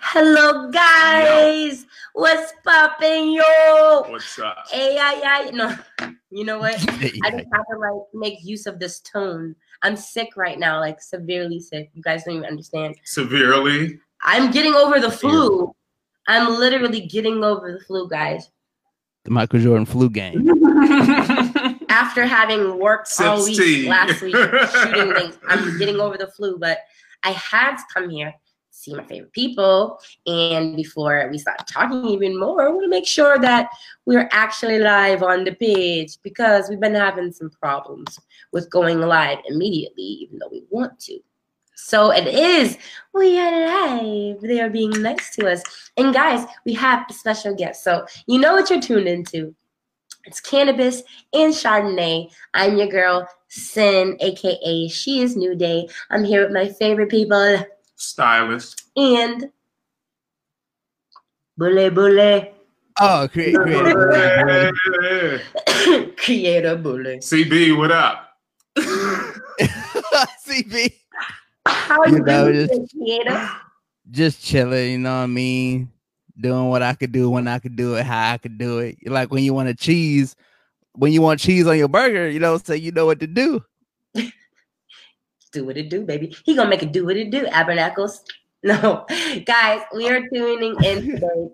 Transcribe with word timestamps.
Hello, 0.00 0.70
guys. 0.70 1.82
Yo. 1.82 1.88
What's 2.14 2.52
poppin', 2.64 3.32
yo? 3.32 4.04
What's 4.08 4.38
up? 4.38 4.64
Hey, 4.70 4.98
I, 4.98 5.22
I, 5.24 5.50
no, 5.50 5.76
you 6.30 6.44
know 6.44 6.58
what? 6.58 6.74
I 6.88 7.30
just 7.30 7.46
have 7.52 7.66
to 7.70 7.78
like 7.78 8.02
make 8.14 8.44
use 8.44 8.66
of 8.66 8.78
this 8.78 9.00
tone. 9.00 9.54
I'm 9.82 9.96
sick 9.96 10.36
right 10.36 10.58
now, 10.58 10.80
like 10.80 11.00
severely 11.00 11.60
sick. 11.60 11.90
You 11.94 12.02
guys 12.02 12.24
don't 12.24 12.36
even 12.36 12.46
understand. 12.46 12.96
Severely? 13.04 13.98
I'm 14.22 14.50
getting 14.50 14.74
over 14.74 15.00
the 15.00 15.10
flu. 15.10 15.74
I'm 16.26 16.58
literally 16.58 17.06
getting 17.06 17.44
over 17.44 17.72
the 17.72 17.80
flu, 17.80 18.08
guys. 18.08 18.50
The 19.24 19.30
Michael 19.30 19.60
Jordan 19.60 19.86
flu 19.86 20.08
game. 20.08 20.48
After 21.88 22.26
having 22.26 22.78
worked 22.78 23.12
all 23.20 23.44
week 23.44 23.88
last 23.88 24.20
week 24.20 24.34
shooting 24.34 25.14
things, 25.14 25.38
I'm 25.48 25.78
getting 25.78 26.00
over 26.00 26.16
the 26.16 26.28
flu, 26.28 26.58
but 26.58 26.78
I 27.22 27.30
had 27.30 27.76
to 27.76 27.82
come 27.92 28.10
here 28.10 28.34
see 28.76 28.94
my 28.94 29.04
favorite 29.04 29.32
people. 29.32 29.98
And 30.26 30.76
before 30.76 31.28
we 31.30 31.38
start 31.38 31.66
talking 31.66 32.04
even 32.06 32.38
more, 32.38 32.66
to 32.80 32.88
make 32.88 33.06
sure 33.06 33.38
that 33.38 33.70
we're 34.04 34.28
actually 34.32 34.78
live 34.78 35.22
on 35.22 35.44
the 35.44 35.54
page 35.54 36.18
because 36.22 36.68
we've 36.68 36.80
been 36.80 36.94
having 36.94 37.32
some 37.32 37.50
problems 37.50 38.20
with 38.52 38.70
going 38.70 39.00
live 39.00 39.38
immediately, 39.48 40.02
even 40.02 40.38
though 40.38 40.48
we 40.50 40.62
want 40.70 40.98
to. 41.00 41.18
So 41.74 42.10
it 42.10 42.26
is. 42.26 42.78
We 43.12 43.38
are 43.38 43.66
live. 43.66 44.40
They 44.40 44.60
are 44.60 44.70
being 44.70 45.02
nice 45.02 45.34
to 45.36 45.50
us. 45.50 45.62
And 45.96 46.12
guys, 46.12 46.46
we 46.64 46.74
have 46.74 47.04
a 47.08 47.12
special 47.12 47.54
guest. 47.54 47.82
So 47.82 48.06
you 48.26 48.38
know 48.38 48.54
what 48.54 48.70
you're 48.70 48.80
tuned 48.80 49.08
into. 49.08 49.54
It's 50.24 50.40
cannabis 50.40 51.02
and 51.32 51.52
Chardonnay. 51.52 52.32
I'm 52.52 52.76
your 52.76 52.88
girl, 52.88 53.28
Sin, 53.48 54.16
aka 54.20 54.88
She 54.88 55.20
is 55.20 55.36
New 55.36 55.54
Day. 55.54 55.88
I'm 56.10 56.24
here 56.24 56.42
with 56.42 56.52
my 56.52 56.68
favorite 56.68 57.10
people, 57.10 57.64
Stylist. 57.96 58.84
And 58.96 59.50
Bule 61.56 61.90
Bule. 61.90 62.52
Oh, 63.00 63.28
create, 63.30 63.56
creator. 63.56 65.42
creator 66.16 66.76
Bule. 66.76 67.18
CB, 67.18 67.76
what 67.78 67.90
up? 67.90 68.38
CB. 70.46 70.92
How 71.66 72.04
you, 72.04 72.16
you 72.16 72.22
know, 72.22 72.52
just, 72.52 72.92
creator? 72.92 73.50
Just 74.10 74.44
chilling, 74.44 74.92
you 74.92 74.98
know 74.98 75.16
what 75.16 75.24
I 75.24 75.26
mean? 75.26 75.90
Doing 76.38 76.68
what 76.68 76.82
I 76.82 76.94
could 76.94 77.12
do 77.12 77.30
when 77.30 77.48
I 77.48 77.58
could 77.58 77.76
do 77.76 77.94
it, 77.96 78.04
how 78.04 78.32
I 78.32 78.38
could 78.38 78.58
do 78.58 78.78
it. 78.78 78.98
Like 79.06 79.30
when 79.30 79.42
you 79.42 79.54
want 79.54 79.70
a 79.70 79.74
cheese, 79.74 80.36
when 80.92 81.12
you 81.12 81.22
want 81.22 81.40
cheese 81.40 81.66
on 81.66 81.78
your 81.78 81.88
burger, 81.88 82.28
you 82.28 82.38
know, 82.38 82.58
say 82.58 82.76
you 82.76 82.92
know 82.92 83.06
what 83.06 83.20
to 83.20 83.26
do 83.26 83.64
do 85.56 85.64
what 85.64 85.76
it 85.76 85.88
do, 85.88 86.04
baby. 86.04 86.36
He 86.44 86.54
gonna 86.54 86.70
make 86.70 86.82
it 86.82 86.92
do 86.92 87.06
what 87.06 87.16
it 87.16 87.30
do, 87.30 87.46
Abernacles. 87.46 88.22
No, 88.62 89.06
guys, 89.44 89.82
we 89.94 90.08
are 90.08 90.22
tuning 90.32 90.74
in 90.82 91.02
today. 91.12 91.48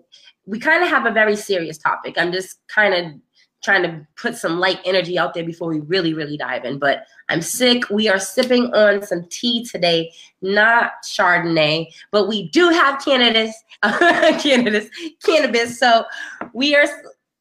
We 0.47 0.57
kind 0.57 0.83
of 0.83 0.89
have 0.89 1.05
a 1.05 1.11
very 1.11 1.35
serious 1.35 1.77
topic. 1.77 2.15
I'm 2.17 2.31
just 2.31 2.65
kind 2.67 2.93
of 2.95 3.21
trying 3.63 3.83
to 3.83 4.07
put 4.15 4.35
some 4.35 4.59
light 4.59 4.79
energy 4.83 5.19
out 5.19 5.33
there 5.33 5.43
before 5.43 5.67
we 5.67 5.79
really, 5.81 6.15
really 6.15 6.37
dive 6.37 6.65
in. 6.65 6.79
But 6.79 7.05
I'm 7.29 7.41
sick. 7.41 7.87
We 7.91 8.09
are 8.09 8.17
sipping 8.17 8.73
on 8.73 9.03
some 9.03 9.27
tea 9.29 9.63
today, 9.63 10.11
not 10.41 11.03
Chardonnay, 11.03 11.87
but 12.11 12.27
we 12.27 12.49
do 12.49 12.69
have 12.69 13.03
cannabis, 13.03 13.53
cannabis, 13.83 14.89
cannabis. 15.23 15.79
So 15.79 16.05
we 16.53 16.73
are 16.75 16.85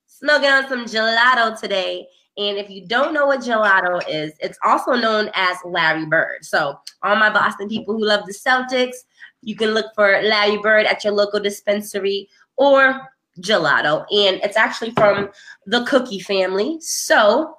snugging 0.06 0.62
on 0.62 0.68
some 0.68 0.84
gelato 0.84 1.58
today. 1.58 2.08
And 2.38 2.56
if 2.56 2.70
you 2.70 2.86
don't 2.86 3.12
know 3.12 3.26
what 3.26 3.40
gelato 3.40 4.00
is, 4.08 4.32
it's 4.40 4.58
also 4.64 4.92
known 4.92 5.30
as 5.34 5.56
Larry 5.64 6.06
Bird. 6.06 6.44
So, 6.44 6.78
all 7.02 7.16
my 7.16 7.28
Boston 7.28 7.68
people 7.68 7.94
who 7.94 8.04
love 8.04 8.24
the 8.26 8.32
Celtics, 8.32 8.96
you 9.42 9.54
can 9.54 9.70
look 9.70 9.94
for 9.94 10.22
Larry 10.22 10.56
Bird 10.58 10.86
at 10.86 11.04
your 11.04 11.12
local 11.12 11.40
dispensary 11.40 12.28
or 12.56 13.00
gelato. 13.40 14.06
And 14.10 14.40
it's 14.42 14.56
actually 14.56 14.92
from 14.92 15.28
the 15.66 15.84
cookie 15.84 16.20
family. 16.20 16.78
So, 16.80 17.54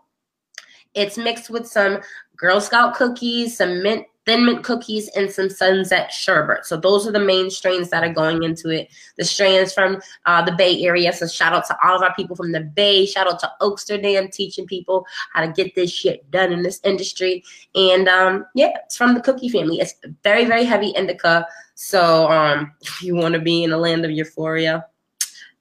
it's 0.96 1.18
mixed 1.18 1.50
with 1.50 1.68
some 1.68 2.00
Girl 2.36 2.59
Scout 2.59 2.96
cookies, 2.96 3.58
some 3.58 3.84
mint 3.84 4.06
thin 4.25 4.45
mint 4.45 4.63
cookies, 4.63 5.09
and 5.16 5.29
some 5.29 5.50
sunset 5.50 6.11
sherbet. 6.11 6.66
So 6.66 6.78
those 6.78 7.07
are 7.07 7.11
the 7.11 7.19
main 7.19 7.50
strains 7.50 7.89
that 7.89 8.03
are 8.03 8.13
going 8.13 8.44
into 8.44 8.69
it. 8.69 8.89
The 9.17 9.25
strains 9.25 9.73
from 9.73 10.01
uh, 10.25 10.44
the 10.44 10.53
Bay 10.53 10.84
Area. 10.84 11.11
So 11.13 11.28
shout 11.28 11.53
out 11.53 11.66
to 11.67 11.78
all 11.84 11.95
of 11.95 12.01
our 12.01 12.13
people 12.16 12.35
from 12.35 12.51
the 12.51 12.61
Bay. 12.61 13.06
Shout 13.06 13.28
out 13.28 13.39
to 13.39 13.51
Oaksterdam 13.61 14.31
teaching 14.31 14.66
people 14.66 15.06
how 15.34 15.45
to 15.45 15.51
get 15.51 15.75
this 15.75 15.91
shit 15.91 16.29
done 16.31 16.51
in 16.51 16.63
this 16.63 16.79
industry. 16.84 17.44
And 17.75 18.07
um, 18.07 18.45
yeah, 18.56 18.72
it's 18.85 18.97
from 18.97 19.13
the 19.13 19.22
cookie 19.22 19.50
family. 19.50 19.79
It's 19.79 19.95
very, 20.23 20.45
very 20.45 20.63
heavy 20.63 20.90
indica. 20.90 21.45
So 21.75 22.29
um, 22.31 22.73
if 22.81 23.01
you 23.01 23.16
want 23.16 23.34
to 23.34 23.41
be 23.41 23.63
in 23.63 23.72
the 23.72 23.78
land 23.78 24.05
of 24.05 24.11
euphoria, 24.11 24.85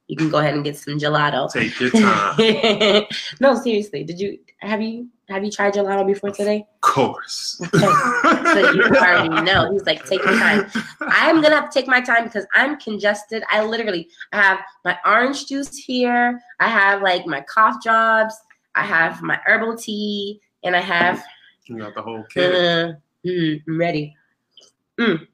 you 0.08 0.16
can 0.16 0.28
go 0.28 0.38
ahead 0.38 0.54
and 0.54 0.64
get 0.64 0.76
some 0.76 0.98
gelato. 0.98 1.50
Take 1.50 1.78
your 1.80 1.90
time. 1.90 3.04
no, 3.40 3.54
seriously. 3.54 4.04
Did 4.04 4.20
you 4.20 4.38
have 4.62 4.80
you 4.80 5.08
have 5.28 5.44
you 5.44 5.50
tried 5.50 5.74
gelato 5.74 6.06
before 6.06 6.30
today? 6.30 6.66
Of 6.76 6.80
course. 6.80 7.60
Okay. 7.62 7.78
so 7.80 8.72
you 8.72 8.82
already 8.84 9.42
know. 9.42 9.72
He's 9.72 9.84
like, 9.84 10.04
take 10.04 10.24
your 10.24 10.34
time. 10.38 10.70
I'm 11.00 11.40
gonna 11.40 11.56
have 11.56 11.70
to 11.70 11.78
take 11.78 11.88
my 11.88 12.00
time 12.00 12.24
because 12.24 12.46
I'm 12.54 12.78
congested. 12.78 13.42
I 13.50 13.64
literally 13.64 14.08
I 14.32 14.36
have 14.36 14.58
my 14.84 14.96
orange 15.04 15.46
juice 15.46 15.76
here. 15.76 16.40
I 16.60 16.68
have 16.68 17.02
like 17.02 17.26
my 17.26 17.40
cough 17.42 17.82
drops. 17.82 18.36
I 18.74 18.84
have 18.84 19.22
my 19.22 19.38
herbal 19.46 19.76
tea, 19.76 20.40
and 20.64 20.74
I 20.76 20.80
have. 20.80 21.22
You 21.66 21.78
got 21.78 21.94
the 21.94 22.02
whole 22.02 22.24
kit. 22.32 22.54
Uh, 22.54 22.92
mm, 23.26 23.62
I'm 23.66 23.78
ready. 23.78 24.16
Mm. 24.98 25.26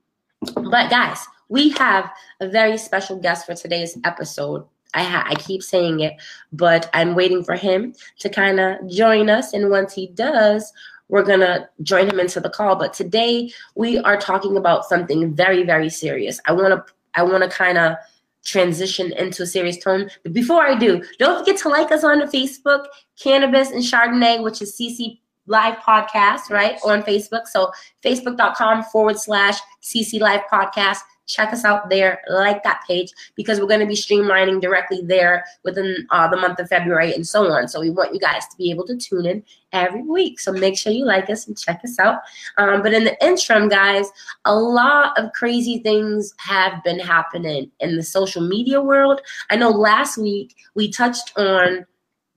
But 0.55 0.91
guys, 0.91 1.25
we 1.49 1.71
have 1.71 2.11
a 2.41 2.49
very 2.49 2.79
special 2.79 3.17
guest 3.17 3.47
for 3.47 3.55
today's 3.55 3.97
episode. 4.05 4.67
I 4.95 5.03
ha- 5.03 5.27
I 5.27 5.35
keep 5.35 5.63
saying 5.63 6.01
it, 6.01 6.15
but 6.53 6.89
I'm 6.95 7.15
waiting 7.15 7.45
for 7.45 7.55
him 7.57 7.95
to 8.21 8.29
kind 8.29 8.59
of 8.59 8.89
join 8.89 9.29
us. 9.29 9.53
And 9.53 9.71
once 9.71 9.93
he 9.93 10.09
does, 10.09 10.73
we're 11.09 11.23
gonna 11.25 11.69
join 11.83 12.09
him 12.09 12.21
into 12.21 12.41
the 12.41 12.51
call. 12.51 12.77
But 12.77 12.93
today 12.93 13.51
we 13.75 13.99
are 13.99 14.19
talking 14.19 14.57
about 14.57 14.87
something 14.87 15.35
very, 15.35 15.63
very 15.63 15.91
serious. 15.91 16.41
I 16.47 16.53
wanna 16.53 16.85
I 17.15 17.23
wanna 17.23 17.49
kind 17.49 17.79
of 17.79 17.97
transition 18.45 19.13
into 19.13 19.43
a 19.43 19.47
serious 19.47 19.83
tone. 19.83 20.11
But 20.23 20.33
before 20.33 20.63
I 20.63 20.75
do, 20.75 21.03
don't 21.19 21.39
forget 21.39 21.61
to 21.63 21.69
like 21.69 21.93
us 21.93 22.05
on 22.05 22.19
the 22.19 22.27
Facebook, 22.27 22.87
Cannabis 23.21 23.71
and 23.71 23.83
Chardonnay, 23.83 24.43
which 24.43 24.63
is 24.63 24.77
CC 24.77 25.21
Live 25.47 25.77
Podcast, 25.79 26.51
right? 26.51 26.79
On 26.85 27.03
Facebook. 27.03 27.47
So 27.47 27.73
facebook.com 28.05 28.85
forward 28.85 29.19
slash 29.19 29.59
CC 29.83 30.21
Live 30.21 30.43
Podcast 30.53 30.99
check 31.29 31.53
us 31.53 31.65
out 31.65 31.89
there, 31.91 32.23
like 32.29 32.63
that 32.65 32.83
page, 32.89 33.13
because 33.37 33.61
we're 33.61 33.67
going 33.67 33.81
to 33.81 33.87
be 33.87 33.95
streamlining 33.95 34.61
directly 34.61 35.03
there 35.05 35.45
within 35.63 36.07
uh, 36.11 36.27
the 36.27 36.37
month 36.37 36.59
of 36.59 36.69
February 36.69 37.15
and 37.15 37.27
so 37.27 37.53
on. 37.53 37.69
So 37.69 37.81
we 37.81 37.91
want 37.91 38.15
you 38.15 38.19
guys 38.19 38.49
to 38.49 38.57
be 38.57 38.71
able 38.71 38.87
to 38.87 38.97
tune 38.97 39.27
in 39.27 39.45
every 39.73 40.03
week. 40.03 40.41
So 40.41 40.51
make 40.51 40.77
sure 40.77 40.91
you 40.91 41.05
like 41.05 41.29
us 41.29 41.47
and 41.47 41.57
check 41.57 41.81
us 41.85 41.99
out. 41.99 42.21
Um, 42.57 42.83
but 42.83 42.95
in 42.95 43.05
the 43.05 43.25
interim, 43.25 43.69
guys, 43.69 44.07
a 44.47 44.55
lot 44.55 45.17
of 45.19 45.33
crazy 45.33 45.79
things 45.79 46.35
have 46.39 46.83
been 46.83 46.99
happening 46.99 47.71
in 47.81 47.97
the 47.97 48.03
social 48.03 48.43
media 48.43 48.81
world. 48.81 49.21
I 49.51 49.57
know 49.57 49.71
last 49.71 50.17
week 50.17 50.57
we 50.75 50.91
touched 50.91 51.33
on 51.37 51.85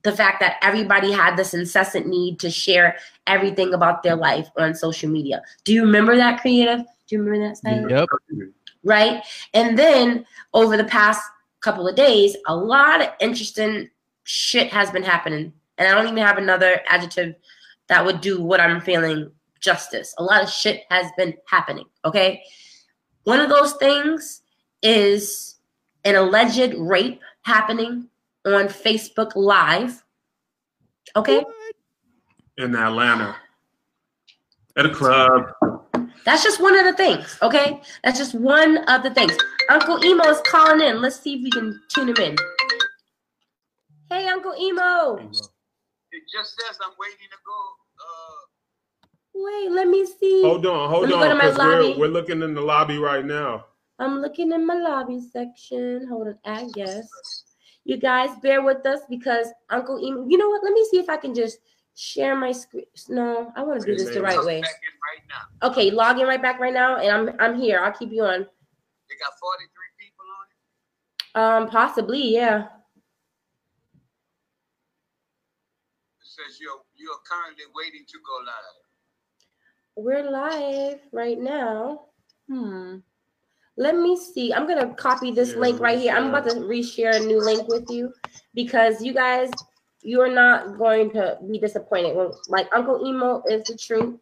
the 0.02 0.12
fact 0.12 0.40
that 0.40 0.56
everybody 0.62 1.12
had 1.12 1.36
this 1.36 1.54
incessant 1.54 2.06
need 2.06 2.38
to 2.40 2.50
share 2.50 2.96
everything 3.26 3.72
about 3.72 4.02
their 4.02 4.16
life 4.16 4.48
on 4.58 4.74
social 4.74 5.08
media. 5.08 5.40
Do 5.64 5.72
you 5.72 5.82
remember 5.82 6.16
that 6.16 6.40
creative? 6.40 6.80
Do 7.06 7.16
you 7.16 7.22
remember 7.22 7.48
that? 7.48 7.56
Style? 7.56 7.88
Yep 7.88 8.08
right? 8.84 9.22
And 9.54 9.78
then 9.78 10.26
over 10.54 10.76
the 10.76 10.84
past 10.84 11.22
couple 11.60 11.88
of 11.88 11.96
days, 11.96 12.36
a 12.46 12.56
lot 12.56 13.00
of 13.00 13.08
interesting 13.20 13.88
shit 14.24 14.72
has 14.72 14.90
been 14.90 15.02
happening. 15.02 15.52
And 15.78 15.88
I 15.88 15.94
don't 15.94 16.06
even 16.06 16.24
have 16.24 16.38
another 16.38 16.80
adjective 16.86 17.34
that 17.88 18.04
would 18.04 18.20
do 18.20 18.42
what 18.42 18.60
I'm 18.60 18.80
feeling 18.80 19.30
justice. 19.60 20.14
A 20.18 20.22
lot 20.22 20.42
of 20.42 20.50
shit 20.50 20.82
has 20.90 21.10
been 21.16 21.34
happening, 21.46 21.86
okay? 22.04 22.42
One 23.24 23.40
of 23.40 23.48
those 23.48 23.74
things 23.74 24.42
is 24.82 25.56
an 26.04 26.16
alleged 26.16 26.74
rape 26.76 27.20
happening 27.42 28.08
on 28.44 28.66
Facebook 28.66 29.32
Live. 29.34 30.02
Okay? 31.14 31.44
In 32.58 32.74
Atlanta. 32.74 33.36
At 34.76 34.86
a 34.86 34.90
club. 34.90 35.52
That's 36.24 36.42
just 36.42 36.60
one 36.60 36.78
of 36.78 36.84
the 36.84 36.92
things, 36.92 37.36
okay? 37.42 37.80
That's 38.04 38.18
just 38.18 38.34
one 38.34 38.78
of 38.88 39.02
the 39.02 39.12
things. 39.12 39.36
Uncle 39.68 40.04
Emo 40.04 40.24
is 40.24 40.40
calling 40.46 40.80
in. 40.80 41.00
Let's 41.00 41.20
see 41.20 41.34
if 41.34 41.42
we 41.42 41.50
can 41.50 41.80
tune 41.88 42.08
him 42.08 42.16
in. 42.16 42.36
Hey, 44.10 44.28
Uncle 44.28 44.54
Emo. 44.60 45.16
It 45.16 46.22
just 46.32 46.54
says 46.60 46.78
I'm 46.84 46.92
waiting 46.98 47.28
to 47.30 47.38
go. 47.46 47.58
Uh... 47.98 48.42
Wait, 49.34 49.70
let 49.70 49.88
me 49.88 50.06
see. 50.06 50.42
Hold 50.42 50.66
on, 50.66 50.90
hold 50.90 51.04
on. 51.10 51.38
Go 51.38 51.50
to 51.50 51.58
we're, 51.58 51.98
we're 51.98 52.12
looking 52.12 52.42
in 52.42 52.54
the 52.54 52.60
lobby 52.60 52.98
right 52.98 53.24
now. 53.24 53.66
I'm 53.98 54.20
looking 54.20 54.52
in 54.52 54.66
my 54.66 54.74
lobby 54.74 55.20
section. 55.20 56.06
Hold 56.08 56.28
on, 56.28 56.38
I 56.44 56.68
guess. 56.74 57.08
You 57.84 57.96
guys 57.96 58.30
bear 58.42 58.62
with 58.62 58.84
us 58.86 59.00
because 59.08 59.48
Uncle 59.70 59.98
Emo. 59.98 60.26
You 60.28 60.38
know 60.38 60.48
what? 60.48 60.62
Let 60.62 60.72
me 60.72 60.86
see 60.90 60.98
if 60.98 61.08
I 61.08 61.16
can 61.16 61.34
just 61.34 61.58
share 61.94 62.36
my 62.36 62.52
screen. 62.52 62.84
No, 63.08 63.52
I 63.56 63.62
want 63.62 63.80
to 63.80 63.86
do 63.86 63.96
this 63.96 64.14
the 64.14 64.22
right 64.22 64.44
way. 64.44 64.60
Right 64.60 65.70
okay, 65.70 65.90
log 65.90 66.18
in 66.18 66.26
right 66.26 66.42
back 66.42 66.60
right 66.60 66.74
now, 66.74 66.96
and 66.96 67.10
I'm 67.10 67.36
I'm 67.40 67.60
here. 67.60 67.80
I'll 67.80 67.92
keep 67.92 68.12
you 68.12 68.24
on. 68.24 68.40
They 68.40 69.16
got 69.18 69.38
43 69.38 69.68
people 69.98 70.24
on 70.38 70.46
it? 71.60 71.66
Um, 71.66 71.70
possibly, 71.70 72.34
yeah. 72.34 72.66
It 76.20 76.28
says 76.28 76.58
you're 76.60 76.82
you're 76.96 77.18
currently 77.28 77.64
waiting 77.74 78.04
to 78.08 78.18
go 78.18 78.44
live. 78.46 78.82
We're 79.94 80.30
live 80.30 81.00
right 81.12 81.38
now. 81.38 82.06
Hmm. 82.48 82.98
Let 83.76 83.96
me 83.96 84.16
see. 84.16 84.52
I'm 84.52 84.66
gonna 84.66 84.94
copy 84.94 85.30
this 85.30 85.52
Yeah, 85.52 85.58
link 85.58 85.80
right 85.80 85.98
here. 85.98 86.14
I'm 86.14 86.28
about 86.28 86.48
to 86.48 86.56
reshare 86.56 87.16
a 87.16 87.20
new 87.20 87.40
link 87.40 87.68
with 87.68 87.90
you 87.90 88.12
because 88.54 89.02
you 89.02 89.14
guys, 89.14 89.50
you're 90.02 90.32
not 90.32 90.78
going 90.78 91.10
to 91.12 91.38
be 91.50 91.58
disappointed. 91.58 92.16
When, 92.16 92.30
like 92.48 92.68
Uncle 92.74 93.06
Emo 93.06 93.42
is 93.48 93.64
the 93.64 93.76
truth. 93.76 94.18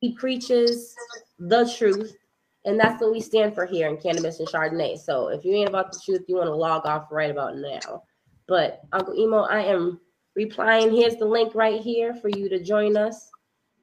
He 0.00 0.14
preaches 0.14 0.96
the 1.38 1.70
truth, 1.76 2.16
and 2.64 2.80
that's 2.80 3.00
what 3.02 3.12
we 3.12 3.20
stand 3.20 3.54
for 3.54 3.66
here 3.66 3.88
in 3.88 3.98
Cannabis 3.98 4.40
and 4.40 4.48
Chardonnay. 4.48 4.98
So 4.98 5.28
if 5.28 5.44
you 5.44 5.54
ain't 5.54 5.68
about 5.68 5.92
the 5.92 6.00
truth, 6.02 6.24
you 6.26 6.36
want 6.36 6.48
to 6.48 6.54
log 6.54 6.86
off 6.86 7.08
right 7.10 7.30
about 7.30 7.56
now. 7.56 8.04
But 8.48 8.80
Uncle 8.92 9.14
Emo, 9.14 9.42
I 9.42 9.60
am 9.60 10.00
replying. 10.34 10.90
Here's 10.90 11.16
the 11.16 11.26
link 11.26 11.54
right 11.54 11.80
here 11.80 12.14
for 12.14 12.28
you 12.30 12.48
to 12.48 12.62
join 12.62 12.96
us. 12.96 13.30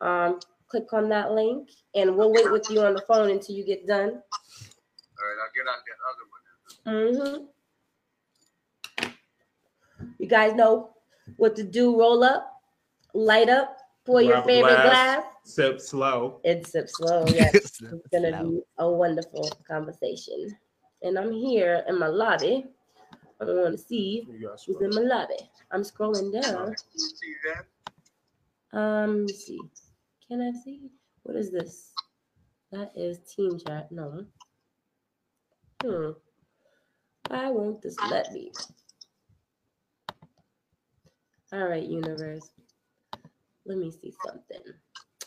Um, 0.01 0.39
click 0.67 0.91
on 0.91 1.07
that 1.09 1.31
link, 1.31 1.69
and 1.93 2.15
we'll 2.15 2.33
wait 2.33 2.51
with 2.51 2.69
you 2.71 2.81
on 2.81 2.95
the 2.95 3.01
phone 3.01 3.29
until 3.29 3.55
you 3.55 3.63
get 3.63 3.85
done. 3.85 4.09
All 5.19 5.25
right, 5.25 5.37
I'll 5.43 5.53
get 5.53 5.67
out 5.69 5.83
that 5.85 5.99
other 6.09 7.35
one. 7.35 7.45
hmm 7.45 7.56
You 10.17 10.27
guys 10.27 10.53
know 10.53 10.91
what 11.37 11.55
to 11.55 11.63
do. 11.63 11.97
Roll 11.99 12.23
up, 12.23 12.61
light 13.13 13.49
up, 13.49 13.77
pour 14.05 14.21
your 14.21 14.41
favorite 14.43 14.73
glass. 14.75 15.17
glass. 15.17 15.25
Sip 15.43 15.79
slow. 15.79 16.41
and 16.43 16.65
sip 16.65 16.89
slow. 16.89 17.25
Yes, 17.33 17.55
it's 17.55 17.81
gonna 18.11 18.43
be 18.43 18.61
a 18.77 18.89
wonderful 18.89 19.49
conversation. 19.67 20.57
And 21.03 21.17
I'm 21.17 21.31
here 21.31 21.83
in 21.87 21.99
my 21.99 22.07
lobby. 22.07 22.65
I 23.39 23.45
want 23.45 23.77
to 23.77 23.77
see 23.77 24.27
who's 24.65 24.81
in 24.81 24.89
my 24.95 25.01
lobby. 25.01 25.49
I'm 25.71 25.83
scrolling 25.83 26.33
down. 26.33 26.73
You 26.93 26.99
see 26.99 27.35
that? 27.45 28.77
Um, 28.77 29.09
let 29.09 29.25
me 29.27 29.33
see. 29.33 29.61
Can 30.27 30.41
I 30.41 30.51
see? 30.63 30.89
What 31.23 31.35
is 31.35 31.51
this? 31.51 31.93
That 32.71 32.91
is 32.95 33.19
Team 33.19 33.59
Chat. 33.59 33.91
No. 33.91 34.25
Hmm. 35.83 36.11
Why 37.29 37.49
won't 37.49 37.81
this 37.81 37.95
let 38.09 38.33
me? 38.33 38.51
All 41.53 41.67
right, 41.67 41.83
universe. 41.83 42.49
Let 43.65 43.77
me 43.77 43.91
see 43.91 44.13
something. 44.25 44.61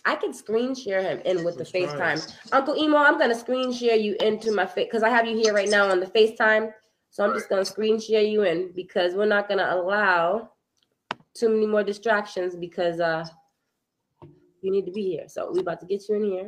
I 0.05 0.17
can 0.17 0.32
screen 0.32 0.75
share 0.75 1.02
him 1.02 1.20
in 1.25 1.44
with 1.44 1.56
the. 1.58 1.64
FaceTime. 1.64 2.34
Uncle 2.52 2.76
Emo, 2.76 2.96
I'm 2.96 3.19
gonna 3.19 3.34
screen 3.34 3.72
share 3.72 3.96
you 3.96 4.17
into 4.20 4.52
my 4.52 4.67
face 4.67 4.87
because 4.87 5.02
I 5.02 5.11
have 5.11 5.26
you 5.26 5.37
here 5.37 5.55
right 5.55 5.69
now 5.69 5.90
on 5.90 6.00
the 6.00 6.06
FaceTime. 6.06 6.72
So 7.11 7.25
I'm 7.25 7.34
just 7.34 7.49
gonna 7.49 7.64
screen 7.64 8.00
share 8.00 8.22
you 8.22 8.43
in 8.43 8.72
because 8.75 9.14
we're 9.14 9.26
not 9.26 9.49
gonna 9.49 9.69
allow 9.70 10.50
too 11.34 11.49
many 11.49 11.67
more 11.67 11.84
distractions 11.84 12.55
because 12.56 13.00
uh 13.00 13.25
you 14.62 14.70
need 14.70 14.87
to 14.87 14.93
be 14.93 15.02
here. 15.02 15.28
So 15.28 15.50
we 15.52 15.61
about 15.61 15.81
to 15.81 15.87
get 15.87 16.08
you 16.08 16.16
in 16.16 16.25
here. 16.25 16.44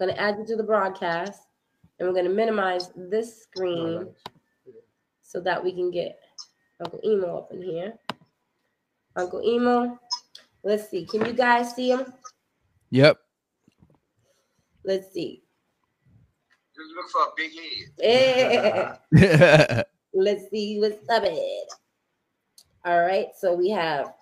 I'm 0.00 0.08
Gonna 0.08 0.18
add 0.20 0.36
you 0.38 0.46
to 0.46 0.56
the 0.56 0.62
broadcast, 0.62 1.42
and 1.98 2.08
we're 2.08 2.14
gonna 2.14 2.28
minimize 2.34 2.90
this 2.96 3.42
screen 3.42 4.08
so 5.22 5.40
that 5.40 5.62
we 5.62 5.72
can 5.72 5.90
get 5.90 6.18
Uncle 6.84 7.00
Emo 7.04 7.38
up 7.38 7.52
in 7.52 7.62
here. 7.62 7.94
Uncle 9.16 9.42
Emo, 9.42 9.98
let's 10.62 10.88
see. 10.88 11.04
Can 11.04 11.26
you 11.26 11.32
guys 11.32 11.74
see 11.74 11.90
him? 11.90 12.12
Yep. 12.90 13.18
Let's 14.84 15.12
see. 15.12 15.42
Just 16.74 16.90
look 16.96 17.10
for 17.10 17.22
a 17.22 17.32
big 17.36 17.52
head. 17.52 19.02
Eh, 19.12 19.82
let's 20.14 20.50
see 20.50 20.78
what's 20.80 21.08
up. 21.08 21.22
It. 21.24 21.72
All 22.84 23.00
right. 23.00 23.28
So 23.38 23.54
we 23.54 23.70
have. 23.70 24.14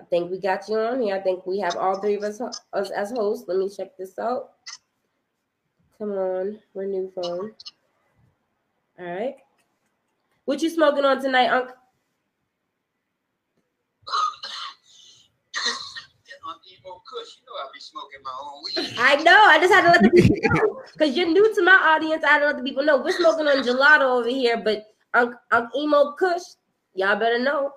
I 0.00 0.04
think 0.04 0.30
we 0.30 0.38
got 0.38 0.68
you 0.68 0.76
on 0.78 1.00
here. 1.00 1.16
I 1.16 1.20
think 1.20 1.46
we 1.46 1.58
have 1.60 1.76
all 1.76 1.98
three 2.00 2.14
of 2.14 2.22
us, 2.22 2.40
us 2.40 2.90
as 2.90 3.10
hosts. 3.12 3.46
Let 3.48 3.58
me 3.58 3.68
check 3.68 3.96
this 3.96 4.18
out. 4.18 4.50
Come 5.98 6.12
on, 6.12 6.58
renew 6.74 7.10
phone. 7.12 7.52
All 8.98 9.06
right. 9.06 9.36
What 10.44 10.60
you 10.60 10.68
smoking 10.68 11.04
on 11.04 11.22
tonight, 11.22 11.48
Unc? 11.48 11.70
On 16.46 16.56
Emo 16.68 17.00
Kush, 17.14 17.38
you 17.38 17.46
know 17.46 17.54
I 17.54 17.70
be 17.72 17.80
smoking 17.80 18.20
my 18.24 18.34
own 18.42 18.58
weed. 18.64 18.98
I 18.98 19.22
know. 19.22 19.38
I 19.46 19.58
just 19.60 19.72
had 19.72 19.82
to 19.82 19.90
let 19.90 20.02
the 20.02 20.10
people 20.10 20.36
know 20.50 20.82
because 20.92 21.16
you're 21.16 21.30
new 21.30 21.54
to 21.54 21.62
my 21.62 21.78
audience. 21.94 22.24
I 22.24 22.32
had 22.32 22.38
to 22.40 22.46
let 22.46 22.56
the 22.56 22.62
people 22.62 22.82
know 22.82 23.00
we're 23.00 23.12
smoking 23.12 23.46
on 23.46 23.62
gelato 23.62 24.20
over 24.20 24.28
here, 24.28 24.60
but 24.62 24.86
Unc, 25.14 25.34
Unc 25.52 25.70
Emo 25.76 26.12
Kush, 26.18 26.42
y'all 26.94 27.16
better 27.16 27.38
know. 27.38 27.70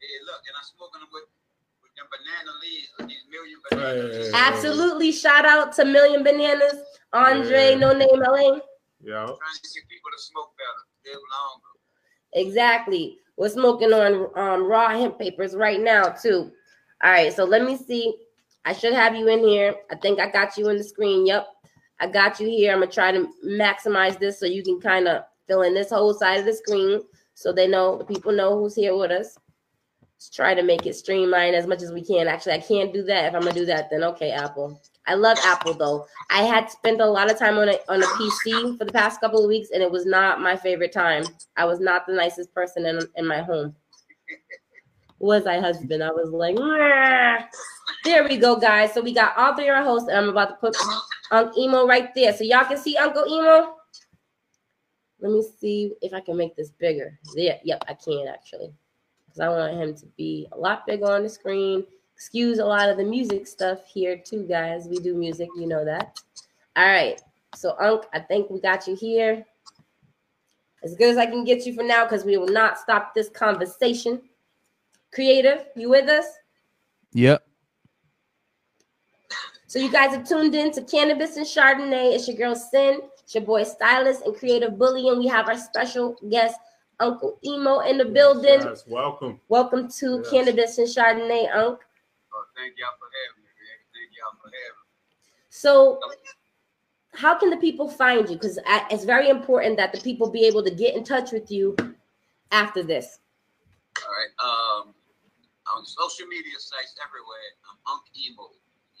Hey, 0.00 0.20
look, 0.26 0.40
and 0.44 0.54
I'm 0.56 0.64
smoking 0.76 1.00
them 1.00 1.08
with, 1.12 1.24
with 1.82 1.94
them 1.96 2.06
banana 2.12 2.52
leaves, 2.60 2.88
with 2.98 3.08
these 3.08 3.24
million 3.32 3.58
bananas. 3.70 4.26
Hey. 4.28 4.32
Absolutely. 4.34 5.12
Shout 5.12 5.46
out 5.46 5.72
to 5.76 5.84
Million 5.86 6.22
Bananas, 6.22 6.76
Andre, 7.14 7.70
Yeah. 7.70 7.78
No 7.78 7.92
Name 7.92 8.08
LA. 8.12 8.60
Yeah. 9.00 9.24
Trying 9.24 9.60
to 9.62 9.68
get 9.72 9.88
people 9.88 10.10
to 10.12 10.20
smoke 10.20 10.52
better, 10.60 11.16
live 11.16 11.22
longer. 11.32 11.74
Exactly. 12.34 13.18
We're 13.36 13.48
smoking 13.48 13.92
on 13.92 14.28
um, 14.36 14.66
raw 14.66 14.90
hemp 14.90 15.18
papers 15.18 15.54
right 15.56 15.80
now, 15.80 16.10
too. 16.10 16.52
All 17.02 17.10
right. 17.10 17.32
So 17.32 17.44
let 17.44 17.64
me 17.64 17.76
see. 17.76 18.14
I 18.64 18.72
should 18.72 18.92
have 18.94 19.14
you 19.14 19.28
in 19.28 19.40
here. 19.40 19.74
I 19.90 19.96
think 19.96 20.20
I 20.20 20.30
got 20.30 20.56
you 20.56 20.68
in 20.68 20.78
the 20.78 20.84
screen. 20.84 21.26
Yep. 21.26 21.46
I 22.00 22.06
got 22.06 22.40
you 22.40 22.46
here. 22.46 22.72
I'm 22.72 22.78
going 22.78 22.88
to 22.88 22.94
try 22.94 23.12
to 23.12 23.28
maximize 23.46 24.18
this 24.18 24.40
so 24.40 24.46
you 24.46 24.62
can 24.62 24.80
kind 24.80 25.06
of 25.06 25.22
fill 25.46 25.62
in 25.62 25.74
this 25.74 25.90
whole 25.90 26.14
side 26.14 26.40
of 26.40 26.46
the 26.46 26.54
screen 26.54 27.00
so 27.34 27.52
they 27.52 27.66
know, 27.66 27.98
the 27.98 28.04
people 28.04 28.32
know 28.32 28.58
who's 28.58 28.74
here 28.74 28.96
with 28.96 29.10
us. 29.10 29.36
Let's 30.14 30.30
try 30.30 30.54
to 30.54 30.62
make 30.62 30.86
it 30.86 30.94
streamlined 30.94 31.54
as 31.54 31.66
much 31.66 31.82
as 31.82 31.92
we 31.92 32.02
can. 32.02 32.28
Actually, 32.28 32.54
I 32.54 32.60
can't 32.60 32.92
do 32.92 33.02
that. 33.04 33.26
If 33.26 33.34
I'm 33.34 33.42
going 33.42 33.54
to 33.54 33.60
do 33.60 33.66
that, 33.66 33.90
then 33.90 34.04
okay, 34.04 34.30
Apple. 34.30 34.80
I 35.06 35.14
love 35.14 35.36
Apple 35.44 35.74
though. 35.74 36.06
I 36.30 36.44
had 36.44 36.70
spent 36.70 37.00
a 37.00 37.06
lot 37.06 37.30
of 37.30 37.38
time 37.38 37.58
on 37.58 37.68
a 37.68 37.78
on 37.88 38.02
a 38.02 38.06
PC 38.06 38.78
for 38.78 38.86
the 38.86 38.92
past 38.92 39.20
couple 39.20 39.42
of 39.42 39.48
weeks, 39.48 39.68
and 39.70 39.82
it 39.82 39.90
was 39.90 40.06
not 40.06 40.40
my 40.40 40.56
favorite 40.56 40.92
time. 40.92 41.24
I 41.56 41.66
was 41.66 41.78
not 41.78 42.06
the 42.06 42.14
nicest 42.14 42.54
person 42.54 42.86
in 42.86 43.00
in 43.16 43.26
my 43.26 43.42
home. 43.42 43.74
Was 45.24 45.46
I 45.46 45.58
husband? 45.58 46.02
I 46.02 46.10
was 46.10 46.30
like, 46.30 46.56
there 48.04 48.24
we 48.28 48.36
go, 48.36 48.56
guys. 48.56 48.92
So 48.92 49.00
we 49.00 49.14
got 49.14 49.36
all 49.36 49.54
three 49.54 49.68
of 49.68 49.76
our 49.76 49.82
hosts, 49.82 50.08
and 50.08 50.18
I'm 50.18 50.28
about 50.28 50.50
to 50.50 50.54
put 50.56 50.76
Uncle 51.30 51.62
Emo 51.62 51.86
right 51.86 52.14
there, 52.14 52.32
so 52.32 52.44
y'all 52.44 52.64
can 52.64 52.76
see 52.76 52.96
Uncle 52.96 53.26
Emo. 53.26 53.76
Let 55.20 55.32
me 55.32 55.42
see 55.58 55.94
if 56.02 56.12
I 56.12 56.20
can 56.20 56.36
make 56.36 56.54
this 56.56 56.70
bigger. 56.70 57.18
Yeah, 57.34 57.56
yep, 57.64 57.84
I 57.88 57.94
can 57.94 58.28
actually, 58.28 58.72
because 59.26 59.40
I 59.40 59.48
want 59.48 59.80
him 59.80 59.94
to 59.94 60.06
be 60.18 60.46
a 60.52 60.58
lot 60.58 60.86
bigger 60.86 61.06
on 61.06 61.22
the 61.22 61.28
screen 61.28 61.84
excuse 62.14 62.58
a 62.58 62.64
lot 62.64 62.88
of 62.88 62.96
the 62.96 63.04
music 63.04 63.46
stuff 63.46 63.86
here 63.86 64.16
too, 64.16 64.44
guys. 64.44 64.86
We 64.86 64.98
do 64.98 65.14
music, 65.14 65.48
you 65.56 65.66
know 65.66 65.84
that. 65.84 66.20
All 66.76 66.86
right. 66.86 67.20
So, 67.54 67.76
Unc, 67.80 68.04
I 68.12 68.20
think 68.20 68.50
we 68.50 68.60
got 68.60 68.86
you 68.86 68.94
here. 68.94 69.44
As 70.82 70.94
good 70.94 71.10
as 71.10 71.16
I 71.16 71.26
can 71.26 71.44
get 71.44 71.66
you 71.66 71.74
for 71.74 71.82
now, 71.82 72.04
because 72.04 72.24
we 72.24 72.36
will 72.36 72.48
not 72.48 72.78
stop 72.78 73.14
this 73.14 73.28
conversation. 73.28 74.20
Creative, 75.14 75.64
you 75.76 75.88
with 75.90 76.08
us? 76.08 76.26
Yep. 77.12 77.46
So 79.68 79.78
you 79.78 79.90
guys 79.90 80.10
have 80.10 80.28
tuned 80.28 80.54
in 80.56 80.72
to 80.72 80.82
Cannabis 80.82 81.36
and 81.36 81.46
Chardonnay. 81.46 82.14
It's 82.14 82.26
your 82.26 82.36
girl 82.36 82.56
Sin, 82.56 83.00
it's 83.22 83.34
your 83.34 83.44
boy 83.44 83.62
Stylist 83.62 84.22
and 84.24 84.36
Creative 84.36 84.76
Bully, 84.76 85.08
and 85.08 85.18
we 85.18 85.28
have 85.28 85.48
our 85.48 85.56
special 85.56 86.16
guest, 86.30 86.56
Uncle 86.98 87.38
Emo, 87.44 87.80
in 87.80 87.98
the 87.98 88.04
building. 88.04 88.60
Yes, 88.60 88.84
welcome. 88.88 89.40
Welcome 89.48 89.88
to 89.98 90.20
Yes. 90.22 90.30
Cannabis 90.30 90.78
and 90.78 90.88
Chardonnay, 90.88 91.46
Unc. 91.54 91.78
Oh, 92.34 92.44
thank 92.56 92.74
y'all 92.76 92.94
for 92.98 93.08
having 93.14 93.44
me. 93.44 93.50
Thank 93.92 94.10
y'all 94.18 94.36
for 94.42 94.48
having 94.48 94.52
me. 94.52 94.84
So, 95.48 96.00
how 97.14 97.38
can 97.38 97.50
the 97.50 97.56
people 97.56 97.88
find 97.88 98.28
you? 98.28 98.34
Because 98.34 98.58
it's 98.90 99.04
very 99.04 99.28
important 99.28 99.76
that 99.76 99.92
the 99.92 100.00
people 100.00 100.28
be 100.28 100.44
able 100.44 100.64
to 100.64 100.70
get 100.72 100.96
in 100.96 101.04
touch 101.04 101.30
with 101.30 101.52
you 101.52 101.76
after 102.50 102.82
this. 102.82 103.20
All 103.98 104.12
right. 104.12 104.84
Um, 104.84 104.94
on 105.72 105.84
social 105.86 106.28
media 106.28 106.56
sites 106.60 106.96
everywhere, 107.00 107.48
I'm 107.68 107.78
Unc 107.96 108.04
Emo, 108.12 108.52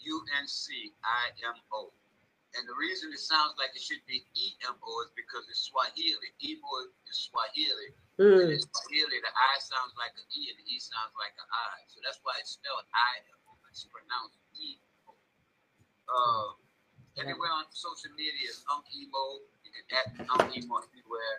U 0.08 0.14
N 0.40 0.46
C 0.48 0.92
I 1.04 1.24
M 1.44 1.56
O. 1.72 1.92
And 2.54 2.64
the 2.70 2.76
reason 2.78 3.10
it 3.10 3.18
sounds 3.18 3.58
like 3.58 3.74
it 3.74 3.82
should 3.82 4.02
be 4.06 4.22
E 4.38 4.46
M 4.64 4.78
O 4.80 4.92
is 5.04 5.12
because 5.18 5.44
it's 5.50 5.68
Swahili. 5.68 6.30
Emo 6.40 6.70
is 7.10 7.28
Swahili. 7.28 7.90
And 8.22 8.46
Mm, 8.46 8.54
in 8.54 8.62
Swahili, 8.62 9.18
the 9.26 9.32
I 9.34 9.52
sounds 9.58 9.90
like 9.98 10.14
an 10.14 10.22
E 10.30 10.46
and 10.54 10.58
the 10.62 10.66
E 10.70 10.78
sounds 10.78 11.12
like 11.18 11.34
an 11.34 11.48
I. 11.50 11.82
So 11.90 11.98
that's 12.06 12.22
why 12.22 12.38
it's 12.38 12.54
spelled 12.54 12.86
I 12.94 13.12
M 13.26 13.40
O. 13.50 13.58
It's 13.74 13.84
pronounced 13.90 14.38
E. 14.54 14.78
Uh, 16.06 16.54
anywhere 17.18 17.50
on 17.50 17.66
social 17.74 18.14
media 18.14 18.46
is 18.46 18.62
Unc 18.70 18.86
Emo. 18.94 19.42
You 19.66 19.70
can 19.74 19.86
at 19.98 20.06
Unc 20.30 20.46
Emo 20.54 20.78
anywhere. 20.94 21.36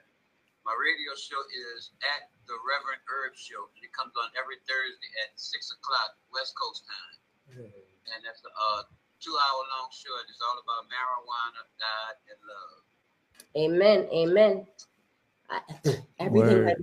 My 0.68 0.76
radio 0.76 1.16
show 1.16 1.40
is 1.72 1.96
at 2.04 2.28
the 2.48 2.58
Reverend 2.62 3.02
Herb 3.10 3.34
Show. 3.38 3.68
and 3.74 3.82
It 3.84 3.92
comes 3.94 4.14
on 4.18 4.30
every 4.38 4.58
Thursday 4.66 5.12
at 5.26 5.34
six 5.38 5.70
o'clock 5.74 6.18
West 6.34 6.54
Coast 6.58 6.86
time, 6.86 7.18
and 8.14 8.20
that's 8.26 8.42
a 8.46 8.52
uh, 8.54 8.82
two-hour-long 9.22 9.90
show. 9.94 10.14
and 10.22 10.28
It's 10.30 10.42
all 10.42 10.58
about 10.62 10.86
marijuana, 10.90 11.62
God, 11.82 12.14
and 12.30 12.40
love. 12.46 12.82
amen. 13.58 14.00
Amen. 14.14 14.56
everything. 16.20 16.76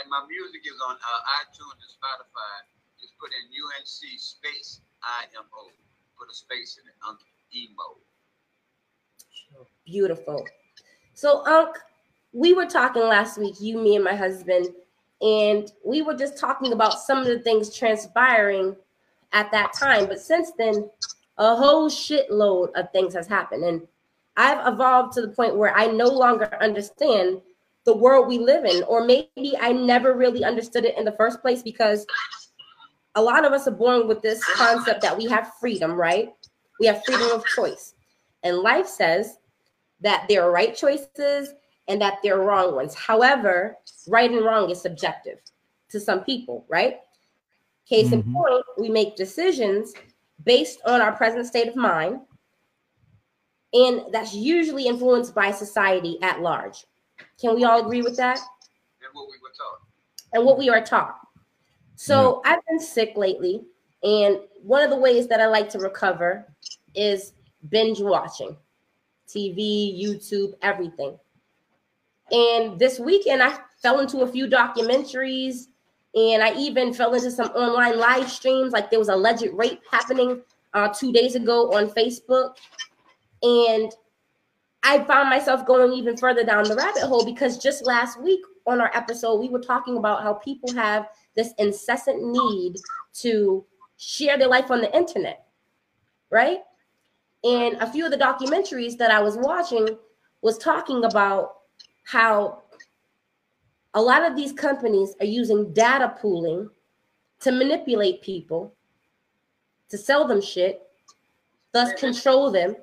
And 0.00 0.06
my 0.08 0.24
music 0.26 0.64
is 0.64 0.78
on 0.88 0.96
uh, 0.96 1.20
iTunes 1.44 1.76
and 1.78 1.92
Spotify. 1.92 2.56
Just 3.00 3.12
put 3.20 3.30
in 3.36 3.44
UNC 3.52 3.86
space 4.20 4.80
IMO. 5.04 5.68
Put 6.18 6.30
a 6.30 6.34
space 6.34 6.78
in 6.80 6.88
it. 6.88 6.96
Uncle 7.06 7.26
emo. 7.54 8.00
Beautiful. 9.84 10.46
So, 11.14 11.44
Unc, 11.44 11.76
we 12.32 12.54
were 12.54 12.66
talking 12.66 13.02
last 13.02 13.38
week, 13.38 13.56
you, 13.60 13.78
me, 13.78 13.96
and 13.96 14.04
my 14.04 14.14
husband, 14.14 14.68
and 15.20 15.70
we 15.84 16.02
were 16.02 16.14
just 16.14 16.38
talking 16.38 16.72
about 16.72 17.00
some 17.00 17.18
of 17.18 17.26
the 17.26 17.38
things 17.38 17.76
transpiring 17.76 18.74
at 19.32 19.50
that 19.52 19.72
time. 19.72 20.06
But 20.06 20.20
since 20.20 20.52
then, 20.58 20.90
a 21.38 21.54
whole 21.54 21.88
shitload 21.88 22.72
of 22.74 22.90
things 22.90 23.14
has 23.14 23.26
happened. 23.26 23.64
And 23.64 23.86
I've 24.36 24.66
evolved 24.72 25.12
to 25.14 25.20
the 25.22 25.28
point 25.28 25.56
where 25.56 25.74
I 25.76 25.86
no 25.86 26.06
longer 26.06 26.50
understand 26.60 27.40
the 27.84 27.96
world 27.96 28.28
we 28.28 28.38
live 28.38 28.64
in, 28.64 28.82
or 28.84 29.04
maybe 29.04 29.56
I 29.60 29.72
never 29.72 30.14
really 30.14 30.44
understood 30.44 30.84
it 30.84 30.96
in 30.96 31.04
the 31.04 31.12
first 31.12 31.40
place 31.40 31.62
because 31.62 32.06
a 33.14 33.22
lot 33.22 33.44
of 33.44 33.52
us 33.52 33.66
are 33.66 33.72
born 33.72 34.08
with 34.08 34.22
this 34.22 34.42
concept 34.54 35.02
that 35.02 35.16
we 35.16 35.26
have 35.26 35.52
freedom, 35.60 35.92
right? 35.92 36.32
We 36.80 36.86
have 36.86 37.04
freedom 37.04 37.30
of 37.32 37.44
choice. 37.46 37.94
And 38.42 38.58
life 38.58 38.86
says 38.86 39.38
that 40.00 40.26
there 40.28 40.42
are 40.42 40.50
right 40.50 40.74
choices 40.74 41.54
and 41.88 42.00
that 42.00 42.18
they're 42.22 42.38
wrong 42.38 42.74
ones. 42.74 42.94
However, 42.94 43.76
right 44.08 44.30
and 44.30 44.44
wrong 44.44 44.70
is 44.70 44.80
subjective 44.80 45.38
to 45.90 46.00
some 46.00 46.24
people, 46.24 46.64
right? 46.68 47.00
Case 47.86 48.06
mm-hmm. 48.06 48.28
in 48.28 48.34
point, 48.34 48.64
we 48.78 48.88
make 48.88 49.16
decisions 49.16 49.92
based 50.44 50.80
on 50.86 51.00
our 51.00 51.12
present 51.12 51.46
state 51.46 51.68
of 51.68 51.76
mind, 51.76 52.20
and 53.72 54.02
that's 54.12 54.34
usually 54.34 54.86
influenced 54.86 55.34
by 55.34 55.50
society 55.50 56.18
at 56.22 56.40
large. 56.40 56.84
Can 57.40 57.54
we 57.54 57.64
all 57.64 57.80
agree 57.80 58.02
with 58.02 58.16
that? 58.16 58.38
And 58.38 59.10
what 59.12 59.28
we 59.28 59.36
were 59.42 59.52
taught. 59.56 59.80
And 60.32 60.44
what 60.44 60.58
we 60.58 60.68
are 60.68 60.84
taught. 60.84 61.18
So 61.96 62.42
yeah. 62.44 62.52
I've 62.52 62.66
been 62.66 62.80
sick 62.80 63.12
lately, 63.16 63.62
and 64.02 64.38
one 64.62 64.82
of 64.82 64.90
the 64.90 64.96
ways 64.98 65.26
that 65.28 65.40
I 65.40 65.46
like 65.46 65.68
to 65.70 65.78
recover 65.78 66.46
is 66.94 67.32
binge 67.68 68.00
watching 68.00 68.56
TV, 69.28 70.00
YouTube, 70.00 70.54
everything. 70.62 71.18
And 72.32 72.78
this 72.78 72.98
weekend, 72.98 73.42
I 73.42 73.58
fell 73.82 74.00
into 74.00 74.20
a 74.20 74.26
few 74.26 74.46
documentaries 74.46 75.66
and 76.14 76.42
I 76.42 76.54
even 76.54 76.94
fell 76.94 77.14
into 77.14 77.30
some 77.30 77.48
online 77.50 77.98
live 77.98 78.30
streams. 78.30 78.72
Like 78.72 78.90
there 78.90 78.98
was 78.98 79.08
alleged 79.08 79.46
rape 79.52 79.82
happening 79.90 80.40
uh, 80.74 80.88
two 80.88 81.12
days 81.12 81.34
ago 81.34 81.72
on 81.74 81.90
Facebook. 81.90 82.56
And 83.42 83.92
I 84.82 85.04
found 85.04 85.30
myself 85.30 85.66
going 85.66 85.92
even 85.92 86.16
further 86.16 86.44
down 86.44 86.64
the 86.64 86.74
rabbit 86.74 87.02
hole 87.02 87.24
because 87.24 87.58
just 87.58 87.86
last 87.86 88.20
week 88.20 88.40
on 88.66 88.80
our 88.80 88.90
episode, 88.94 89.36
we 89.36 89.48
were 89.48 89.60
talking 89.60 89.96
about 89.96 90.22
how 90.22 90.34
people 90.34 90.72
have 90.74 91.08
this 91.36 91.52
incessant 91.58 92.22
need 92.22 92.76
to 93.14 93.64
share 93.96 94.38
their 94.38 94.48
life 94.48 94.70
on 94.70 94.80
the 94.80 94.94
internet, 94.96 95.46
right? 96.30 96.58
And 97.44 97.76
a 97.76 97.90
few 97.90 98.04
of 98.04 98.10
the 98.10 98.16
documentaries 98.16 98.96
that 98.98 99.10
I 99.10 99.20
was 99.20 99.36
watching 99.36 99.96
was 100.42 100.58
talking 100.58 101.04
about 101.04 101.54
how 102.04 102.62
a 103.94 104.00
lot 104.00 104.24
of 104.24 104.36
these 104.36 104.52
companies 104.52 105.14
are 105.20 105.26
using 105.26 105.72
data 105.72 106.14
pooling 106.20 106.68
to 107.40 107.52
manipulate 107.52 108.22
people, 108.22 108.74
to 109.90 109.98
sell 109.98 110.26
them 110.26 110.40
shit, 110.40 110.82
thus 111.72 111.92
control 111.98 112.50
them. 112.50 112.76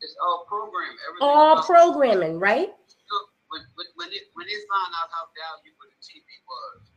It's 0.00 0.16
all 0.20 0.44
programming. 0.46 0.98
All 1.20 1.62
programming, 1.62 2.38
right? 2.38 2.70
When, 3.50 3.62
when, 3.76 3.88
when, 4.00 4.08
it, 4.16 4.32
when 4.32 4.46
they 4.48 4.58
found 4.68 4.90
out 4.96 5.08
how 5.12 5.28
valuable 5.36 5.86
the 5.88 5.98
TV 6.00 6.24
was, 6.48 6.88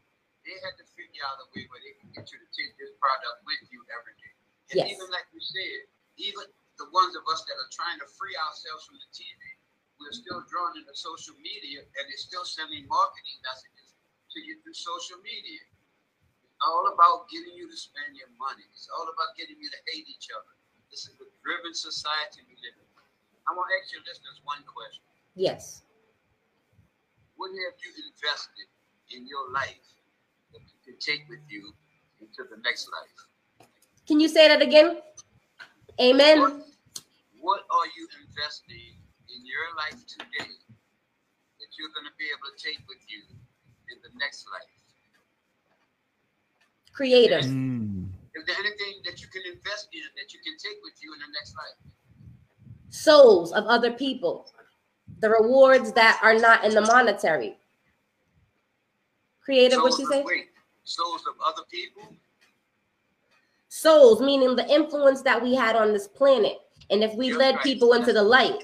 they 0.48 0.55
had 0.62 0.77
to 0.79 0.86
figure 0.94 1.24
out 1.25 1.41
a 1.41 1.48
way 1.51 1.65
where 1.67 1.82
they 1.84 1.98
can 2.00 2.10
get 2.15 2.29
you 2.32 2.38
to 2.39 2.50
take 2.53 2.77
this 2.79 2.94
product 3.01 3.44
with 3.44 3.60
you 3.74 3.82
every 3.91 4.15
day. 4.15 4.34
And 4.72 4.77
yes. 4.86 4.88
even 4.96 5.08
like 5.12 5.27
you 5.34 5.41
said, 5.41 5.89
even 6.15 6.46
the 6.79 6.88
ones 6.91 7.15
of 7.15 7.24
us 7.27 7.44
that 7.48 7.55
are 7.60 7.72
trying 7.72 8.00
to 8.00 8.08
free 8.15 8.36
ourselves 8.39 8.88
from 8.88 9.00
the 9.00 9.10
TV, 9.12 9.41
we're 9.99 10.15
still 10.15 10.43
drawn 10.51 10.75
into 10.75 10.91
social 10.93 11.35
media 11.39 11.83
and 11.83 12.03
they're 12.05 12.25
still 12.25 12.43
sending 12.43 12.83
marketing 12.87 13.39
messages 13.43 13.95
to 14.31 14.37
you 14.43 14.59
through 14.61 14.75
social 14.75 15.19
media. 15.23 15.63
It's 16.43 16.59
all 16.59 16.91
about 16.91 17.31
getting 17.31 17.55
you 17.55 17.67
to 17.71 17.77
spend 17.77 18.15
your 18.15 18.31
money. 18.35 18.63
It's 18.75 18.91
all 18.91 19.07
about 19.07 19.35
getting 19.39 19.55
you 19.59 19.69
to 19.71 19.79
hate 19.91 20.07
each 20.07 20.27
other. 20.35 20.53
This 20.91 21.07
is 21.07 21.15
the 21.19 21.27
driven 21.43 21.73
society 21.75 22.43
we 22.47 22.55
live 22.59 22.75
in. 22.75 22.87
I 23.47 23.53
want 23.53 23.69
to 23.69 23.75
ask 23.79 23.93
your 23.93 24.03
listeners 24.03 24.41
one 24.43 24.63
question. 24.67 25.03
Yes. 25.37 25.83
What 27.37 27.51
have 27.51 27.77
you 27.79 27.91
invested 28.09 28.67
in 29.11 29.27
your 29.27 29.51
life 29.51 29.85
that 30.51 30.63
you 30.63 30.79
can 30.83 30.97
take 30.99 31.27
with 31.29 31.43
you 31.47 31.71
into 32.19 32.47
the 32.47 32.57
next 32.63 32.89
life? 32.91 33.67
Can 34.07 34.19
you 34.19 34.27
say 34.27 34.47
that 34.47 34.61
again? 34.61 34.99
Amen. 35.99 36.39
What, 36.39 36.65
what 37.39 37.61
are 37.69 37.87
you 37.95 38.07
investing 38.23 39.04
in 39.35 39.45
your 39.45 39.67
life 39.75 39.99
today 40.07 40.55
that 41.59 41.69
you're 41.75 41.91
going 41.91 42.07
to 42.07 42.15
be 42.17 42.31
able 42.31 42.47
to 42.47 42.57
take 42.57 42.79
with 42.87 43.03
you 43.07 43.21
in 43.91 43.97
the 44.01 44.11
next 44.19 44.47
life? 44.47 44.71
Creative. 46.93 47.43
Mm. 47.43 48.07
Is 48.35 48.45
there 48.47 48.55
anything 48.55 49.03
that 49.05 49.21
you 49.21 49.27
can 49.27 49.43
invest 49.43 49.89
in 49.91 50.07
that 50.15 50.33
you 50.33 50.39
can 50.39 50.55
take 50.57 50.79
with 50.83 50.95
you 51.03 51.13
in 51.13 51.19
the 51.19 51.31
next 51.35 51.55
life? 51.55 51.79
Souls 52.89 53.51
of 53.51 53.65
other 53.65 53.91
people. 53.91 54.51
The 55.19 55.29
rewards 55.29 55.91
that 55.93 56.19
are 56.23 56.35
not 56.35 56.63
in 56.63 56.73
the 56.73 56.81
monetary. 56.81 57.57
Creative, 59.43 59.79
what 59.79 59.99
you 59.99 60.07
say? 60.07 60.23
Wait, 60.23 60.49
souls 60.83 61.21
of 61.27 61.35
other 61.45 61.63
people? 61.69 62.15
souls, 63.75 64.21
meaning 64.21 64.55
the 64.55 64.67
influence 64.73 65.21
that 65.21 65.41
we 65.41 65.53
had 65.53 65.75
on 65.75 65.91
this 65.91 66.07
planet. 66.07 66.57
And 66.89 67.03
if 67.03 67.13
we 67.15 67.27
You're 67.27 67.39
led 67.39 67.55
right. 67.55 67.63
people 67.63 67.93
into 67.93 68.13
the 68.13 68.23
light. 68.23 68.63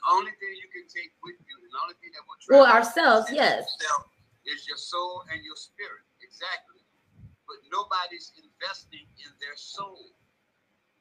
The 0.00 0.16
only 0.16 0.32
thing 0.40 0.52
you 0.56 0.68
can 0.72 0.88
take 0.88 1.12
with 1.20 1.36
you, 1.36 1.56
the 1.60 1.80
only 1.84 1.96
thing 2.00 2.08
that 2.16 2.24
will 2.24 2.40
well, 2.48 2.64
ourselves, 2.64 3.28
yes. 3.28 3.68
Is 4.48 4.64
your 4.64 4.80
soul 4.80 5.28
and 5.28 5.44
your 5.44 5.60
spirit. 5.60 6.08
Exactly. 6.24 6.80
But 7.44 7.60
nobody's 7.68 8.32
investing 8.40 9.04
in 9.20 9.30
their 9.44 9.52
soul. 9.60 10.16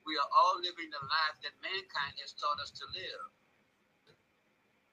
We 0.03 0.19
are 0.19 0.27
all 0.35 0.59
living 0.59 0.91
the 0.91 0.99
life 0.99 1.37
that 1.47 1.55
mankind 1.63 2.19
has 2.19 2.35
taught 2.35 2.59
us 2.59 2.75
to 2.75 2.85
live. 2.91 3.23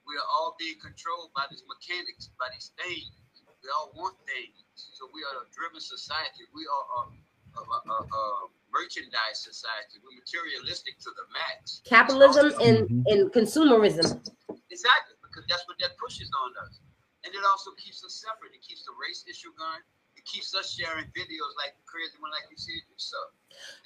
We 0.07 0.15
are 0.15 0.29
all 0.39 0.55
being 0.55 0.79
controlled 0.79 1.35
by 1.35 1.51
these 1.51 1.67
mechanics, 1.67 2.31
by 2.39 2.47
these 2.55 2.71
things. 2.79 3.11
We 3.59 3.67
all 3.75 3.91
want 3.91 4.15
things. 4.23 4.63
So 4.95 5.11
we 5.11 5.19
are 5.27 5.43
a 5.43 5.45
driven 5.51 5.83
society. 5.83 6.47
We 6.55 6.63
are 6.63 6.85
a, 7.03 7.11
a, 7.57 7.89
a, 7.89 7.97
a 8.05 8.23
merchandise 8.71 9.41
society. 9.41 9.97
We're 10.03 10.17
materialistic 10.17 10.99
to 11.01 11.09
the 11.17 11.25
max. 11.33 11.81
Capitalism 11.85 12.53
and, 12.61 12.85
mm-hmm. 12.85 13.11
and 13.11 13.19
consumerism. 13.33 14.21
Exactly, 14.69 15.15
because 15.25 15.45
that's 15.49 15.65
what 15.67 15.77
that 15.81 15.97
pushes 15.97 16.29
on 16.45 16.51
us. 16.65 16.79
And 17.25 17.33
it 17.33 17.43
also 17.43 17.71
keeps 17.75 18.03
us 18.05 18.23
separate. 18.23 18.53
It 18.55 18.63
keeps 18.63 18.85
the 18.85 18.93
race 18.95 19.25
issue 19.27 19.51
going. 19.57 19.81
It 20.15 20.25
keeps 20.25 20.55
us 20.55 20.73
sharing 20.73 21.05
videos 21.11 21.51
like 21.57 21.75
crazy 21.85 22.15
one 22.19 22.31
like 22.31 22.47
you 22.49 22.57
see 22.57 22.79
yourself. 22.91 23.33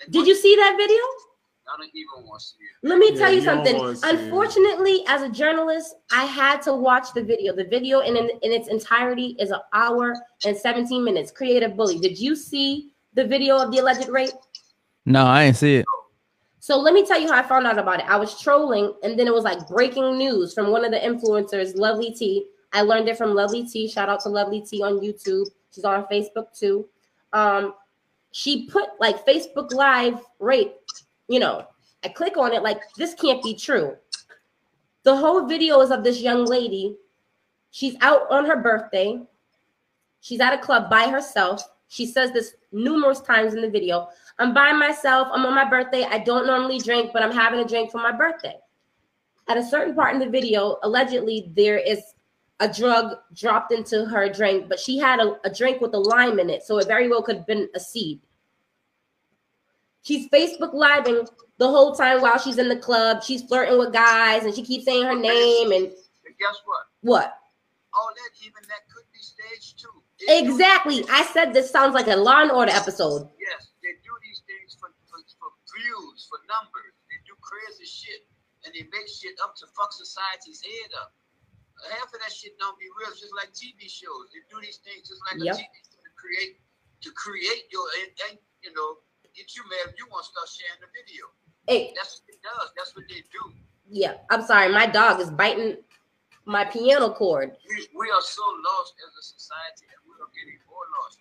And 0.04 0.14
Did 0.14 0.28
you 0.28 0.36
see 0.36 0.56
that 0.56 0.76
video? 0.78 1.02
I 1.68 1.78
don't 1.78 1.92
even 1.94 2.28
want 2.28 2.42
to 2.42 2.46
see 2.48 2.58
it. 2.58 2.88
Let 2.88 2.98
me 2.98 3.12
yeah, 3.14 3.20
tell 3.20 3.32
you, 3.32 3.40
you 3.40 3.46
something. 3.46 3.98
Unfortunately, 4.04 5.04
as 5.08 5.22
a 5.22 5.30
journalist, 5.30 5.96
I 6.12 6.26
had 6.26 6.62
to 6.64 6.74
watch 6.74 7.14
the 7.14 7.24
video. 7.24 7.56
The 7.56 7.66
video 7.66 8.00
in, 8.00 8.18
in, 8.18 8.30
in 8.42 8.52
its 8.52 8.68
entirety 8.68 9.36
is 9.40 9.52
an 9.52 9.60
hour 9.74 10.16
and 10.46 10.58
17 10.58 11.04
minutes. 11.04 11.32
Creative 11.32 11.76
bully. 11.76 12.00
Did 12.00 12.20
you 12.20 12.36
see 12.36 12.91
the 13.14 13.26
video 13.26 13.58
of 13.58 13.72
the 13.72 13.80
alleged 13.80 14.10
rape? 14.10 14.32
No, 15.06 15.26
I 15.26 15.46
didn't 15.46 15.58
see 15.58 15.76
it. 15.78 15.86
So 16.60 16.78
let 16.78 16.94
me 16.94 17.06
tell 17.06 17.20
you 17.20 17.28
how 17.28 17.40
I 17.40 17.44
found 17.44 17.66
out 17.66 17.80
about 17.80 18.00
it. 18.02 18.06
I 18.08 18.18
was 18.18 18.40
trolling, 18.40 18.94
and 19.04 19.18
then 19.18 19.28
it 19.28 19.34
was 19.34 19.44
like 19.44 19.68
breaking 19.68 20.18
news 20.18 20.54
from 20.54 20.70
one 20.70 20.86
of 20.86 20.92
the 20.92 21.00
influencers, 21.00 21.76
Lovely 21.76 22.12
T. 22.12 22.46
I 22.72 22.84
learned 22.84 23.10
it 23.10 23.18
from 23.18 23.34
Lovely 23.34 23.66
T. 23.68 23.90
Shout 23.90 24.10
out 24.10 24.22
to 24.22 24.30
Lovely 24.30 24.62
T 24.62 24.82
on 24.84 25.00
YouTube. 25.00 25.48
She's 25.74 25.84
on 25.84 26.06
Facebook 26.06 26.58
too. 26.58 26.88
Um, 27.34 27.74
she 28.32 28.68
put 28.68 28.90
like 29.00 29.26
Facebook 29.26 29.74
Live 29.74 30.20
rape. 30.40 30.74
You 31.28 31.40
know, 31.40 31.66
I 32.04 32.10
click 32.10 32.38
on 32.38 32.54
it 32.54 32.62
like 32.62 32.82
this 32.96 33.14
can't 33.14 33.44
be 33.44 33.56
true. 33.56 33.96
The 35.04 35.16
whole 35.16 35.48
video 35.48 35.82
is 35.82 35.90
of 35.90 36.04
this 36.04 36.22
young 36.22 36.46
lady. 36.46 36.96
She's 37.72 37.96
out 38.02 38.30
on 38.30 38.46
her 38.46 38.58
birthday. 38.58 39.20
She's 40.20 40.40
at 40.40 40.54
a 40.54 40.58
club 40.60 40.90
by 40.90 41.08
herself. 41.08 41.64
She 41.92 42.06
says 42.06 42.32
this 42.32 42.54
numerous 42.72 43.20
times 43.20 43.54
in 43.54 43.62
the 43.62 43.70
video. 43.70 44.08
I'm 44.40 44.54
by 44.54 44.72
myself. 44.72 45.28
I'm 45.30 45.46
on 45.46 45.54
my 45.54 45.70
birthday. 45.70 46.06
I 46.06 46.20
don't 46.20 46.48
normally 46.48 46.80
drink, 46.80 47.12
but 47.12 47.22
I'm 47.22 47.34
having 47.34 47.60
a 47.60 47.68
drink 47.68 47.92
for 47.92 47.98
my 47.98 48.14
birthday. 48.14 48.56
At 49.50 49.58
a 49.58 49.64
certain 49.64 49.94
part 49.94 50.14
in 50.14 50.20
the 50.22 50.30
video, 50.30 50.78
allegedly, 50.84 51.52
there 51.54 51.78
is 51.78 52.02
a 52.62 52.72
drug 52.72 53.18
dropped 53.34 53.74
into 53.74 54.06
her 54.06 54.30
drink, 54.30 54.70
but 54.70 54.80
she 54.80 55.00
had 55.00 55.20
a, 55.20 55.36
a 55.44 55.54
drink 55.54 55.82
with 55.82 55.94
a 55.94 56.00
lime 56.00 56.40
in 56.40 56.50
it. 56.50 56.64
So 56.64 56.78
it 56.78 56.88
very 56.88 57.10
well 57.10 57.24
could 57.24 57.36
have 57.36 57.48
been 57.48 57.68
a 57.76 57.80
seed. 57.82 58.22
She's 60.02 60.30
Facebook 60.30 60.74
living 60.74 61.28
the 61.58 61.68
whole 61.68 61.94
time 61.94 62.22
while 62.22 62.40
she's 62.40 62.58
in 62.58 62.70
the 62.70 62.78
club. 62.78 63.22
She's 63.22 63.44
flirting 63.44 63.78
with 63.78 63.92
guys 63.92 64.46
and 64.46 64.56
she 64.56 64.64
keeps 64.64 64.86
saying 64.86 65.04
her 65.04 65.20
name. 65.20 65.74
And 65.74 65.90
guess 66.40 66.62
what? 66.64 66.86
What? 67.02 67.38
all 67.94 68.12
that, 68.16 68.32
even 68.40 68.64
that 68.68 68.88
exactly. 70.28 71.06
I 71.10 71.24
said 71.34 71.54
this 71.54 71.70
sounds 71.72 71.94
like 71.94 72.08
a 72.08 72.16
Law 72.16 72.42
and 72.42 72.52
Order 72.52 72.72
episode. 72.72 73.30
Yes, 73.40 73.72
they 73.82 73.96
do 74.04 74.14
these 74.22 74.42
things 74.46 74.78
for, 74.78 74.90
for, 75.08 75.20
for 75.40 75.50
views, 75.78 76.28
for 76.30 76.40
numbers. 76.46 76.94
They 77.10 77.20
do 77.26 77.34
crazy 77.40 77.88
shit, 77.88 78.28
and 78.66 78.74
they 78.74 78.86
make 78.90 79.08
shit 79.08 79.36
up 79.44 79.56
to 79.62 79.66
fuck 79.74 79.94
society's 79.94 80.62
head 80.62 80.92
up. 81.00 81.14
Half 81.98 82.14
of 82.14 82.22
that 82.22 82.30
shit 82.30 82.54
don't 82.62 82.78
be 82.78 82.86
real, 83.02 83.10
It's 83.10 83.22
just 83.22 83.34
like 83.34 83.50
TV 83.58 83.90
shows. 83.90 84.30
They 84.30 84.46
do 84.54 84.62
these 84.62 84.78
things 84.86 85.10
just 85.10 85.22
like 85.26 85.42
yep. 85.42 85.58
a 85.58 85.66
TV 85.66 85.74
show 85.82 85.98
to 85.98 86.12
create 86.14 86.62
to 87.02 87.10
create 87.18 87.66
your 87.74 87.82
and, 88.06 88.10
and 88.30 88.34
you 88.62 88.70
know 88.78 89.02
get 89.34 89.56
you 89.58 89.66
mad. 89.66 89.98
You 89.98 90.06
want 90.14 90.26
to 90.26 90.30
start 90.30 90.46
sharing 90.46 90.78
the 90.78 90.92
video. 90.94 91.26
Hey, 91.66 91.94
that's 91.98 92.22
what 92.22 92.30
it 92.30 92.42
does. 92.42 92.70
That's 92.78 92.94
what 92.96 93.06
they 93.10 93.26
do. 93.34 93.42
Yeah, 93.90 94.22
I'm 94.30 94.46
sorry. 94.46 94.72
My 94.72 94.86
dog 94.86 95.20
is 95.20 95.30
biting 95.30 95.78
my 96.46 96.66
piano 96.66 97.10
cord. 97.14 97.54
We, 97.70 97.88
we 97.98 98.08
are 98.10 98.22
so 98.22 98.42
lost 98.66 98.94
as 98.98 99.12
a 99.14 99.24
society, 99.24 99.86
and 99.90 100.00
we 100.01 100.01
are 100.01 100.01
getting 100.34 100.60
more 100.68 100.86
lost. 101.02 101.20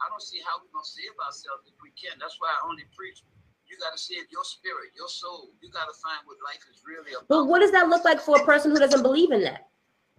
I 0.00 0.08
don't 0.08 0.24
see 0.24 0.40
how 0.40 0.60
we're 0.60 0.72
gonna 0.72 0.86
save 0.86 1.12
ourselves 1.20 1.68
if 1.68 1.76
we 1.84 1.92
can. 1.96 2.16
That's 2.18 2.40
why 2.40 2.50
I 2.50 2.60
only 2.66 2.88
preach. 2.96 3.22
You 3.70 3.78
got 3.78 3.94
to 3.94 4.02
save 4.02 4.26
your 4.34 4.42
spirit, 4.42 4.90
your 4.98 5.06
soul. 5.06 5.54
You 5.62 5.70
got 5.70 5.86
to 5.86 5.94
find 6.02 6.18
what 6.26 6.36
life 6.42 6.58
is 6.66 6.82
really 6.82 7.14
about. 7.14 7.28
But 7.28 7.46
what 7.46 7.60
does 7.60 7.70
that 7.70 7.88
look 7.88 8.04
like 8.04 8.20
for 8.20 8.34
a 8.34 8.44
person 8.44 8.72
who 8.72 8.78
doesn't 8.82 9.02
believe 9.02 9.30
in 9.30 9.42
that? 9.44 9.70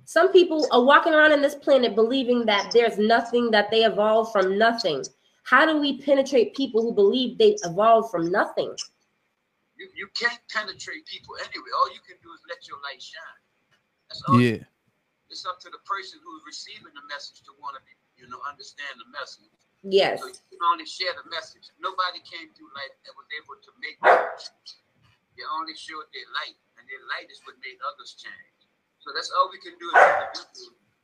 Some 0.05 0.31
people 0.31 0.67
are 0.71 0.81
walking 0.81 1.13
around 1.13 1.33
in 1.33 1.41
this 1.41 1.55
planet 1.55 1.93
believing 1.93 2.45
that 2.45 2.71
there's 2.71 2.97
nothing 2.97 3.51
that 3.51 3.69
they 3.69 3.83
evolved 3.83 4.31
from 4.31 4.57
nothing. 4.57 5.03
How 5.43 5.65
do 5.65 5.77
we 5.79 5.99
penetrate 6.01 6.55
people 6.55 6.81
who 6.81 6.93
believe 6.93 7.37
they 7.37 7.57
evolved 7.63 8.09
from 8.09 8.31
nothing? 8.31 8.73
You, 9.77 9.89
you 9.95 10.07
can't 10.15 10.39
penetrate 10.49 11.05
people 11.05 11.35
anyway. 11.41 11.71
All 11.75 11.91
you 11.91 11.99
can 12.07 12.15
do 12.23 12.31
is 12.31 12.39
let 12.47 12.67
your 12.67 12.77
light 12.83 13.01
shine. 13.01 13.41
That's 14.09 14.23
all. 14.27 14.39
Yeah. 14.39 14.63
It's 15.29 15.45
up 15.45 15.59
to 15.61 15.69
the 15.69 15.79
person 15.85 16.19
who's 16.23 16.43
receiving 16.45 16.93
the 16.93 17.03
message 17.07 17.41
to 17.43 17.51
want 17.59 17.75
to 17.75 17.81
be, 17.83 17.91
you 18.21 18.29
know, 18.29 18.37
understand 18.45 19.01
the 19.01 19.09
message. 19.09 19.49
Yes. 19.81 20.21
So 20.21 20.29
you 20.29 20.37
can 20.61 20.61
only 20.69 20.85
share 20.85 21.09
the 21.17 21.25
message. 21.33 21.73
Nobody 21.81 22.21
came 22.21 22.53
through 22.53 22.69
life 22.77 22.93
that 23.01 23.17
was 23.17 23.25
able 23.33 23.57
to 23.57 23.71
make 23.81 23.97
that 24.05 24.37
They 25.33 25.45
only 25.57 25.73
showed 25.73 26.05
their 26.13 26.29
light, 26.37 26.53
and 26.77 26.85
their 26.85 27.01
light 27.09 27.33
is 27.33 27.41
what 27.49 27.57
made 27.65 27.81
others 27.81 28.13
change. 28.13 28.61
So 29.01 29.09
that's 29.17 29.33
all 29.33 29.49
we 29.49 29.57
can 29.57 29.73
do 29.81 29.89
as 29.97 30.37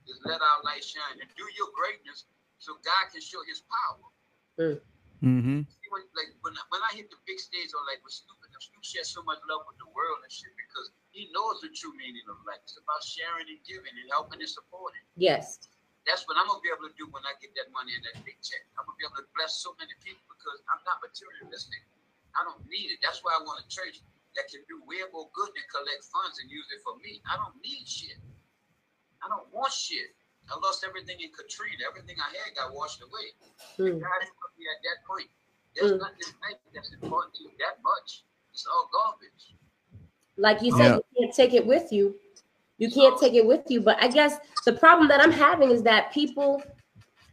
is 0.08 0.22
let 0.24 0.40
our 0.40 0.62
light 0.64 0.86
shine 0.86 1.18
and 1.20 1.30
do 1.36 1.46
your 1.58 1.68
greatness 1.74 2.30
so 2.62 2.78
God 2.86 3.12
can 3.12 3.20
show 3.20 3.42
his 3.44 3.66
power. 3.66 4.08
Mm. 4.56 4.80
Mm-hmm. 5.18 5.60
When, 5.66 6.04
like 6.14 6.32
when 6.46 6.54
I, 6.54 6.64
when 6.70 6.82
I 6.86 6.94
hit 6.94 7.10
the 7.10 7.18
big 7.26 7.42
stage 7.42 7.74
or 7.74 7.82
like 7.90 7.98
with 8.06 8.14
Snoop, 8.14 8.38
and 8.46 8.54
Snoop 8.62 8.86
shares 8.86 9.10
so 9.10 9.26
much 9.26 9.42
love 9.50 9.66
with 9.66 9.82
the 9.82 9.90
world 9.90 10.22
and 10.22 10.30
shit 10.30 10.54
because 10.54 10.94
he 11.10 11.34
knows 11.34 11.58
the 11.66 11.74
true 11.74 11.90
meaning 11.98 12.22
of 12.30 12.38
life. 12.46 12.62
It's 12.62 12.78
about 12.78 13.02
sharing 13.02 13.50
and 13.50 13.58
giving 13.66 13.90
and 13.90 14.08
helping 14.14 14.38
and 14.38 14.50
supporting. 14.50 15.02
Yes. 15.18 15.66
That's 16.08 16.24
what 16.24 16.40
I'm 16.40 16.48
gonna 16.48 16.64
be 16.64 16.72
able 16.72 16.88
to 16.88 16.96
do 16.96 17.12
when 17.12 17.22
I 17.28 17.36
get 17.44 17.52
that 17.60 17.68
money 17.76 17.92
and 17.92 18.02
that 18.08 18.24
big 18.24 18.40
check. 18.40 18.64
I'm 18.80 18.88
gonna 18.88 18.96
be 18.96 19.04
able 19.04 19.20
to 19.20 19.28
bless 19.36 19.60
so 19.60 19.76
many 19.76 19.92
people 20.00 20.24
because 20.32 20.64
I'm 20.72 20.80
not 20.88 21.04
materialistic. 21.04 21.84
I 22.32 22.48
don't 22.48 22.64
need 22.72 22.96
it. 22.96 23.04
That's 23.04 23.20
why 23.28 23.36
I 23.36 23.44
want 23.44 23.60
a 23.60 23.68
church 23.68 24.00
that 24.40 24.48
can 24.48 24.64
do 24.72 24.80
way 24.88 25.04
more 25.12 25.28
good 25.36 25.52
than 25.52 25.66
collect 25.68 26.08
funds 26.08 26.40
and 26.40 26.48
use 26.48 26.66
it 26.72 26.80
for 26.86 26.96
me. 27.04 27.20
I 27.28 27.36
don't 27.36 27.60
need 27.60 27.84
shit. 27.84 28.16
I 29.20 29.28
don't 29.28 29.50
want 29.52 29.74
shit. 29.74 30.16
I 30.48 30.56
lost 30.64 30.86
everything 30.88 31.20
in 31.20 31.34
Katrina. 31.36 31.84
Everything 31.90 32.16
I 32.24 32.32
had 32.32 32.56
got 32.56 32.72
washed 32.72 33.04
away. 33.04 33.36
Mm. 33.76 34.00
God 34.00 34.22
put 34.24 34.52
me 34.56 34.64
at 34.72 34.80
that 34.88 35.04
point. 35.04 35.28
There's 35.76 35.92
mm. 35.92 36.00
nothing 36.00 36.32
that's 36.72 36.94
important 36.94 37.36
to 37.36 37.44
you 37.44 37.52
that 37.60 37.84
much. 37.84 38.24
It's 38.54 38.66
all 38.66 38.88
garbage. 38.94 39.58
Like 40.38 40.62
you 40.62 40.72
said, 40.72 40.96
yeah. 40.96 40.96
you 40.96 41.28
can't 41.28 41.36
take 41.36 41.54
it 41.54 41.66
with 41.66 41.92
you. 41.92 42.16
You 42.78 42.92
can't 42.92 43.20
take 43.20 43.34
it 43.34 43.46
with 43.46 43.64
you. 43.70 43.82
But 43.82 44.02
I 44.02 44.08
guess 44.08 44.38
the 44.66 44.74
problem 44.74 45.08
that 45.10 45.22
I'm 45.22 45.32
having 45.32 45.72
is 45.72 45.84
that 45.84 46.14
people 46.14 46.62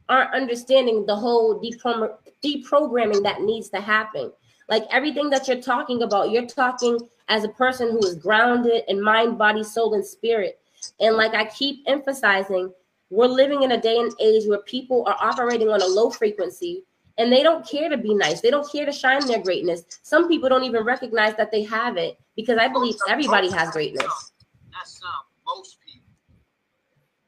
aren't 0.09 0.35
understanding 0.35 1.07
the 1.07 1.17
whole 1.17 1.61
deprogramming 1.61 3.23
that 3.23 3.43
needs 3.43 3.69
to 3.71 3.81
happen. 3.81 4.33
Like 4.69 4.85
everything 4.91 5.31
that 5.31 5.47
you're 5.47 5.61
talking 5.61 6.03
about, 6.03 6.31
you're 6.31 6.47
talking 6.47 6.99
as 7.29 7.45
a 7.45 7.49
person 7.49 7.91
who 7.91 7.99
is 8.07 8.15
grounded 8.15 8.85
in 8.89 9.03
mind, 9.03 9.39
body, 9.39 9.63
soul, 9.63 9.95
and 9.95 10.05
spirit. 10.05 10.59
And 11.01 11.17
like 11.17 11.35
I 11.35 11.47
keep 11.47 11.85
emphasizing, 11.87 12.73
we're 13.11 13.27
living 13.27 13.63
in 13.63 13.73
a 13.73 13.81
day 13.81 13.99
and 13.99 14.13
age 14.21 14.47
where 14.47 14.61
people 14.61 15.05
are 15.07 15.17
operating 15.21 15.69
on 15.69 15.81
a 15.81 15.87
low 15.87 16.11
frequency 16.11 16.85
and 17.17 17.33
they 17.33 17.43
don't 17.43 17.67
care 17.67 17.89
to 17.89 17.97
be 17.97 18.15
nice. 18.15 18.41
They 18.41 18.51
don't 18.51 18.71
care 18.71 18.85
to 18.85 18.93
shine 18.93 19.27
their 19.27 19.43
greatness. 19.43 19.85
Some 20.03 20.29
people 20.29 20.49
don't 20.49 20.65
even 20.65 20.85
recognize 20.85 21.37
that 21.37 21.51
they 21.51 21.63
have 21.65 21.97
it 21.97 22.19
because 22.37 22.59
I 22.59 22.69
believe 22.69 22.97
everybody 23.09 23.51
has 23.51 23.71
greatness. 23.71 24.33
Not 24.73 24.87
some, 24.89 25.11
most 25.47 25.79
people. 25.81 26.01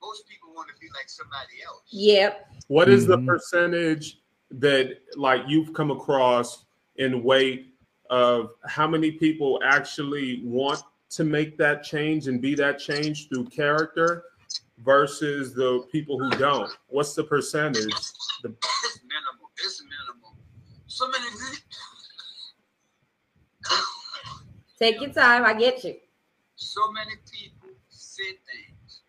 Most 0.02 0.28
people 0.28 0.50
want 0.54 0.68
to 0.68 0.74
be 0.80 0.86
like 0.94 1.08
somebody 1.08 1.62
else. 1.66 1.82
Yep. 1.90 2.46
What 2.68 2.88
is 2.88 3.06
the 3.06 3.16
mm-hmm. 3.16 3.26
percentage 3.26 4.20
that 4.52 4.98
like 5.16 5.42
you've 5.48 5.72
come 5.72 5.90
across 5.90 6.64
in 6.96 7.22
weight 7.22 7.74
of 8.08 8.50
how 8.66 8.86
many 8.86 9.10
people 9.10 9.60
actually 9.64 10.42
want 10.44 10.80
to 11.10 11.24
make 11.24 11.58
that 11.58 11.82
change 11.82 12.28
and 12.28 12.40
be 12.40 12.54
that 12.54 12.78
change 12.78 13.28
through 13.28 13.46
character 13.46 14.24
versus 14.84 15.54
the 15.54 15.84
people 15.90 16.18
who 16.18 16.30
don't? 16.38 16.70
What's 16.88 17.14
the 17.14 17.24
percentage? 17.24 17.84
The- 18.42 18.54
it's 18.84 19.00
minimal. 19.02 19.50
It's 19.58 19.82
minimal. 19.82 20.36
So 20.86 21.08
many. 21.08 21.26
Take 24.78 25.00
your 25.00 25.10
time. 25.10 25.44
I 25.44 25.54
get 25.54 25.82
you. 25.84 25.96
So 26.56 26.92
many 26.92 27.12
people 27.30 27.55
say 28.16 28.40
things, 28.48 29.04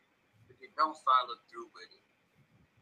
but 0.52 0.60
they 0.60 0.68
don't 0.76 0.96
follow 1.08 1.40
through 1.48 1.72
with 1.72 1.88
it. 1.96 2.04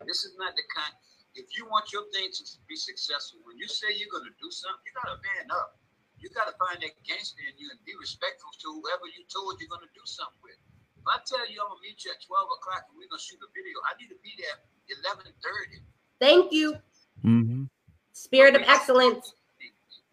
This 0.09 0.25
is 0.25 0.33
not 0.41 0.57
the 0.57 0.65
kind. 0.73 0.93
If 1.37 1.53
you 1.53 1.69
want 1.69 1.93
your 1.93 2.09
thing 2.09 2.33
to 2.33 2.41
be 2.65 2.73
successful, 2.73 3.45
when 3.45 3.61
you 3.61 3.69
say 3.69 3.93
you're 3.93 4.09
going 4.09 4.25
to 4.25 4.35
do 4.41 4.49
something, 4.49 4.81
you 4.89 4.93
got 4.97 5.13
to 5.13 5.19
man 5.21 5.53
up. 5.53 5.77
You 6.17 6.31
got 6.33 6.49
to 6.49 6.55
find 6.57 6.81
that 6.81 6.95
gangster 7.05 7.45
in 7.45 7.53
you 7.61 7.69
and 7.69 7.77
be 7.85 7.93
respectful 7.99 8.49
to 8.49 8.67
whoever 8.81 9.05
you 9.13 9.21
told 9.29 9.61
you're 9.61 9.69
going 9.69 9.85
to 9.85 9.93
do 9.93 10.05
something 10.07 10.41
with. 10.41 10.57
If 11.05 11.05
I 11.13 11.21
tell 11.21 11.45
you 11.45 11.61
I'm 11.61 11.69
gonna 11.69 11.85
meet 11.85 12.01
you 12.01 12.09
at 12.09 12.17
12 12.17 12.33
o'clock 12.57 12.89
and 12.89 12.97
we're 12.97 13.05
gonna 13.05 13.21
shoot 13.21 13.37
a 13.37 13.45
video, 13.53 13.77
I 13.85 13.93
need 14.01 14.09
to 14.09 14.17
be 14.25 14.33
there 14.41 14.57
11:30. 14.89 15.85
Thank 16.17 16.49
you. 16.49 16.81
Mm-hmm. 17.21 17.69
Spirit 18.17 18.57
of 18.57 18.65
excellence. 18.65 19.37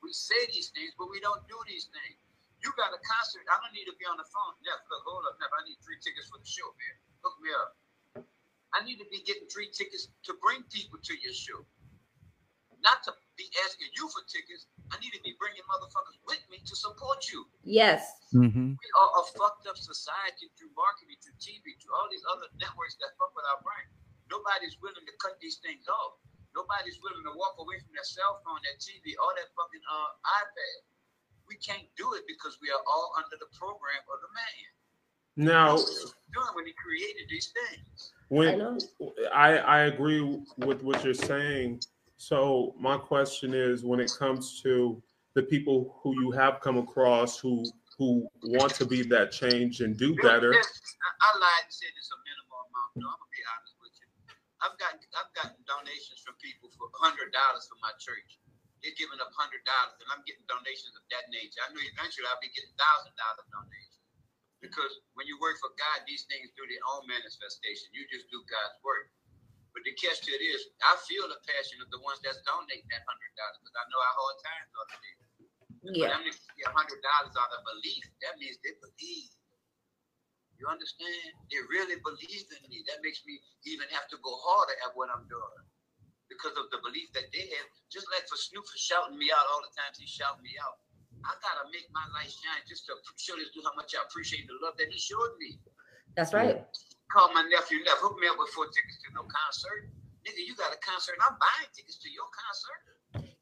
We 0.04 0.12
say 0.12 0.36
these 0.52 0.68
things, 0.76 0.92
but 0.98 1.08
we 1.08 1.16
don't 1.24 1.40
do 1.48 1.56
these 1.64 1.88
things. 1.88 2.20
You 2.62 2.70
got 2.78 2.94
a 2.94 3.00
concert. 3.02 3.42
I 3.50 3.58
don't 3.58 3.74
need 3.74 3.90
to 3.90 3.96
be 3.98 4.06
on 4.06 4.14
the 4.16 4.28
phone. 4.30 4.54
Neff, 4.62 4.78
look, 4.86 5.02
hold 5.02 5.26
up, 5.26 5.34
Neff. 5.42 5.50
I 5.50 5.66
need 5.66 5.82
three 5.82 5.98
tickets 5.98 6.30
for 6.30 6.38
the 6.38 6.46
show, 6.46 6.70
man. 6.78 6.94
Look 7.26 7.36
me 7.42 7.50
up. 7.58 7.70
I 8.72 8.80
need 8.86 9.02
to 9.02 9.08
be 9.12 9.20
getting 9.26 9.50
three 9.52 9.68
tickets 9.68 10.08
to 10.24 10.32
bring 10.40 10.64
people 10.72 10.96
to 11.02 11.12
your 11.18 11.34
show. 11.34 11.60
Not 12.80 13.04
to 13.06 13.12
be 13.38 13.46
asking 13.66 13.90
you 13.94 14.10
for 14.10 14.22
tickets. 14.26 14.66
I 14.90 14.98
need 14.98 15.14
to 15.14 15.22
be 15.22 15.38
bringing 15.38 15.62
motherfuckers 15.70 16.18
with 16.26 16.42
me 16.50 16.58
to 16.66 16.74
support 16.74 17.26
you. 17.30 17.46
Yes. 17.62 18.10
Mm-hmm. 18.34 18.74
We 18.74 18.88
are 18.98 19.10
a 19.18 19.22
fucked 19.38 19.70
up 19.70 19.78
society 19.78 20.50
through 20.58 20.74
marketing, 20.74 21.18
through 21.22 21.38
TV, 21.38 21.78
through 21.78 21.94
all 21.94 22.10
these 22.10 22.24
other 22.32 22.50
networks 22.58 22.98
that 22.98 23.14
fuck 23.20 23.30
with 23.38 23.46
our 23.54 23.60
brain. 23.62 23.86
Nobody's 24.30 24.78
willing 24.82 25.04
to 25.04 25.14
cut 25.22 25.38
these 25.38 25.62
things 25.62 25.86
off. 25.86 26.18
Nobody's 26.56 26.98
willing 27.00 27.24
to 27.24 27.32
walk 27.38 27.56
away 27.60 27.80
from 27.80 27.96
their 27.96 28.04
cell 28.04 28.40
phone, 28.44 28.60
their 28.66 28.76
TV, 28.76 29.16
all 29.20 29.32
that 29.36 29.48
fucking 29.56 29.84
uh, 29.88 30.10
iPad. 30.42 30.76
We 31.52 31.58
can't 31.60 31.84
do 32.00 32.14
it 32.14 32.24
because 32.26 32.56
we 32.64 32.70
are 32.70 32.80
all 32.88 33.12
under 33.20 33.36
the 33.36 33.50
program 33.52 34.00
of 34.08 34.18
the 34.24 34.32
man. 34.32 34.72
Now, 35.36 35.76
doing 35.76 36.52
when 36.54 36.64
he 36.64 36.72
created 36.72 37.28
these 37.28 37.52
things. 37.52 38.12
When 38.28 38.80
I, 39.28 39.52
I, 39.52 39.56
I 39.56 39.78
agree 39.92 40.40
with 40.56 40.82
what 40.82 41.04
you're 41.04 41.12
saying, 41.12 41.82
so 42.16 42.74
my 42.80 42.96
question 42.96 43.52
is, 43.52 43.84
when 43.84 44.00
it 44.00 44.10
comes 44.18 44.62
to 44.62 45.02
the 45.34 45.42
people 45.42 46.00
who 46.00 46.16
you 46.20 46.30
have 46.32 46.60
come 46.60 46.78
across 46.78 47.38
who 47.38 47.64
who 47.98 48.24
want 48.44 48.72
to 48.74 48.86
be 48.88 49.02
that 49.04 49.32
change 49.32 49.80
and 49.80 49.96
do 49.96 50.16
better. 50.16 50.52
I, 50.52 50.56
I 50.56 51.30
lied 51.36 51.68
and 51.68 51.72
said 51.72 51.92
it's 51.92 52.08
a 52.08 52.18
minimal 52.24 52.64
amount. 52.72 52.92
No, 52.96 53.04
I'm 53.12 53.20
gonna 53.20 53.36
be 53.36 53.44
honest 53.52 53.76
with 53.76 53.94
you. 54.00 54.08
I've 54.64 54.76
got 54.80 54.96
I've 54.96 55.32
gotten 55.36 55.60
donations 55.68 56.24
from 56.24 56.40
people 56.40 56.72
for 56.72 56.88
hundred 56.96 57.32
dollars 57.36 57.68
for 57.68 57.76
my 57.84 57.92
church. 58.00 58.40
They're 58.82 58.98
giving 58.98 59.22
up 59.22 59.30
hundred 59.38 59.62
dollars, 59.62 59.94
and 60.02 60.10
I'm 60.10 60.26
getting 60.26 60.42
donations 60.50 60.98
of 60.98 61.06
that 61.14 61.30
nature. 61.30 61.62
I 61.62 61.70
know 61.70 61.78
eventually 61.78 62.26
I'll 62.26 62.42
be 62.42 62.50
getting 62.50 62.74
thousand 62.74 63.14
dollar 63.14 63.46
donations 63.46 64.02
because 64.58 64.90
when 65.14 65.30
you 65.30 65.38
work 65.38 65.58
for 65.62 65.70
God, 65.78 66.02
these 66.06 66.26
things 66.26 66.50
do 66.58 66.66
their 66.66 66.82
own 66.94 67.06
manifestation. 67.06 67.94
You 67.94 68.06
just 68.10 68.26
do 68.30 68.42
God's 68.50 68.78
work. 68.82 69.10
But 69.70 69.86
the 69.86 69.94
catch 69.96 70.20
to 70.26 70.30
it 70.34 70.42
is, 70.42 70.60
I 70.82 70.98
feel 71.08 71.30
the 71.30 71.38
passion 71.48 71.80
of 71.80 71.88
the 71.94 72.02
ones 72.02 72.20
that's 72.26 72.42
donating 72.42 72.86
that 72.90 73.06
hundred 73.06 73.32
dollars 73.38 73.58
because 73.62 73.76
I 73.78 73.84
know 73.86 74.00
how 74.02 74.14
hard 74.18 74.36
times 74.42 74.70
are 74.74 74.88
today. 74.98 75.16
Yeah. 75.94 76.10
But 76.18 76.34
get 76.58 76.70
hundred 76.74 77.00
dollars 77.02 77.34
out 77.38 77.54
of 77.54 77.62
belief. 77.62 78.04
That 78.26 78.38
means 78.42 78.58
they 78.66 78.74
believe. 78.82 79.30
You 80.58 80.66
understand? 80.70 81.38
They 81.50 81.58
really 81.70 81.98
believe 82.02 82.46
in 82.50 82.62
me. 82.70 82.86
That 82.90 83.02
makes 83.02 83.22
me 83.26 83.38
even 83.66 83.86
have 83.94 84.06
to 84.14 84.18
go 84.22 84.30
harder 84.42 84.74
at 84.86 84.94
what 84.94 85.10
I'm 85.10 85.26
doing 85.26 85.66
because 86.32 86.56
of 86.56 86.72
the 86.72 86.80
belief 86.80 87.12
that 87.12 87.28
they 87.30 87.44
have. 87.52 87.68
Just 87.92 88.08
like 88.08 88.24
for 88.28 88.40
Snoop 88.40 88.64
for 88.64 88.78
shouting 88.80 89.20
me 89.20 89.28
out 89.28 89.44
all 89.52 89.60
the 89.60 89.72
times 89.76 90.00
he 90.00 90.08
shouting 90.08 90.42
me 90.42 90.56
out. 90.58 90.80
I 91.22 91.36
gotta 91.44 91.68
make 91.70 91.86
my 91.92 92.02
light 92.16 92.32
shine 92.32 92.64
just 92.66 92.88
to 92.88 92.96
show 93.20 93.36
this 93.36 93.52
dude 93.54 93.62
how 93.68 93.76
much 93.76 93.94
I 93.94 94.02
appreciate 94.02 94.48
the 94.48 94.56
love 94.64 94.74
that 94.80 94.88
he 94.90 94.98
showed 94.98 95.36
me. 95.38 95.60
That's 96.16 96.32
right. 96.34 96.64
called 97.12 97.30
my 97.36 97.44
nephew, 97.44 97.84
left, 97.84 98.00
hooked 98.00 98.18
me 98.20 98.26
up 98.26 98.36
with 98.40 98.48
four 98.56 98.66
tickets 98.72 98.98
to 99.04 99.12
no 99.14 99.22
concert. 99.28 99.92
Nigga, 100.26 100.40
you 100.46 100.56
got 100.56 100.72
a 100.72 100.80
concert. 100.80 101.14
I'm 101.20 101.36
buying 101.38 101.68
tickets 101.76 101.98
to 102.00 102.08
your 102.10 102.24
concert. 102.32 102.80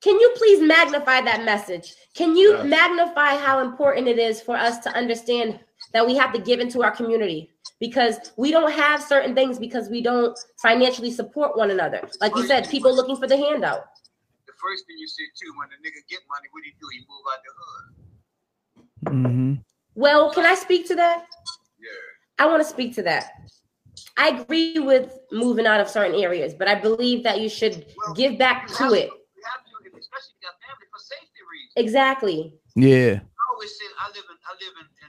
Can 0.02 0.18
you 0.18 0.32
please 0.36 0.60
magnify 0.60 1.20
that 1.22 1.44
message? 1.44 1.94
Can 2.14 2.34
you 2.36 2.52
Yes. 2.56 2.66
magnify 2.66 3.36
how 3.36 3.60
important 3.60 4.08
it 4.08 4.18
is 4.18 4.40
for 4.40 4.56
us 4.56 4.78
to 4.80 4.90
understand 4.90 5.60
that 5.92 6.06
we 6.06 6.16
have 6.16 6.32
to 6.32 6.40
give 6.40 6.60
into 6.60 6.82
our 6.82 6.90
community? 6.90 7.50
Because 7.78 8.32
we 8.36 8.50
don't 8.50 8.72
have 8.72 9.02
certain 9.02 9.34
things 9.34 9.58
because 9.58 9.88
we 9.88 10.02
don't 10.02 10.38
financially 10.60 11.10
support 11.10 11.56
one 11.56 11.70
another. 11.70 12.08
Like 12.20 12.34
you 12.36 12.46
said, 12.46 12.68
people 12.68 12.94
looking 12.94 13.16
for 13.16 13.26
the 13.26 13.36
handout. 13.36 13.86
The 14.46 14.52
first 14.60 14.86
thing 14.86 14.96
you 14.98 15.08
said 15.08 15.26
too, 15.40 15.52
when 15.58 15.68
the 15.70 15.76
nigga 15.76 16.00
get 16.08 16.20
money, 16.28 16.48
what 16.52 16.64
he 16.64 16.72
do? 16.80 16.86
He 16.92 17.00
move 17.08 17.24
out 17.32 17.40
the 17.44 17.52
hood. 17.60 19.24
Mm-hmm. 19.24 19.54
Well, 19.94 20.32
can 20.32 20.44
I 20.44 20.54
speak 20.54 20.86
to 20.88 20.94
that? 20.96 21.26
Yeah. 21.80 22.44
I 22.44 22.46
want 22.46 22.62
to 22.62 22.68
speak 22.68 22.94
to 22.96 23.02
that. 23.02 23.32
I 24.16 24.28
agree 24.28 24.78
with 24.78 25.18
moving 25.32 25.66
out 25.66 25.80
of 25.80 25.88
certain 25.88 26.14
areas, 26.20 26.54
but 26.54 26.68
I 26.68 26.74
believe 26.74 27.22
that 27.24 27.40
you 27.40 27.48
should 27.48 27.86
give 28.14 28.38
back 28.38 28.68
You 28.68 28.74
to 28.76 28.82
have 28.84 28.92
it. 28.92 29.08
You 29.08 29.42
have 29.44 29.64
to, 29.64 29.98
especially 29.98 30.32
if 30.36 30.40
you 30.40 30.48
got 30.48 30.56
family 30.60 30.86
for 30.92 31.00
safety 31.00 31.40
reasons. 31.50 31.72
Exactly. 31.76 32.54
Yeah. 32.76 33.20
I 33.20 33.42
always 33.54 33.70
say 33.72 33.84
I 33.98 34.08
live 34.08 34.24
in 34.28 34.36
I 34.44 34.52
live 34.60 34.74
in. 34.80 34.99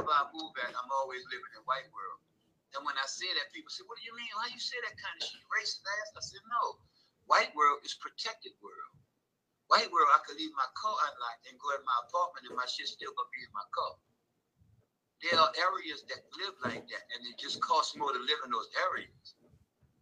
Wherever 0.00 0.16
I 0.16 0.32
move 0.32 0.56
at, 0.64 0.72
I'm 0.72 0.88
always 0.96 1.20
living 1.28 1.52
in 1.52 1.62
white 1.68 1.84
world. 1.92 2.24
And 2.72 2.88
when 2.88 2.96
I 2.96 3.04
say 3.04 3.28
that, 3.36 3.52
people 3.52 3.68
say, 3.68 3.84
"What 3.84 4.00
do 4.00 4.04
you 4.08 4.16
mean? 4.16 4.32
Why 4.32 4.48
you 4.48 4.56
say 4.56 4.80
that 4.80 4.96
kind 4.96 5.12
of 5.20 5.28
shit? 5.28 5.44
Racist 5.52 5.84
ass?" 5.84 6.16
I 6.16 6.24
said, 6.24 6.40
"No, 6.48 6.80
white 7.28 7.52
world 7.52 7.84
is 7.84 7.92
protected 8.00 8.56
world. 8.64 8.96
White 9.68 9.92
world, 9.92 10.08
I 10.08 10.24
could 10.24 10.40
leave 10.40 10.56
my 10.56 10.66
car 10.72 10.96
unlocked 10.96 11.44
and 11.52 11.60
go 11.60 11.68
in 11.76 11.84
my 11.84 11.98
apartment, 12.08 12.48
and 12.48 12.56
my 12.56 12.64
shit 12.64 12.88
still 12.88 13.12
gonna 13.12 13.28
be 13.28 13.44
in 13.44 13.52
my 13.52 13.66
car. 13.76 13.94
There 15.20 15.36
are 15.36 15.52
areas 15.68 16.00
that 16.08 16.24
live 16.40 16.56
like 16.64 16.88
that, 16.88 17.04
and 17.12 17.20
it 17.28 17.36
just 17.36 17.60
costs 17.60 17.92
more 17.94 18.10
to 18.10 18.18
live 18.18 18.40
in 18.44 18.50
those 18.50 18.72
areas. 18.88 19.36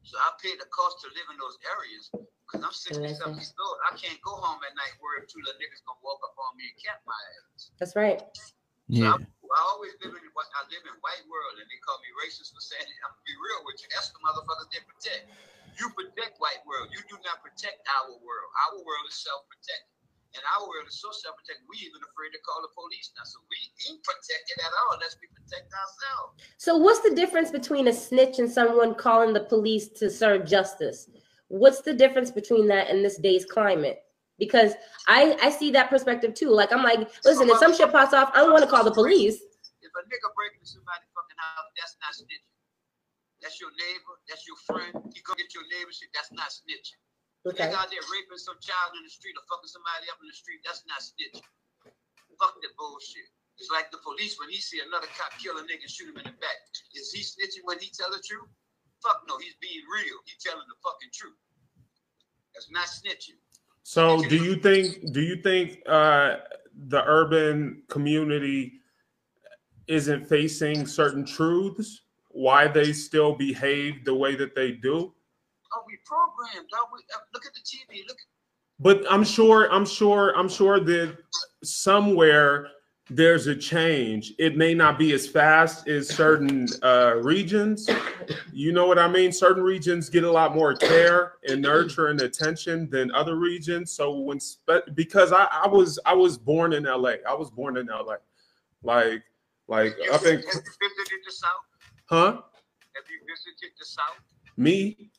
So 0.07 0.15
I 0.17 0.31
pay 0.39 0.55
the 0.55 0.71
cost 0.71 1.03
to 1.03 1.09
live 1.09 1.29
in 1.35 1.39
those 1.43 1.59
areas 1.75 2.07
because 2.47 2.63
I'm 2.63 2.73
60 2.73 3.03
something 3.19 3.35
years 3.35 3.53
old. 3.59 3.77
I 3.91 3.97
can't 3.97 4.21
go 4.23 4.37
home 4.37 4.63
at 4.63 4.77
night 4.77 4.95
worried 5.03 5.29
two 5.29 5.43
little 5.43 5.59
niggas 5.59 5.83
gonna 5.85 6.01
walk 6.07 6.23
up 6.23 6.39
on 6.39 6.57
me 6.57 6.71
and 6.71 6.79
cap 6.79 7.03
my 7.05 7.19
ass. 7.53 7.71
That's 7.79 7.97
right. 7.97 8.23
Yeah. 8.89 9.19
I 9.55 9.61
always 9.73 9.97
live 10.05 10.13
in 10.13 10.25
what 10.37 10.49
I 10.53 10.69
live 10.69 10.85
in 10.85 10.97
white 11.01 11.25
world, 11.29 11.55
and 11.57 11.67
they 11.67 11.81
call 11.85 11.99
me 12.05 12.11
racist 12.21 12.53
for 12.53 12.61
saying 12.61 12.85
it. 12.85 12.99
I'm 13.05 13.13
gonna 13.13 13.29
be 13.29 13.37
real 13.39 13.61
with 13.65 13.81
you. 13.81 13.89
That's 13.93 14.13
the 14.13 14.21
motherfuckers 14.21 14.69
they 14.71 14.83
protect. 14.85 15.33
You 15.79 15.87
protect 15.95 16.37
white 16.43 16.61
world. 16.67 16.91
You 16.93 17.01
do 17.07 17.17
not 17.23 17.41
protect 17.41 17.81
our 17.87 18.11
world. 18.11 18.49
Our 18.69 18.83
world 18.83 19.07
is 19.09 19.17
self-protected. 19.23 19.99
And 20.37 20.43
our 20.57 20.69
world 20.69 20.85
is 20.87 21.01
so 21.01 21.09
self-protected, 21.09 21.65
we 21.71 21.81
even 21.81 22.05
afraid 22.05 22.37
to 22.37 22.41
call 22.45 22.61
the 22.61 22.69
police 22.77 23.11
now. 23.17 23.25
So 23.25 23.41
we 23.49 23.59
ain't 23.89 24.05
protected 24.05 24.61
at 24.61 24.73
all 24.77 25.01
unless 25.01 25.17
we 25.23 25.27
protect 25.33 25.73
ourselves. 25.73 26.45
So, 26.61 26.77
what's 26.77 27.01
the 27.01 27.15
difference 27.17 27.51
between 27.51 27.89
a 27.89 27.93
snitch 27.93 28.39
and 28.39 28.51
someone 28.51 28.95
calling 28.95 29.33
the 29.33 29.49
police 29.49 29.89
to 30.01 30.11
serve 30.11 30.45
justice? 30.45 31.09
What's 31.49 31.81
the 31.81 31.95
difference 31.95 32.31
between 32.31 32.69
that 32.69 32.91
and 32.91 33.03
this 33.03 33.17
day's 33.17 33.47
climate? 33.47 34.05
Because 34.39 34.75
I 35.07 35.37
I 35.43 35.51
see 35.51 35.71
that 35.75 35.91
perspective 35.91 36.35
too. 36.35 36.51
Like 36.51 36.73
I'm 36.73 36.83
like, 36.83 37.11
listen, 37.25 37.51
if 37.51 37.59
some 37.59 37.75
shit 37.75 37.91
pops 37.91 38.15
off, 38.15 38.31
I 38.35 38.47
don't 38.47 38.55
want 38.55 38.63
to 38.63 38.71
call 38.71 38.85
the 38.85 38.95
police. 38.95 39.43
If 39.83 39.93
a 39.95 40.03
nigga 40.07 40.29
break 40.39 40.55
into 40.55 40.67
somebody's 40.67 41.11
fucking 41.11 41.39
house, 41.39 41.69
that's 41.75 41.95
not 41.99 42.13
snitching. 42.15 42.55
That's 43.43 43.59
your 43.63 43.71
neighbor, 43.75 44.15
that's 44.27 44.47
your 44.47 44.59
friend. 44.67 44.95
You 45.15 45.23
go 45.23 45.35
get 45.39 45.55
your 45.55 45.67
neighbor 45.71 45.95
shit, 45.95 46.11
that's 46.15 46.31
not 46.35 46.51
snitching. 46.51 46.99
Okay. 47.47 47.71
Nigga 47.71 47.79
out 47.79 47.91
there 47.91 48.03
raping 48.11 48.39
some 48.39 48.59
child 48.59 48.99
in 48.99 49.07
the 49.07 49.13
street 49.15 49.39
or 49.39 49.47
fucking 49.47 49.71
somebody 49.71 50.11
up 50.11 50.19
in 50.19 50.27
the 50.27 50.35
street, 50.35 50.59
that's 50.67 50.83
not 50.91 50.99
snitching. 50.99 51.47
Fuck 52.39 52.59
that 52.63 52.75
bullshit. 52.79 53.31
It's 53.59 53.71
like 53.75 53.91
the 53.91 53.99
police 54.03 54.39
when 54.39 54.51
he 54.51 54.63
see 54.63 54.79
another 54.83 55.11
cop 55.19 55.35
kill 55.43 55.59
a 55.59 55.67
nigga 55.67 55.83
and 55.83 55.91
shoot 55.91 56.11
him 56.11 56.19
in 56.19 56.27
the 56.31 56.37
back. 56.39 56.59
Is 56.95 57.11
he 57.11 57.23
snitching 57.23 57.67
when 57.67 57.79
he 57.83 57.91
tell 57.91 58.11
the 58.11 58.23
truth? 58.23 58.47
Fuck 59.03 59.27
no, 59.27 59.39
he's 59.39 59.59
being 59.59 59.83
real. 59.91 60.19
He 60.27 60.35
telling 60.39 60.67
the 60.67 60.79
fucking 60.83 61.11
truth. 61.11 61.39
That's 62.55 62.71
not 62.71 62.87
snitching. 62.87 63.39
So 63.89 64.21
do 64.21 64.37
you 64.37 64.57
think 64.57 65.13
do 65.15 65.23
you 65.23 65.37
think 65.37 65.81
uh 65.89 66.37
the 66.89 67.03
urban 67.07 67.85
community 67.89 68.81
isn't 69.87 70.27
facing 70.27 70.87
certain 70.87 71.25
truths 71.25 72.03
why 72.29 72.69
they 72.69 72.93
still 72.93 73.35
behave 73.35 74.05
the 74.05 74.15
way 74.15 74.37
that 74.37 74.55
they 74.55 74.73
do? 74.73 75.15
Oh, 75.73 75.83
we 75.87 75.97
programmed. 76.05 76.69
dog. 76.69 76.89
We, 76.93 76.99
uh, 77.15 77.21
look 77.33 77.47
at 77.47 77.55
the 77.55 77.61
TV. 77.61 78.07
Look. 78.07 78.19
But 78.79 79.11
I'm 79.11 79.25
sure 79.25 79.73
I'm 79.73 79.87
sure 79.87 80.37
I'm 80.37 80.51
sure 80.51 80.81
that 80.81 81.17
somewhere 81.65 82.69
there's 83.11 83.47
a 83.47 83.55
change. 83.57 84.35
It 84.39 84.57
may 84.57 84.75
not 84.75 84.99
be 84.99 85.13
as 85.13 85.27
fast 85.27 85.89
as 85.89 86.09
certain 86.09 86.67
uh, 86.83 87.15
regions. 87.23 87.89
You 88.53 88.73
know 88.73 88.87
what 88.87 88.99
I 88.99 89.09
mean? 89.09 89.33
Certain 89.33 89.63
regions 89.63 90.11
get 90.11 90.25
a 90.25 90.31
lot 90.31 90.55
more 90.55 90.75
care 90.75 91.35
and 91.49 91.63
nurture 91.63 92.09
and 92.09 92.21
attention 92.21 92.89
than 92.91 93.11
other 93.13 93.37
regions. 93.37 93.93
So 93.93 94.13
when 94.19 94.39
spe- 94.41 94.95
because 94.95 95.33
I, 95.33 95.47
I 95.51 95.67
was 95.69 95.99
I 96.05 96.13
was 96.15 96.37
born 96.37 96.73
in 96.75 96.85
LA. 96.85 97.15
I 97.29 97.35
was 97.35 97.51
born 97.51 97.77
in 97.79 97.87
LA. 97.87 98.17
Like 98.83 99.23
like 99.69 99.97
You, 100.03 100.13
up 100.13 100.23
in 100.25 100.37
have 100.37 100.41
you 100.45 100.47
visited 100.47 101.19
the 101.27 101.33
South? 101.33 101.51
huh? 102.07 102.33
Have 102.95 103.05
you 103.11 103.21
visited 103.27 103.73
the 103.79 103.85
South? 103.87 104.17
Me? 104.57 105.11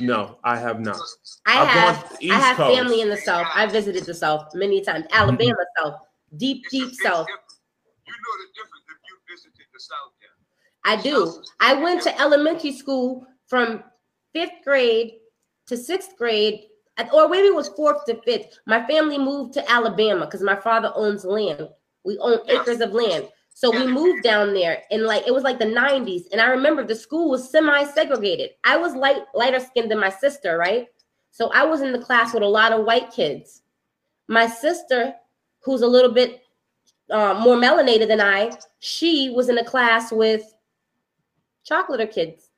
No, 0.00 0.38
I 0.42 0.58
have 0.58 0.80
not. 0.80 0.98
I 1.46 1.62
I've 1.62 1.68
have 1.68 1.96
gone 2.02 2.12
I 2.12 2.16
East 2.20 2.34
have 2.34 2.56
Coast. 2.56 2.76
family 2.78 3.00
in 3.02 3.08
the 3.08 3.16
South. 3.16 3.46
I 3.54 3.66
visited 3.66 4.04
the 4.04 4.14
South 4.14 4.54
many 4.54 4.80
times. 4.80 5.06
Alabama 5.12 5.54
South, 5.78 6.00
deep 6.38 6.62
It's 6.64 6.70
deep 6.70 6.94
South. 6.94 7.26
You 7.28 8.12
know 8.12 8.34
the 8.38 8.48
difference 8.54 8.84
if 8.88 8.98
you 9.08 9.34
visited 9.34 9.66
the 9.72 9.80
South 9.80 10.12
then. 10.20 10.30
I 10.84 11.02
do. 11.02 11.42
I 11.60 11.74
went 11.74 12.02
to 12.02 12.20
elementary 12.20 12.72
school 12.72 13.26
from 13.46 13.82
fifth 14.32 14.64
grade 14.64 15.14
to 15.66 15.76
sixth 15.76 16.16
grade, 16.16 16.66
or 17.12 17.28
maybe 17.28 17.48
it 17.48 17.54
was 17.54 17.68
fourth 17.70 18.04
to 18.06 18.20
fifth. 18.22 18.58
My 18.66 18.86
family 18.86 19.18
moved 19.18 19.54
to 19.54 19.70
Alabama 19.70 20.26
because 20.26 20.42
my 20.42 20.56
father 20.56 20.92
owns 20.94 21.24
land. 21.24 21.68
We 22.04 22.18
own 22.18 22.38
acres 22.48 22.80
of 22.80 22.92
land. 22.92 23.28
So 23.52 23.70
we 23.70 23.86
moved 23.86 24.22
down 24.22 24.52
there 24.52 24.82
and 24.90 25.04
like 25.04 25.26
it 25.26 25.32
was 25.32 25.42
like 25.42 25.58
the 25.58 25.64
90s. 25.64 26.24
And 26.30 26.42
I 26.42 26.50
remember 26.50 26.84
the 26.84 26.94
school 26.94 27.30
was 27.30 27.50
semi-segregated. 27.50 28.50
I 28.64 28.76
was 28.76 28.94
light 28.94 29.22
lighter 29.34 29.60
skinned 29.60 29.90
than 29.90 29.98
my 29.98 30.10
sister, 30.10 30.58
right? 30.58 30.86
So 31.30 31.50
I 31.52 31.64
was 31.64 31.80
in 31.80 31.92
the 31.92 31.98
class 31.98 32.34
with 32.34 32.42
a 32.42 32.46
lot 32.46 32.72
of 32.72 32.84
white 32.84 33.10
kids. 33.10 33.62
My 34.28 34.46
sister, 34.46 35.14
who's 35.66 35.82
a 35.82 35.86
little 35.86 36.12
bit 36.12 36.42
uh, 37.10 37.38
more 37.42 37.56
melanated 37.56 38.08
than 38.08 38.20
I, 38.20 38.52
she 38.78 39.30
was 39.30 39.48
in 39.48 39.58
a 39.58 39.64
class 39.64 40.12
with 40.12 40.54
chocolate 41.64 42.10
kids. 42.10 42.48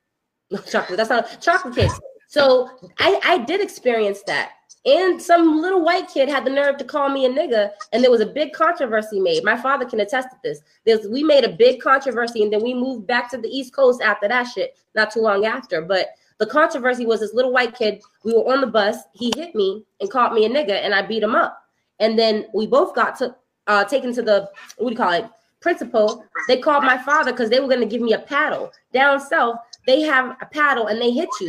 No 0.50 0.60
chocolate. 0.60 0.96
That's 0.96 1.10
not 1.10 1.42
chocolate 1.42 1.74
kids. 1.74 2.00
So 2.26 2.70
I 2.98 3.20
I 3.22 3.38
did 3.44 3.60
experience 3.60 4.22
that. 4.26 4.52
And 4.86 5.20
some 5.20 5.60
little 5.60 5.84
white 5.84 6.08
kid 6.08 6.30
had 6.30 6.46
the 6.46 6.50
nerve 6.50 6.78
to 6.78 6.84
call 6.84 7.10
me 7.10 7.26
a 7.26 7.28
nigga, 7.28 7.70
and 7.92 8.02
there 8.02 8.10
was 8.10 8.22
a 8.22 8.26
big 8.26 8.54
controversy 8.54 9.20
made. 9.20 9.44
My 9.44 9.60
father 9.60 9.84
can 9.84 10.00
attest 10.00 10.30
to 10.30 10.36
this. 10.42 10.62
There's 10.86 11.06
we 11.06 11.22
made 11.22 11.44
a 11.44 11.52
big 11.52 11.82
controversy, 11.82 12.42
and 12.42 12.50
then 12.50 12.62
we 12.62 12.72
moved 12.72 13.06
back 13.06 13.30
to 13.32 13.36
the 13.36 13.48
East 13.48 13.74
Coast 13.74 14.00
after 14.00 14.26
that 14.26 14.44
shit, 14.44 14.78
not 14.94 15.10
too 15.10 15.20
long 15.20 15.44
after. 15.44 15.82
But 15.82 16.08
the 16.38 16.46
controversy 16.46 17.04
was 17.04 17.20
this 17.20 17.34
little 17.34 17.52
white 17.52 17.76
kid. 17.76 18.00
We 18.24 18.32
were 18.32 18.50
on 18.50 18.62
the 18.62 18.66
bus. 18.68 18.96
He 19.12 19.30
hit 19.36 19.54
me 19.54 19.84
and 20.00 20.10
called 20.10 20.32
me 20.32 20.46
a 20.46 20.48
nigga, 20.48 20.82
and 20.82 20.94
I 20.94 21.02
beat 21.02 21.22
him 21.22 21.34
up. 21.34 21.67
And 22.00 22.18
then 22.18 22.46
we 22.54 22.66
both 22.66 22.94
got 22.94 23.16
to 23.18 23.34
uh, 23.66 23.84
taken 23.84 24.12
to 24.14 24.22
the 24.22 24.50
what 24.76 24.90
do 24.90 24.92
you 24.92 24.96
call 24.96 25.12
it 25.12 25.26
principal. 25.60 26.24
They 26.46 26.58
called 26.58 26.84
my 26.84 26.98
father 26.98 27.32
because 27.32 27.50
they 27.50 27.60
were 27.60 27.68
going 27.68 27.80
to 27.80 27.86
give 27.86 28.00
me 28.00 28.12
a 28.12 28.18
paddle. 28.18 28.72
Down 28.92 29.20
south, 29.20 29.56
they 29.86 30.02
have 30.02 30.36
a 30.40 30.46
paddle 30.46 30.86
and 30.86 31.00
they 31.00 31.10
hit 31.10 31.28
you. 31.40 31.48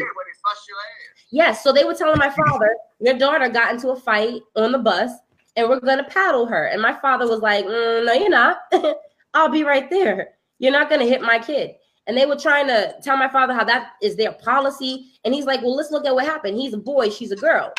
Yes, 1.31 1.63
so 1.63 1.71
they 1.71 1.83
were 1.83 1.93
telling 1.93 2.17
my 2.17 2.29
father, 2.29 2.75
your 2.99 3.17
daughter 3.17 3.49
got 3.49 3.73
into 3.73 3.89
a 3.89 3.95
fight 3.95 4.41
on 4.55 4.71
the 4.71 4.79
bus, 4.79 5.12
and 5.55 5.69
we're 5.69 5.79
gonna 5.79 6.05
paddle 6.09 6.45
her. 6.45 6.65
And 6.65 6.81
my 6.81 6.93
father 6.93 7.27
was 7.27 7.41
like, 7.41 7.65
"Mm, 7.65 8.05
"No, 8.05 8.13
you're 8.13 8.29
not. 8.29 8.59
I'll 9.33 9.49
be 9.49 9.63
right 9.63 9.89
there. 9.89 10.29
You're 10.57 10.71
not 10.71 10.89
gonna 10.89 11.05
hit 11.05 11.21
my 11.21 11.38
kid." 11.38 11.75
And 12.07 12.17
they 12.17 12.25
were 12.25 12.35
trying 12.35 12.65
to 12.67 12.95
tell 13.03 13.17
my 13.17 13.29
father 13.29 13.53
how 13.53 13.63
that 13.65 13.91
is 14.01 14.15
their 14.15 14.31
policy, 14.31 15.12
and 15.23 15.33
he's 15.33 15.45
like, 15.45 15.62
"Well, 15.62 15.75
let's 15.75 15.91
look 15.91 16.05
at 16.05 16.15
what 16.15 16.25
happened. 16.25 16.57
He's 16.57 16.73
a 16.73 16.77
boy, 16.77 17.09
she's 17.09 17.31
a 17.31 17.35
girl. 17.35 17.71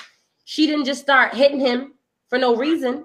She 0.44 0.66
didn't 0.66 0.85
just 0.85 1.02
start 1.02 1.35
hitting 1.35 1.59
him 1.59 1.94
for 2.30 2.38
no 2.38 2.56
reason." 2.56 3.04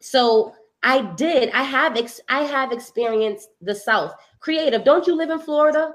So 0.00 0.54
I 0.82 1.02
did. 1.14 1.50
I 1.50 1.62
have 1.62 1.96
ex- 1.96 2.20
I 2.28 2.42
have 2.42 2.72
experienced 2.72 3.48
the 3.60 3.74
South. 3.74 4.12
Creative. 4.40 4.84
Don't 4.84 5.06
you 5.06 5.14
live 5.14 5.30
in 5.30 5.38
Florida? 5.38 5.94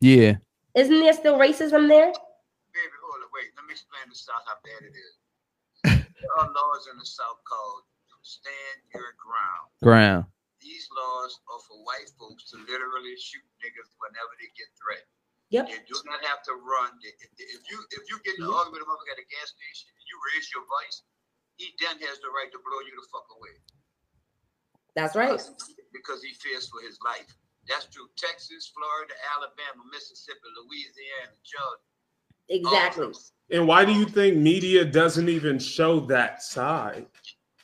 Yeah. 0.00 0.36
Isn't 0.74 1.00
there 1.00 1.12
still 1.12 1.36
racism 1.38 1.88
there? 1.88 2.08
Baby, 2.08 2.96
hold 3.04 3.20
it. 3.20 3.30
Wait, 3.34 3.50
let 3.58 3.66
me 3.66 3.74
explain 3.74 4.08
the 4.08 4.16
South 4.16 4.46
how 4.46 4.56
bad 4.64 4.86
it 4.88 4.94
is. 4.96 5.14
there 5.84 6.32
are 6.38 6.48
laws 6.48 6.88
in 6.88 6.96
the 6.96 7.04
South 7.04 7.42
called 7.44 7.82
stand 8.22 8.78
your 8.94 9.18
ground. 9.18 9.66
Ground. 9.82 10.24
These 10.62 10.86
laws 10.94 11.42
are 11.50 11.62
for 11.66 11.82
white 11.82 12.06
folks 12.14 12.46
to 12.54 12.56
literally 12.70 13.18
shoot 13.18 13.42
niggas 13.58 13.90
whenever 13.98 14.30
they 14.38 14.46
get 14.54 14.70
threatened. 14.78 15.10
Yep. 15.50 15.68
They 15.68 15.82
do 15.84 15.98
not 16.06 16.22
have 16.24 16.40
to 16.48 16.54
run. 16.54 16.96
If, 17.02 17.28
if 17.36 17.62
you 17.68 17.76
if 17.92 18.02
you 18.08 18.16
get 18.24 18.38
in 18.38 18.46
an 18.46 18.54
argument 18.54 18.80
with 18.80 18.86
a 18.86 18.88
motherfucker 18.88 19.18
at 19.18 19.20
a 19.20 19.28
gas 19.28 19.52
station 19.52 19.90
and 19.90 20.01
you 20.12 20.16
raise 20.36 20.46
your 20.52 20.64
voice, 20.68 21.00
he 21.56 21.72
then 21.80 21.96
has 22.04 22.20
the 22.20 22.28
right 22.36 22.52
to 22.52 22.60
blow 22.60 22.80
you 22.84 22.92
the 23.00 23.06
fuck 23.08 23.24
away 23.32 23.56
That's 24.94 25.16
right. 25.16 25.40
because 25.92 26.20
he 26.22 26.32
fears 26.36 26.68
for 26.68 26.84
his 26.84 26.98
life. 27.04 27.28
That's 27.68 27.86
true. 27.88 28.08
Texas, 28.18 28.72
Florida, 28.76 29.14
Alabama, 29.36 29.88
Mississippi, 29.92 30.48
Louisiana, 30.60 31.32
Georgia. 31.40 31.88
Exactly. 32.48 33.06
All- 33.06 33.56
And 33.56 33.68
why 33.68 33.84
do 33.84 33.92
you 33.92 34.04
think 34.04 34.36
media 34.36 34.84
doesn't 34.84 35.28
even 35.28 35.58
show 35.58 36.00
that 36.12 36.42
side? 36.42 37.06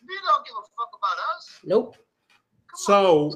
They 0.00 0.18
don't 0.24 0.46
give 0.46 0.54
a 0.56 0.66
fuck 0.78 0.92
about 0.96 1.18
us. 1.36 1.58
Nope. 1.64 1.96
So 2.78 3.32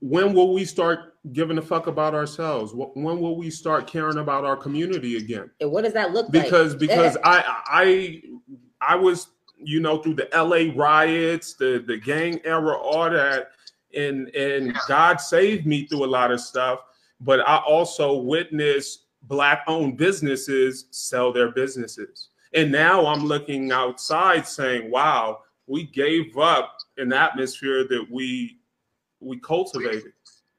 when 0.00 0.32
will 0.32 0.54
we 0.54 0.64
start 0.64 1.16
giving 1.34 1.58
a 1.58 1.62
fuck 1.62 1.86
about 1.86 2.14
ourselves? 2.14 2.72
When 2.74 3.20
will 3.20 3.36
we 3.36 3.50
start 3.50 3.86
caring 3.86 4.16
about 4.16 4.46
our 4.46 4.56
community 4.56 5.18
again? 5.18 5.50
And 5.60 5.70
what 5.70 5.84
does 5.84 5.92
that 5.92 6.12
look 6.12 6.32
Because 6.32 6.72
like? 6.72 6.80
because 6.80 7.14
because 7.14 7.16
I 7.22 7.62
I 7.66 8.22
I 8.80 8.96
was 8.96 9.28
you 9.58 9.80
know 9.80 9.98
through 9.98 10.14
the 10.14 10.30
LA 10.32 10.72
riots, 10.74 11.52
the 11.54 11.84
the 11.86 11.98
gang 11.98 12.40
era, 12.44 12.74
all 12.74 13.10
that, 13.10 13.50
and 13.94 14.28
and 14.34 14.68
Yeah. 14.68 14.80
God 14.88 15.20
saved 15.20 15.66
me 15.66 15.86
through 15.86 16.06
a 16.06 16.06
lot 16.06 16.30
of 16.30 16.40
stuff. 16.40 16.80
But 17.20 17.46
I 17.46 17.58
also 17.58 18.16
witnessed 18.16 19.08
black 19.24 19.62
owned 19.66 19.98
businesses 19.98 20.86
sell 20.90 21.34
their 21.34 21.50
businesses, 21.50 22.30
and 22.54 22.72
now 22.72 23.04
I'm 23.04 23.26
looking 23.26 23.72
outside 23.72 24.46
saying, 24.46 24.90
"Wow, 24.90 25.40
we 25.66 25.84
gave 25.84 26.38
up 26.38 26.78
an 26.96 27.12
atmosphere 27.12 27.84
that 27.88 28.06
we 28.10 28.58
we 29.20 29.38
cultivated." 29.40 30.12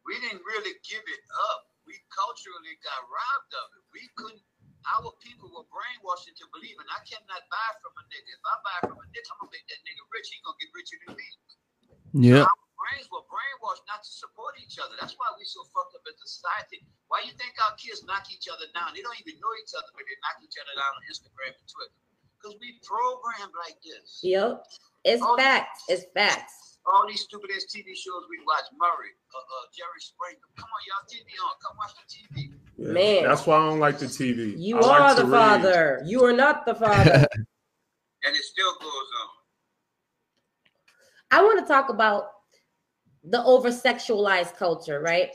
we 0.07 0.15
didn't 0.23 0.41
really 0.47 0.71
give 0.87 1.03
it 1.03 1.23
up. 1.51 1.67
We 1.83 1.99
culturally 2.11 2.75
got 2.79 2.99
robbed 3.11 3.51
of 3.59 3.67
it. 3.75 3.83
We 3.91 4.03
couldn't. 4.15 4.43
Our 4.87 5.11
people 5.19 5.51
were 5.51 5.67
brainwashed 5.67 6.31
into 6.31 6.47
believing 6.55 6.87
I 6.87 7.03
cannot 7.03 7.43
buy 7.51 7.69
from 7.83 7.91
a 7.99 8.03
nigga. 8.07 8.31
If 8.31 8.43
I 8.47 8.55
buy 8.63 8.77
from 8.87 8.97
a 9.03 9.07
nigga, 9.11 9.27
I'm 9.35 9.37
gonna 9.43 9.51
make 9.51 9.67
that 9.67 9.81
nigga 9.83 10.03
rich. 10.15 10.31
He 10.31 10.39
gonna 10.47 10.55
get 10.63 10.71
richer 10.71 10.97
than 11.03 11.11
me. 11.19 11.27
Yeah. 12.15 12.47
Our 12.47 12.59
brains 12.79 13.07
were 13.11 13.27
brainwashed 13.27 13.83
not 13.83 13.99
to 13.99 14.11
support 14.11 14.55
each 14.63 14.79
other. 14.79 14.95
That's 14.95 15.15
why 15.19 15.27
we 15.35 15.43
so 15.43 15.67
fucked 15.75 15.91
up 15.91 16.07
as 16.07 16.15
a 16.15 16.27
society. 16.27 16.87
Why 17.11 17.27
you 17.27 17.35
think 17.35 17.59
our 17.59 17.75
kids 17.75 18.07
knock 18.07 18.31
each 18.31 18.47
other 18.47 18.71
down? 18.71 18.95
They 18.95 19.03
don't 19.03 19.17
even 19.19 19.35
know 19.43 19.51
each 19.59 19.75
other, 19.75 19.91
but 19.91 20.07
they 20.07 20.15
knock 20.23 20.39
each 20.39 20.55
other 20.55 20.71
down 20.71 20.91
on 20.95 21.03
Instagram 21.11 21.51
and 21.51 21.67
Twitter. 21.67 21.95
Because 22.39 22.55
we 22.63 22.79
programmed 22.87 23.55
like 23.59 23.75
this. 23.83 24.23
Yep. 24.23 24.63
It's 25.03 25.19
Oh, 25.19 25.35
facts. 25.35 25.83
It's 25.91 26.07
facts. 26.15 26.76
All 26.93 27.05
these 27.07 27.21
stupid 27.21 27.49
ass 27.55 27.65
TV 27.65 27.93
shows 27.95 28.23
we 28.29 28.37
watch, 28.47 28.63
Maury, 28.79 29.09
uh, 29.35 29.37
uh, 29.37 29.65
Jerry 29.75 29.99
Springer. 29.99 30.39
Come 30.55 30.69
on, 30.71 30.81
y'all, 30.87 31.03
TV 31.11 31.27
on. 31.43 31.51
Come 31.61 31.77
watch 31.77 31.91
the 31.99 32.05
TV. 32.39 32.51
Yeah, 32.77 32.93
Man. 32.93 33.23
that's 33.29 33.45
why 33.45 33.57
I 33.57 33.69
don't 33.69 33.79
like 33.79 33.99
the 33.99 34.05
TV. 34.05 34.55
You 34.57 34.79
I 34.79 34.99
are 34.99 35.15
to 35.15 35.21
the 35.23 35.27
read. 35.27 35.37
father. 35.37 36.01
You 36.05 36.23
are 36.23 36.33
not 36.33 36.65
the 36.65 36.75
father. 36.75 37.27
And 38.23 38.35
it 38.35 38.41
still 38.43 38.71
goes 38.81 38.89
on. 38.91 39.27
I 41.31 41.43
want 41.43 41.59
to 41.59 41.65
talk 41.71 41.89
about 41.89 42.29
the 43.23 43.41
over 43.43 43.69
sexualized 43.69 44.55
culture, 44.57 44.99
right? 45.01 45.29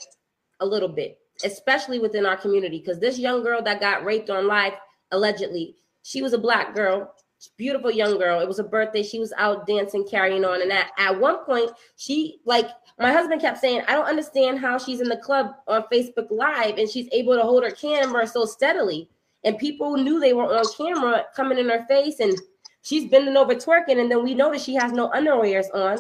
A 0.61 0.67
little 0.67 0.88
bit, 0.88 1.19
especially 1.45 2.01
within 2.01 2.27
our 2.27 2.37
community. 2.37 2.79
Because 2.81 2.99
this 2.99 3.19
young 3.19 3.43
girl 3.45 3.62
that 3.62 3.81
got 3.81 4.05
raped 4.05 4.31
on 4.31 4.47
live, 4.49 4.73
allegedly, 5.12 5.77
she 6.03 6.23
was 6.23 6.33
a 6.33 6.38
black 6.38 6.75
girl, 6.75 7.15
beautiful 7.57 7.91
young 7.91 8.19
girl. 8.19 8.41
It 8.41 8.49
was 8.49 8.59
a 8.59 8.65
birthday. 8.65 9.03
She 9.03 9.19
was 9.19 9.33
out 9.37 9.67
dancing, 9.67 10.07
carrying 10.09 10.45
on. 10.45 10.63
And 10.63 10.73
at, 10.73 10.91
at 10.99 11.19
one 11.19 11.45
point, 11.45 11.71
she, 11.97 12.41
like, 12.45 12.69
my 12.99 13.13
husband 13.13 13.41
kept 13.41 13.59
saying, 13.59 13.83
I 13.89 13.95
don't 13.95 14.07
understand 14.07 14.59
how 14.59 14.79
she's 14.79 15.01
in 15.01 15.09
the 15.09 15.17
club 15.17 15.55
on 15.67 15.85
Facebook 15.93 16.31
Live 16.31 16.79
and 16.79 16.89
she's 16.89 17.09
able 17.13 17.35
to 17.35 17.43
hold 17.43 17.65
her 17.65 17.71
camera 17.71 18.27
so 18.27 18.45
steadily. 18.45 19.09
And 19.45 19.59
people 19.59 19.97
knew 19.97 20.21
they 20.21 20.33
were 20.33 20.45
on 20.45 20.65
camera 20.77 21.25
coming 21.35 21.59
in 21.59 21.69
her 21.69 21.85
face 21.89 22.21
and 22.21 22.37
she's 22.83 23.11
bending 23.11 23.37
over 23.37 23.55
twerking. 23.55 24.01
And 24.01 24.11
then 24.11 24.23
we 24.23 24.35
notice 24.35 24.63
she 24.63 24.75
has 24.75 24.93
no 24.93 25.11
underwears 25.11 25.67
on. 25.75 25.99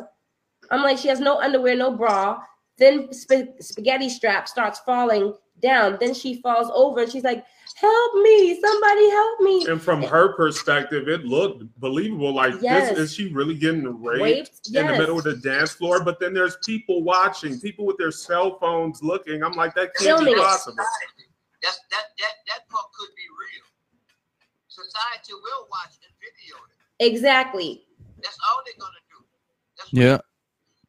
I'm 0.70 0.82
like, 0.82 0.98
she 0.98 1.08
has 1.08 1.20
no 1.20 1.38
underwear, 1.40 1.76
no 1.76 1.96
bra. 1.96 2.40
Then 2.78 3.12
sp- 3.12 3.58
spaghetti 3.60 4.08
strap 4.08 4.48
starts 4.48 4.80
falling 4.80 5.34
down. 5.60 5.96
Then 6.00 6.14
she 6.14 6.40
falls 6.40 6.70
over 6.74 7.02
and 7.02 7.10
she's 7.12 7.24
like, 7.24 7.44
help 7.76 8.14
me, 8.16 8.60
somebody 8.60 9.10
help 9.10 9.40
me. 9.40 9.66
And 9.68 9.80
from 9.80 10.02
her 10.02 10.34
perspective, 10.34 11.08
it 11.08 11.24
looked 11.24 11.64
believable. 11.80 12.34
Like, 12.34 12.54
Yes. 12.60 12.90
this 12.90 12.98
is 12.98 13.14
she 13.14 13.28
really 13.32 13.54
getting 13.54 13.84
raped, 14.02 14.22
Raped? 14.22 14.68
in 14.74 14.86
the 14.86 14.92
middle 14.98 15.18
of 15.18 15.24
the 15.24 15.36
dance 15.36 15.72
floor? 15.72 16.02
But 16.04 16.18
then 16.20 16.34
there's 16.34 16.56
people 16.64 17.02
watching, 17.02 17.60
people 17.60 17.84
with 17.86 17.96
their 17.98 18.10
cell 18.10 18.58
phones 18.58 19.02
looking. 19.02 19.42
I'm 19.42 19.52
like, 19.52 19.74
that 19.74 19.94
can't 19.94 20.18
Filming 20.18 20.34
be 20.34 20.40
it. 20.40 20.42
possible. 20.42 20.76
That's 21.62 21.78
that 21.94 22.10
that 22.18 22.34
that 22.50 22.68
part 22.68 22.86
could 22.98 23.14
be 23.14 23.22
real. 23.38 23.62
Society 24.66 25.32
will 25.34 25.68
watch 25.70 25.94
and 26.02 26.10
video 26.18 26.58
it. 26.66 26.74
Exactly. 27.06 27.86
That's 28.18 28.38
all 28.50 28.62
they're 28.66 28.74
gonna 28.82 29.04
do. 29.06 29.18
That's 29.78 29.92
Yeah. 29.92 30.18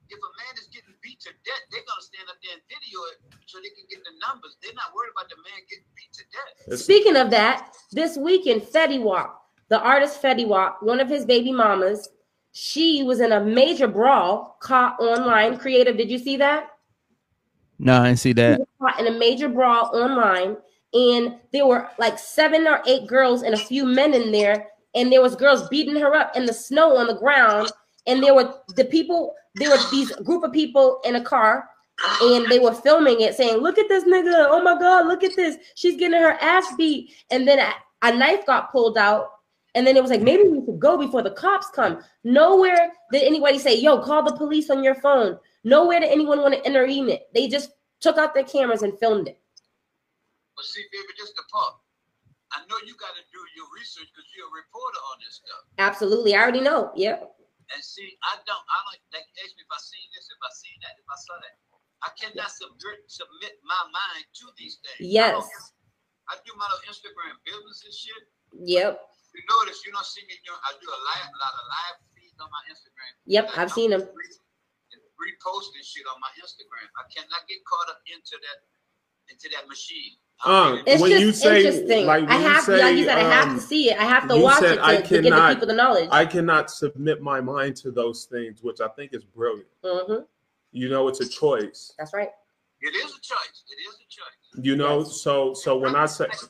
If 0.09 0.17
a 0.17 0.31
man 0.41 0.53
is 0.57 0.65
getting 0.73 0.93
beat 1.01 1.19
to 1.21 1.31
death, 1.45 1.63
they're 1.69 1.85
gonna 1.85 2.01
stand 2.01 2.25
up 2.29 2.37
there 2.41 2.53
and 2.57 2.63
video 2.69 2.99
it 3.13 3.32
so 3.53 3.59
they 3.59 3.69
can 3.69 3.85
get 3.87 4.03
the 4.03 4.11
numbers. 4.27 4.57
They're 4.63 4.73
not 4.73 4.95
worried 4.95 5.11
about 5.15 5.29
the 5.29 5.35
man 5.37 5.61
getting 5.69 5.85
beat 5.95 6.11
to 6.13 6.23
death. 6.33 6.79
Speaking 6.79 7.15
of 7.15 7.29
that, 7.29 7.71
this 7.91 8.17
weekend, 8.17 8.63
Fetty 8.63 8.99
Wap, 8.99 9.43
the 9.69 9.79
artist 9.79 10.21
Fetty 10.21 10.47
Wap, 10.47 10.81
one 10.81 10.99
of 10.99 11.07
his 11.07 11.23
baby 11.23 11.51
mamas, 11.51 12.09
she 12.51 13.03
was 13.03 13.19
in 13.19 13.31
a 13.31 13.39
major 13.39 13.87
brawl 13.87 14.57
caught 14.59 14.99
online. 14.99 15.57
Creative, 15.57 15.95
did 15.95 16.09
you 16.09 16.17
see 16.17 16.35
that? 16.37 16.69
No, 17.77 18.01
I 18.01 18.07
didn't 18.07 18.19
see 18.19 18.33
that. 18.33 18.61
caught 18.81 18.99
in 18.99 19.07
a 19.07 19.19
major 19.19 19.49
brawl 19.49 19.95
online 19.95 20.57
and 20.93 21.35
there 21.51 21.65
were 21.67 21.89
like 21.97 22.17
seven 22.17 22.67
or 22.67 22.81
eight 22.87 23.07
girls 23.07 23.43
and 23.43 23.53
a 23.53 23.57
few 23.57 23.85
men 23.85 24.13
in 24.13 24.31
there 24.31 24.67
and 24.95 25.11
there 25.11 25.21
was 25.21 25.35
girls 25.35 25.67
beating 25.69 25.95
her 25.95 26.13
up 26.13 26.35
in 26.35 26.45
the 26.45 26.53
snow 26.53 26.95
on 26.95 27.07
the 27.07 27.15
ground 27.15 27.71
and 28.05 28.23
there 28.23 28.35
were 28.35 28.53
the 28.75 28.85
people 28.85 29.33
there 29.55 29.71
were 29.71 29.83
these 29.91 30.11
group 30.17 30.43
of 30.43 30.51
people 30.51 30.99
in 31.03 31.15
a 31.15 31.23
car 31.23 31.67
and 32.21 32.45
they 32.49 32.59
were 32.59 32.73
filming 32.73 33.21
it 33.21 33.35
saying 33.35 33.57
look 33.57 33.77
at 33.77 33.87
this 33.87 34.03
nigga 34.03 34.47
oh 34.49 34.61
my 34.63 34.77
god 34.79 35.05
look 35.05 35.23
at 35.23 35.35
this 35.35 35.57
she's 35.75 35.97
getting 35.97 36.19
her 36.19 36.37
ass 36.41 36.65
beat 36.75 37.13
and 37.29 37.47
then 37.47 37.59
a, 37.59 37.71
a 38.01 38.15
knife 38.15 38.45
got 38.45 38.71
pulled 38.71 38.97
out 38.97 39.29
and 39.75 39.85
then 39.85 39.95
it 39.95 40.01
was 40.01 40.11
like 40.11 40.21
maybe 40.21 40.43
we 40.49 40.63
should 40.65 40.79
go 40.79 40.97
before 40.97 41.21
the 41.21 41.31
cops 41.31 41.69
come 41.69 42.01
nowhere 42.23 42.91
did 43.11 43.23
anybody 43.23 43.59
say 43.59 43.77
yo 43.77 43.99
call 43.99 44.23
the 44.23 44.35
police 44.35 44.69
on 44.69 44.83
your 44.83 44.95
phone 44.95 45.37
nowhere 45.63 45.99
did 45.99 46.11
anyone 46.11 46.41
want 46.41 46.53
to 46.53 46.65
intervene 46.65 47.09
it 47.09 47.27
they 47.33 47.47
just 47.47 47.69
took 48.01 48.17
out 48.17 48.33
their 48.33 48.43
cameras 48.43 48.81
and 48.83 48.99
filmed 48.99 49.27
it 49.27 49.39
But 50.55 50.65
see, 50.65 50.83
baby, 50.91 51.13
just 51.17 51.33
the 51.39 51.43
part. 51.49 51.79
I 52.53 52.61
know 52.69 52.77
you 52.85 52.93
gotta 52.99 53.23
do 53.33 53.41
your 53.57 53.65
research 53.73 54.11
because 54.13 54.29
you're 54.37 54.45
a 54.45 54.53
reporter 54.53 55.01
on 55.09 55.17
this 55.23 55.41
stuff. 55.41 55.63
Absolutely. 55.81 56.37
I 56.37 56.43
already 56.43 56.61
know. 56.61 56.93
Yeah. 56.93 57.17
And 57.73 57.81
see, 57.81 58.13
I 58.21 58.37
don't, 58.45 58.61
I 58.61 58.75
don't 58.85 59.01
like 59.15 59.25
ask 59.41 59.57
me 59.57 59.65
if 59.65 59.71
I 59.71 59.79
seen 59.81 60.05
this, 60.13 60.29
if 60.29 60.37
I 60.37 60.51
seen 60.53 60.77
that, 60.85 60.93
if 60.99 61.07
I 61.09 61.17
saw 61.17 61.35
that. 61.41 61.55
I 62.03 62.09
cannot 62.19 62.51
subvert, 62.51 63.07
submit 63.07 63.55
my 63.63 63.79
mind 63.89 64.25
to 64.43 64.45
these 64.59 64.77
things. 64.83 65.09
Yes. 65.11 65.33
don't- 65.39 65.71
I 66.31 66.39
do 66.47 66.51
my 66.55 66.63
little 66.71 66.83
Instagram 66.87 67.35
business 67.43 67.83
and 67.83 67.93
shit. 67.93 68.23
Yep. 68.63 68.95
You 69.35 69.41
notice 69.59 69.83
you 69.85 69.91
don't 69.91 70.05
see 70.05 70.23
me 70.27 70.35
doing. 70.45 70.59
I 70.63 70.71
do 70.79 70.87
a 70.87 70.99
live, 71.03 71.27
a 71.27 71.39
lot 71.39 71.51
of 71.51 71.65
live 71.67 71.97
feeds 72.15 72.39
on 72.39 72.47
my 72.51 72.63
Instagram. 72.71 73.11
Yep. 73.25 73.43
And 73.51 73.53
I've 73.59 73.59
I'm 73.59 73.75
seen 73.75 73.89
them. 73.91 74.01
reposting 74.03 75.83
shit 75.83 76.05
on 76.07 76.19
my 76.21 76.29
Instagram. 76.39 76.87
I 76.99 77.03
cannot 77.13 77.47
get 77.47 77.59
caught 77.65 77.89
up 77.89 77.99
into 78.07 78.35
that, 78.39 78.57
into 79.31 79.49
that 79.55 79.67
machine. 79.67 80.15
Uh, 80.45 80.77
It's 80.85 81.01
when 81.01 81.11
just 81.11 81.21
you 81.23 81.31
say, 81.31 81.57
interesting. 81.65 82.05
like, 82.07 82.23
I 82.23 82.25
when 82.27 82.41
you 82.41 82.47
have 82.49 82.65
to, 82.65 82.71
say, 82.71 82.81
like 82.83 82.95
you 82.97 83.05
said, 83.05 83.17
I 83.17 83.21
have 83.31 83.47
um, 83.49 83.55
to 83.55 83.61
see 83.61 83.89
it. 83.91 83.97
I 83.99 84.03
have 84.03 84.27
to 84.27 84.37
watch 84.37 84.59
said 84.59 84.77
it 84.77 84.83
I 84.83 84.95
to, 84.97 85.01
to 85.07 85.21
get 85.21 85.29
the 85.35 85.47
people 85.49 85.67
the 85.67 85.73
knowledge. 85.73 86.09
I 86.11 86.25
cannot 86.25 86.69
submit 86.71 87.21
my 87.21 87.39
mind 87.41 87.75
to 87.77 87.91
those 87.91 88.25
things, 88.25 88.59
which 88.61 88.81
I 88.81 88.87
think 88.89 89.13
is 89.13 89.23
brilliant. 89.23 89.67
hmm 89.83 90.23
You 90.73 90.89
know, 90.89 91.05
it's 91.07 91.21
a 91.21 91.29
choice. 91.29 91.93
That's 92.01 92.11
right. 92.17 92.33
It 92.81 92.93
is 92.97 93.13
a 93.13 93.21
choice. 93.21 93.57
It 93.69 93.79
is 93.79 93.93
a 93.95 94.07
choice. 94.09 94.39
You 94.57 94.75
know, 94.75 95.05
so 95.05 95.53
so 95.53 95.77
when 95.77 95.95
I 95.95 96.09
say 96.09 96.25
it's, 96.27 96.49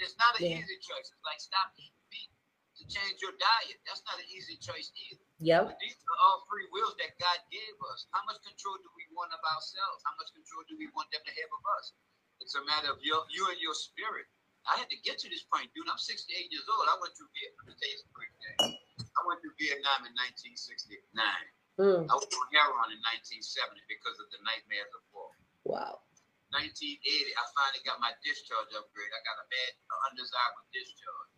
it's 0.00 0.16
not 0.16 0.40
an 0.40 0.48
Yeah. 0.48 0.58
easy 0.58 0.80
choice. 0.80 1.06
It's 1.12 1.24
like 1.24 1.38
stop 1.38 1.68
eating 1.76 1.92
meat 2.08 2.32
to 2.80 2.82
change 2.88 3.20
your 3.20 3.36
diet. 3.36 3.76
That's 3.84 4.00
not 4.08 4.16
an 4.18 4.26
easy 4.32 4.56
choice 4.56 4.88
either. 5.06 5.22
Yep. 5.44 5.62
But 5.68 5.78
these 5.84 6.00
are 6.00 6.18
all 6.24 6.44
free 6.48 6.66
wills 6.72 6.96
that 6.96 7.12
God 7.20 7.38
gave 7.52 7.76
us. 7.92 8.08
How 8.16 8.24
much 8.24 8.40
control 8.40 8.80
do 8.80 8.88
we 8.96 9.04
want 9.12 9.30
of 9.36 9.40
ourselves? 9.52 10.00
How 10.04 10.16
much 10.16 10.32
control 10.32 10.64
do 10.66 10.74
we 10.80 10.88
want 10.96 11.12
them 11.12 11.22
to 11.24 11.32
have 11.32 11.50
of 11.52 11.64
us? 11.76 11.92
It's 12.40 12.56
a 12.56 12.64
matter 12.64 12.88
of 12.90 12.98
your, 13.04 13.22
you 13.30 13.46
and 13.52 13.60
your 13.60 13.76
spirit. 13.76 14.26
I 14.66 14.78
had 14.80 14.90
to 14.90 14.98
get 15.06 15.18
to 15.22 15.28
this 15.30 15.44
point, 15.46 15.70
dude. 15.76 15.86
I'm 15.90 15.98
68 16.00 16.26
years 16.50 16.66
old. 16.72 16.86
I 16.88 16.96
went 17.00 17.14
through 17.14 17.30
Vietnam. 17.36 17.64
Let 17.64 17.66
me 17.70 17.74
tell 17.78 17.90
you 17.92 17.98
some 18.02 18.12
quick 18.16 18.32
thing. 18.40 18.58
I 18.98 19.20
went 19.28 19.38
through 19.42 19.54
Vietnam 19.58 20.06
in 20.06 20.12
1969. 20.14 21.06
Mm. 21.80 22.04
I 22.04 22.14
was 22.14 22.28
on 22.28 22.48
heroin 22.52 22.92
in 22.92 23.00
1970 23.00 23.80
because 23.88 24.16
of 24.20 24.28
the 24.28 24.40
nightmares 24.44 24.92
of 24.92 25.02
war. 25.08 25.32
Wow. 25.64 26.04
1980, 26.52 27.00
I 27.32 27.44
finally 27.56 27.80
got 27.80 27.96
my 27.96 28.12
discharge 28.20 28.68
upgrade. 28.76 29.08
I 29.08 29.20
got 29.24 29.40
a 29.40 29.46
bad, 29.48 29.72
undesirable 30.12 30.68
discharge. 30.68 31.32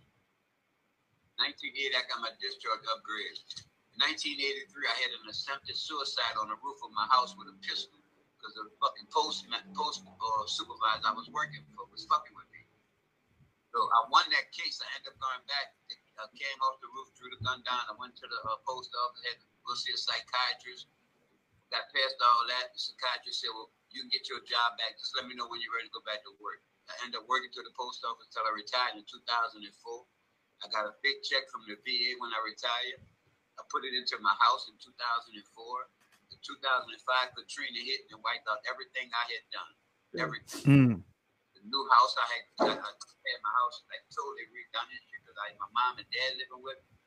1980, 1.39 1.95
I 1.95 2.03
got 2.11 2.19
my 2.19 2.35
discharge 2.43 2.83
upgrade. 2.91 3.39
In 3.95 4.03
1983, 4.11 4.91
I 4.91 4.97
had 5.07 5.15
an 5.15 5.31
attempted 5.31 5.79
suicide 5.79 6.35
on 6.35 6.51
the 6.51 6.59
roof 6.59 6.83
of 6.83 6.91
my 6.99 7.07
house 7.15 7.39
with 7.39 7.47
a 7.47 7.55
pistol 7.63 8.03
because 8.35 8.59
the 8.59 8.67
fucking 8.83 9.07
post 9.15 9.47
post 9.73 10.03
uh, 10.03 10.45
supervisor 10.51 11.07
I 11.07 11.15
was 11.15 11.31
working 11.31 11.63
for 11.73 11.87
was 11.95 12.03
fucking 12.11 12.35
with 12.35 12.51
me. 12.51 12.67
So 13.71 13.79
I 13.79 14.11
won 14.11 14.27
that 14.35 14.51
case. 14.51 14.83
I 14.83 14.87
ended 14.99 15.15
up 15.15 15.19
going 15.23 15.47
back. 15.47 15.79
I 16.19 16.27
came 16.35 16.59
off 16.67 16.83
the 16.83 16.91
roof, 16.91 17.15
drew 17.15 17.31
the 17.31 17.39
gun 17.47 17.63
down. 17.63 17.87
I 17.87 17.95
went 17.95 18.19
to 18.19 18.27
the 18.27 18.39
uh, 18.51 18.59
post 18.67 18.91
office, 18.95 19.23
had 19.31 19.39
to 19.39 19.49
go 19.65 19.75
see 19.75 19.93
a 19.93 19.99
psychiatrist. 19.99 20.89
Got 21.73 21.89
past 21.91 22.17
all 22.23 22.45
that. 22.53 22.71
The 22.73 22.79
psychiatrist 22.79 23.41
said, 23.41 23.53
"Well, 23.57 23.73
You 23.95 24.03
can 24.03 24.11
get 24.11 24.27
your 24.27 24.43
job 24.43 24.75
back. 24.75 24.99
Just 24.99 25.15
let 25.15 25.23
me 25.31 25.39
know 25.39 25.47
when 25.47 25.63
you're 25.63 25.71
ready 25.71 25.87
to 25.87 25.95
go 25.95 26.03
back 26.03 26.19
to 26.27 26.35
work. 26.43 26.67
I 26.91 26.99
ended 27.07 27.23
up 27.23 27.31
working 27.31 27.55
to 27.55 27.63
the 27.63 27.71
post 27.79 28.03
office 28.03 28.27
until 28.27 28.43
I 28.43 28.53
retired 28.53 28.99
in 28.99 29.07
2004. 29.07 29.63
I 30.61 30.67
got 30.75 30.91
a 30.91 30.99
big 31.01 31.23
check 31.23 31.47
from 31.47 31.63
the 31.71 31.79
VA 31.79 32.19
when 32.19 32.35
I 32.35 32.41
retired. 32.43 33.01
I 33.55 33.63
put 33.71 33.87
it 33.87 33.95
into 33.95 34.19
my 34.19 34.35
house 34.43 34.67
in 34.67 34.75
2004. 34.83 35.31
In 36.35 36.39
2005, 36.43 37.39
Katrina 37.39 37.81
hit 37.87 38.11
and 38.11 38.19
wiped 38.19 38.51
out 38.51 38.67
everything 38.67 39.07
I 39.15 39.25
had 39.31 39.45
done. 39.55 39.73
Everything. 40.19 40.67
Mm. 40.67 40.97
The 41.55 41.63
new 41.63 41.85
house 41.95 42.15
I 42.19 42.27
had, 42.35 42.45
I 42.67 42.75
had 42.75 43.39
my 43.47 43.55
house 43.55 43.77
like 43.87 44.03
totally 44.11 44.51
redone 44.51 44.91
it 44.91 45.05
because 45.11 45.39
I 45.39 45.55
my 45.55 45.71
mom 45.71 46.03
and 46.03 46.09
dad 46.11 46.35
living 46.35 46.63
with 46.67 46.83
me. 46.91 46.99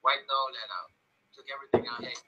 Wiped 0.00 0.28
all 0.32 0.48
that 0.56 0.68
out. 0.72 0.95
Took 1.36 1.48
everything 1.52 1.84
I 1.84 2.00
had. 2.00 2.22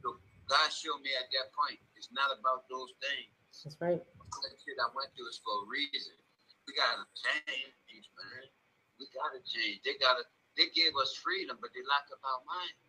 So 0.00 0.16
God 0.48 0.68
showed 0.72 1.04
me 1.04 1.12
at 1.12 1.28
that 1.28 1.52
point, 1.52 1.76
it's 1.94 2.08
not 2.10 2.32
about 2.32 2.64
those 2.72 2.88
things. 3.04 3.36
That's 3.60 3.76
right. 3.84 4.00
That 4.00 4.54
shit 4.64 4.80
I 4.80 4.88
went 4.96 5.12
through 5.12 5.28
is 5.28 5.36
for 5.44 5.52
a 5.60 5.64
reason. 5.68 6.16
We 6.64 6.72
gotta 6.72 7.04
change, 7.20 8.06
man. 8.16 8.48
We 8.96 9.04
gotta 9.12 9.44
change. 9.44 9.84
They 9.84 10.00
gotta. 10.00 10.24
They 10.56 10.72
gave 10.72 10.96
us 10.96 11.12
freedom, 11.20 11.60
but 11.60 11.70
they 11.76 11.84
locked 11.84 12.10
up 12.16 12.20
our 12.24 12.40
minds. 12.48 12.80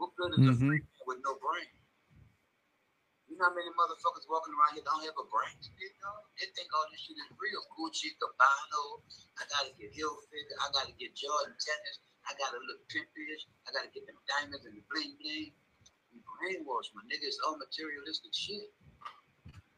What 0.00 0.16
good 0.16 0.32
is 0.40 0.44
a 0.48 0.54
Mhm. 0.56 0.68
free 0.68 0.80
man 0.80 1.04
with 1.06 1.20
no 1.24 1.36
brain? 1.36 1.72
You 3.28 3.36
know 3.36 3.48
how 3.48 3.54
many 3.54 3.70
motherfuckers 3.76 4.24
walking 4.28 4.54
around 4.54 4.74
here 4.74 4.84
don't 4.84 5.04
have 5.04 5.18
a 5.18 5.24
brain? 5.28 5.56
You 5.76 5.92
know, 6.00 6.16
they 6.40 6.46
think 6.56 6.72
all 6.72 6.86
this 6.90 7.00
shit 7.00 7.16
is 7.16 7.30
real. 7.38 7.62
Gucci, 7.76 8.16
Cabano. 8.18 9.02
I 9.38 9.44
gotta 9.50 9.72
get 9.76 9.92
heel 9.92 10.16
figure. 10.30 10.56
I 10.60 10.70
gotta 10.72 10.92
get 10.92 11.14
Jordan 11.14 11.56
tennis. 11.58 11.98
I 12.26 12.34
gotta 12.34 12.58
look 12.66 12.82
pimpish. 12.90 13.46
I 13.66 13.72
gotta 13.72 13.90
get 13.94 14.06
them 14.06 14.18
diamonds 14.26 14.66
and 14.66 14.74
the 14.74 14.84
bling 14.90 15.14
bling. 15.22 15.54
We 16.10 16.18
brainwash 16.26 16.90
my 16.94 17.06
nigga. 17.06 17.26
It's 17.26 17.38
all 17.46 17.54
materialistic 17.58 18.34
shit. 18.34 18.74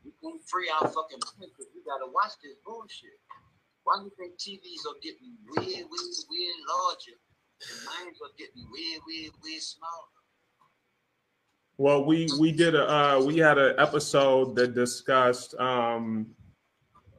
We 0.04 0.16
can't 0.24 0.40
free 0.48 0.72
our 0.72 0.88
fucking 0.88 1.20
mind 1.36 1.52
because 1.52 1.68
we 1.76 1.84
gotta 1.84 2.08
watch 2.08 2.40
this 2.40 2.56
bullshit. 2.64 3.20
Why 3.84 4.00
do 4.00 4.08
you 4.08 4.14
think 4.16 4.40
TVs 4.40 4.84
are 4.88 5.00
getting 5.04 5.36
weird, 5.44 5.84
weird, 5.88 6.18
weird 6.28 6.60
larger? 6.68 7.16
And 7.60 7.78
minds 7.84 8.20
are 8.22 8.32
getting 8.38 8.64
weird, 8.70 9.00
weird, 9.04 9.32
weird 9.42 9.62
smaller. 9.62 10.18
Well, 11.76 12.04
we 12.04 12.28
we 12.40 12.52
did 12.52 12.74
a 12.74 12.90
uh, 12.90 13.22
we 13.24 13.38
had 13.38 13.58
an 13.58 13.74
episode 13.78 14.56
that 14.56 14.74
discussed 14.74 15.54
um, 15.60 16.26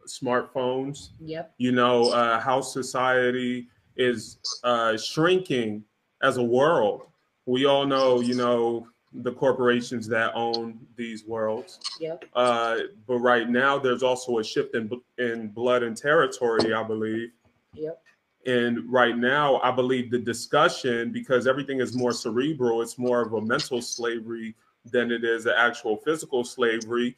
smartphones. 0.08 1.10
Yep. 1.20 1.54
You 1.58 1.72
know 1.72 2.12
uh, 2.12 2.40
how 2.40 2.62
society 2.62 3.70
is 4.00 4.40
uh, 4.64 4.98
shrinking 4.98 5.84
as 6.24 6.38
a 6.38 6.44
world. 6.44 7.04
We 7.46 7.66
all 7.66 7.86
know, 7.86 8.22
you 8.22 8.34
know, 8.34 8.88
the 9.12 9.32
corporations 9.32 10.08
that 10.08 10.32
own 10.36 10.80
these 10.96 11.26
worlds. 11.26 11.80
Yep. 12.00 12.26
Uh, 12.34 12.78
but 13.08 13.18
right 13.18 13.50
now, 13.50 13.78
there's 13.78 14.04
also 14.04 14.40
a 14.40 14.44
shift 14.44 14.76
in 14.76 14.90
in 15.18 15.50
blood 15.50 15.84
and 15.84 15.96
territory, 15.96 16.74
I 16.74 16.84
believe. 16.84 17.32
Yep. 17.74 18.02
And 18.46 18.92
right 18.92 19.18
now, 19.18 19.60
I 19.62 19.72
believe 19.72 20.12
the 20.12 20.20
discussion, 20.20 21.12
because 21.12 21.46
everything 21.46 21.82
is 21.82 21.96
more 21.96 22.14
cerebral, 22.14 22.82
it's 22.82 22.98
more 22.98 23.22
of 23.22 23.34
a 23.34 23.42
mental 23.42 23.82
slavery 23.82 24.56
than 24.86 25.12
it 25.12 25.24
is 25.26 25.46
an 25.46 25.54
actual 25.58 25.98
physical 25.98 26.44
slavery, 26.44 27.18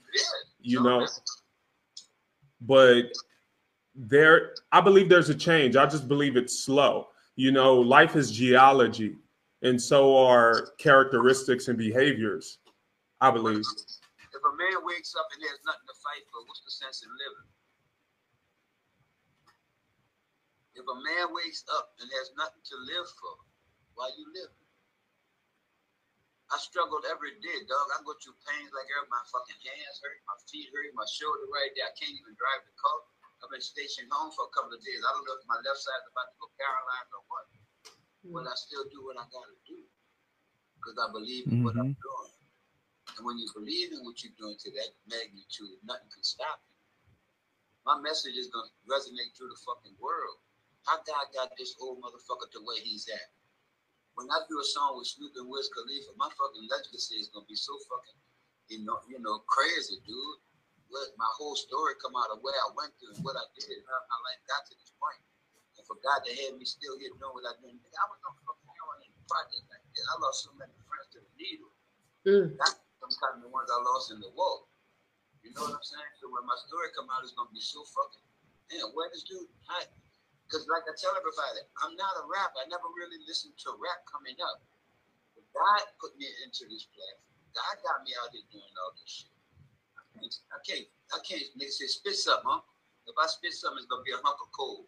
you 0.61 0.81
know. 0.81 1.07
But 2.61 3.11
there, 3.95 4.55
I 4.71 4.81
believe 4.81 5.09
there's 5.09 5.29
a 5.29 5.35
change. 5.35 5.75
I 5.75 5.85
just 5.85 6.07
believe 6.07 6.37
it's 6.37 6.59
slow. 6.59 7.07
You 7.35 7.51
know, 7.51 7.75
life 7.75 8.15
is 8.15 8.31
geology, 8.31 9.17
and 9.61 9.81
so 9.81 10.17
are 10.17 10.71
characteristics 10.77 11.67
and 11.67 11.77
behaviors. 11.77 12.59
I 13.21 13.29
believe. 13.29 13.61
If 13.61 14.41
a 14.41 14.53
man 14.57 14.81
wakes 14.81 15.13
up 15.13 15.27
and 15.35 15.39
there's 15.43 15.61
nothing 15.67 15.85
to 15.85 15.97
fight 16.01 16.25
for, 16.33 16.41
what's 16.47 16.65
the 16.65 16.73
sense 16.73 17.05
in 17.05 17.11
living? 17.13 17.49
If 20.73 20.87
a 20.87 20.97
man 20.97 21.29
wakes 21.35 21.61
up 21.77 21.93
and 22.01 22.09
has 22.09 22.33
nothing 22.33 22.63
to 22.65 22.75
live 22.89 23.05
for, 23.21 23.37
why 23.93 24.09
you 24.17 24.25
living? 24.33 24.65
I 26.49 26.57
struggled 26.57 27.05
every 27.07 27.37
day, 27.39 27.59
dog. 27.69 27.87
I 27.95 28.01
go 28.03 28.17
through 28.17 28.35
pains 28.43 28.73
like 28.73 28.89
every, 28.89 29.07
my 29.07 29.21
fucking 29.29 29.61
hands 29.61 30.01
hurt, 30.01 30.19
my 30.25 30.35
feet 30.49 30.67
hurt, 30.73 30.91
my 30.97 31.07
shoulder 31.07 31.47
right 31.47 31.71
there. 31.77 31.87
I 31.87 31.93
can't 31.95 32.11
even 32.11 32.33
drive 32.33 32.65
the 32.65 32.75
car. 32.75 32.97
I've 33.41 33.49
been 33.49 33.61
stationed 33.61 34.13
home 34.13 34.29
for 34.37 34.45
a 34.45 34.53
couple 34.53 34.77
of 34.77 34.81
days. 34.85 35.01
I 35.01 35.09
don't 35.17 35.25
know 35.25 35.33
if 35.33 35.49
my 35.49 35.57
left 35.65 35.81
side 35.81 36.01
is 36.05 36.13
about 36.13 36.29
to 36.29 36.37
go 36.37 36.47
paralyzed 36.61 37.11
or 37.13 37.23
what. 37.25 37.45
But 38.21 38.45
hmm. 38.45 38.53
I 38.53 38.55
still 38.55 38.85
do 38.93 39.01
what 39.01 39.17
I 39.17 39.25
gotta 39.33 39.57
do. 39.65 39.81
Because 40.77 40.97
I 41.01 41.09
believe 41.09 41.49
in 41.49 41.65
what 41.65 41.77
I'm 41.77 41.93
mm-hmm. 41.93 42.05
doing. 42.05 42.33
And 43.17 43.25
when 43.25 43.37
you 43.37 43.49
believe 43.53 43.93
in 43.93 44.05
what 44.05 44.21
you're 44.21 44.37
doing 44.37 44.57
to 44.61 44.69
that 44.77 44.93
magnitude, 45.09 45.77
nothing 45.85 46.09
can 46.09 46.25
stop 46.25 46.61
you. 46.69 46.77
My 47.85 47.97
message 47.97 48.37
is 48.37 48.53
gonna 48.53 48.69
resonate 48.85 49.33
through 49.33 49.49
the 49.49 49.61
fucking 49.65 49.97
world. 49.97 50.37
How 50.85 51.01
God 51.01 51.29
got 51.33 51.53
this 51.57 51.73
old 51.81 52.01
motherfucker 52.01 52.49
to 52.53 52.61
where 52.61 52.81
he's 52.81 53.09
at. 53.09 53.29
When 54.13 54.29
I 54.29 54.41
do 54.49 54.61
a 54.61 54.65
song 54.65 54.97
with 54.97 55.09
Snoop 55.09 55.33
and 55.37 55.49
Wiz 55.49 55.69
Khalifa, 55.73 56.13
my 56.17 56.29
fucking 56.29 56.65
legacy 56.69 57.17
is 57.17 57.29
gonna 57.33 57.49
be 57.49 57.57
so 57.57 57.73
fucking, 57.89 58.19
you 58.69 58.85
know, 58.85 59.01
you 59.09 59.17
know, 59.17 59.41
crazy, 59.49 59.97
dude. 60.05 60.39
What 60.91 61.15
my 61.15 61.31
whole 61.39 61.55
story 61.55 61.95
come 62.03 62.13
out 62.19 62.35
of 62.35 62.43
where 62.43 62.55
I 62.55 62.69
went 62.75 62.91
through 62.99 63.15
and 63.15 63.23
what 63.23 63.39
I 63.39 63.47
did 63.55 63.71
and 63.71 63.87
how 63.87 63.99
my 64.11 64.19
life 64.27 64.43
got 64.45 64.67
to 64.67 64.75
this 64.75 64.91
point. 64.99 65.23
And 65.79 65.87
for 65.87 65.95
God 66.03 66.19
to 66.27 66.31
have 66.35 66.59
me 66.59 66.67
still 66.67 66.99
here 66.99 67.15
doing 67.15 67.31
what 67.31 67.47
I 67.47 67.55
nigga, 67.63 67.79
I 67.79 68.05
was 68.11 68.19
no 68.19 68.35
fucking 68.43 68.71
in 69.07 69.11
the 69.15 69.23
project 69.31 69.63
like 69.71 69.85
this. 69.95 70.03
I 70.03 70.13
lost 70.19 70.43
so 70.43 70.51
many 70.59 70.75
friends 70.83 71.07
to 71.15 71.23
the 71.23 71.31
needle. 71.39 71.71
Mm. 72.27 72.47
That's 72.59 72.75
some 72.99 73.13
kind 73.23 73.39
of 73.39 73.47
the 73.47 73.51
ones 73.51 73.71
I 73.71 73.79
lost 73.81 74.11
in 74.11 74.19
the 74.19 74.29
war. 74.35 74.67
You 75.41 75.55
know 75.55 75.65
what 75.65 75.79
I'm 75.79 75.85
saying? 75.87 76.11
So 76.21 76.29
when 76.29 76.45
my 76.45 76.59
story 76.69 76.93
come 76.93 77.09
out, 77.09 77.25
it's 77.25 77.33
gonna 77.33 77.49
be 77.49 77.63
so 77.63 77.81
fucking 77.87 78.27
damn. 78.69 78.93
Where 78.93 79.09
this 79.09 79.25
dude? 79.25 79.49
Hi, 79.73 79.89
because 80.45 80.67
like 80.69 80.85
I 80.85 80.93
tell 80.99 81.15
everybody, 81.17 81.65
I'm 81.81 81.97
not 81.97 82.13
a 82.21 82.23
rapper. 82.29 82.61
I 82.61 82.69
never 82.69 82.91
really 82.93 83.17
listened 83.25 83.57
to 83.65 83.73
rap 83.81 84.05
coming 84.05 84.37
up. 84.43 84.61
But 85.33 85.47
God 85.55 85.81
put 85.97 86.13
me 86.21 86.29
into 86.45 86.69
this 86.69 86.85
platform. 86.93 87.31
God 87.57 87.75
got 87.81 87.97
me 88.05 88.13
out 88.21 88.29
here 88.35 88.45
doing 88.53 88.75
all 88.85 88.93
this 88.99 89.09
shit. 89.09 89.30
I 90.17 90.59
can't. 90.67 90.85
I 91.13 91.19
can't. 91.27 91.43
Nigga 91.59 91.71
say 91.71 91.87
spit 91.87 92.15
something, 92.15 92.45
huh? 92.45 92.61
If 93.07 93.15
I 93.21 93.27
spit 93.27 93.53
something, 93.53 93.77
it's 93.79 93.87
gonna 93.87 94.03
be 94.03 94.11
a 94.11 94.15
hunk 94.15 94.37
of 94.41 94.51
coal. 94.51 94.87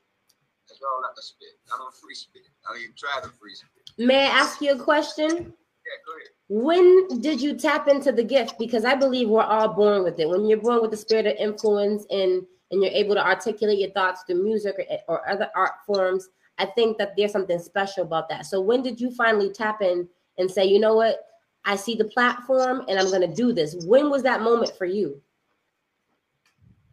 That's 0.67 0.81
all 0.81 1.03
I 1.03 1.13
can 1.13 1.23
spit. 1.23 1.59
I 1.73 1.77
don't 1.77 1.93
free 1.95 2.15
spit. 2.15 2.43
I 2.67 2.73
don't 2.73 2.81
even 2.81 2.95
try 2.97 3.19
to 3.21 3.29
free 3.39 3.55
spit. 3.55 3.89
May 3.97 4.27
I 4.27 4.29
ask 4.29 4.61
you 4.61 4.73
a 4.73 4.79
question? 4.79 5.29
Yeah, 5.29 5.99
go 6.05 6.13
ahead. 6.15 6.29
When 6.49 7.21
did 7.21 7.41
you 7.41 7.57
tap 7.57 7.87
into 7.87 8.11
the 8.11 8.23
gift? 8.23 8.57
Because 8.59 8.85
I 8.85 8.95
believe 8.95 9.29
we're 9.29 9.41
all 9.43 9.73
born 9.73 10.03
with 10.03 10.19
it. 10.19 10.29
When 10.29 10.45
you're 10.45 10.61
born 10.61 10.81
with 10.81 10.91
the 10.91 10.97
spirit 10.97 11.25
of 11.25 11.35
influence 11.37 12.05
and 12.09 12.43
and 12.71 12.81
you're 12.81 12.91
able 12.91 13.13
to 13.13 13.25
articulate 13.25 13.79
your 13.79 13.91
thoughts 13.91 14.23
through 14.25 14.43
music 14.43 14.75
or, 15.07 15.17
or 15.17 15.29
other 15.29 15.47
art 15.55 15.73
forms, 15.85 16.29
I 16.57 16.65
think 16.65 16.97
that 16.97 17.13
there's 17.15 17.31
something 17.31 17.59
special 17.59 18.03
about 18.03 18.29
that. 18.29 18.45
So 18.47 18.61
when 18.61 18.81
did 18.81 18.99
you 18.99 19.11
finally 19.11 19.51
tap 19.51 19.81
in 19.81 20.07
and 20.37 20.49
say, 20.49 20.65
you 20.65 20.79
know 20.79 20.95
what? 20.95 21.19
I 21.65 21.75
see 21.75 21.95
the 21.95 22.05
platform 22.11 22.83
and 22.87 22.99
I'm 22.99 23.07
going 23.07 23.23
to 23.23 23.31
do 23.33 23.53
this. 23.53 23.75
When 23.87 24.09
was 24.11 24.23
that 24.23 24.41
moment 24.43 24.75
for 24.75 24.85
you? 24.85 25.21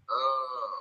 Uh, 0.06 0.78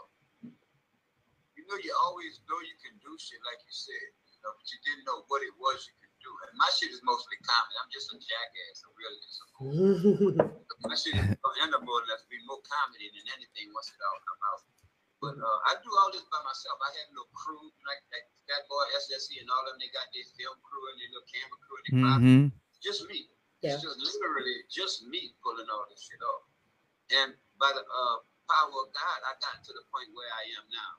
you 1.58 1.66
know, 1.66 1.78
you 1.82 1.90
always 2.06 2.42
know 2.50 2.58
you 2.66 2.78
can 2.82 2.94
do 3.02 3.10
shit 3.18 3.42
like 3.46 3.62
you 3.66 3.74
said, 3.74 4.10
you 4.30 4.38
know, 4.46 4.54
but 4.54 4.66
you 4.70 4.78
didn't 4.86 5.06
know 5.10 5.26
what 5.30 5.42
it 5.42 5.54
was 5.58 5.86
you 5.90 5.94
could 5.98 6.14
do. 6.22 6.30
And 6.50 6.54
my 6.58 6.70
shit 6.78 6.94
is 6.94 7.02
mostly 7.06 7.38
comedy. 7.46 7.76
I'm 7.82 7.90
just 7.90 8.14
a 8.14 8.18
jackass. 8.22 8.78
I'm 8.86 8.94
really 8.98 9.20
just 9.26 9.38
a 9.42 9.48
fool. 9.58 10.56
My 10.88 10.96
shit 10.96 11.12
is 11.18 11.26
end 11.60 11.74
up 11.76 11.84
more 11.84 12.00
or 12.00 12.08
less 12.08 12.24
be 12.32 12.40
more 12.48 12.62
comedy 12.64 13.10
than 13.12 13.26
anything 13.36 13.68
once 13.76 13.90
it 13.92 14.00
all 14.00 14.22
come 14.24 14.42
out. 14.54 14.62
But 15.20 15.36
uh, 15.36 15.58
I 15.68 15.76
do 15.84 15.92
all 15.92 16.08
this 16.14 16.24
by 16.32 16.40
myself. 16.46 16.78
I 16.80 16.94
have 17.04 17.10
no 17.12 17.26
crew 17.36 17.68
like 17.84 18.00
like 18.16 18.24
Fat 18.48 18.64
Boy, 18.72 18.86
SSE, 18.96 19.44
and 19.44 19.50
all 19.52 19.66
of 19.68 19.76
them. 19.76 19.84
They 19.84 19.92
got 19.92 20.08
their 20.16 20.24
film 20.40 20.56
crew 20.64 20.84
and 20.94 20.98
their 21.04 21.12
little 21.12 21.28
camera 21.28 21.60
crew. 21.60 21.76
And 21.76 21.84
they 21.84 21.94
Mm-hmm. 22.00 22.44
just 22.80 23.04
me. 23.12 23.28
Yeah. 23.60 23.76
It's 23.76 23.84
just 23.84 24.00
literally 24.00 24.64
just 24.72 25.04
me 25.12 25.36
pulling 25.44 25.68
all 25.68 25.84
this 25.92 26.00
shit 26.08 26.22
off. 26.24 26.48
And 27.12 27.30
by 27.60 27.72
the 27.76 27.84
uh, 27.84 28.18
power 28.48 28.72
of 28.72 28.90
God, 28.96 29.20
I 29.28 29.36
got 29.44 29.60
to 29.60 29.72
the 29.76 29.84
point 29.92 30.10
where 30.16 30.32
I 30.32 30.44
am 30.56 30.66
now. 30.72 30.94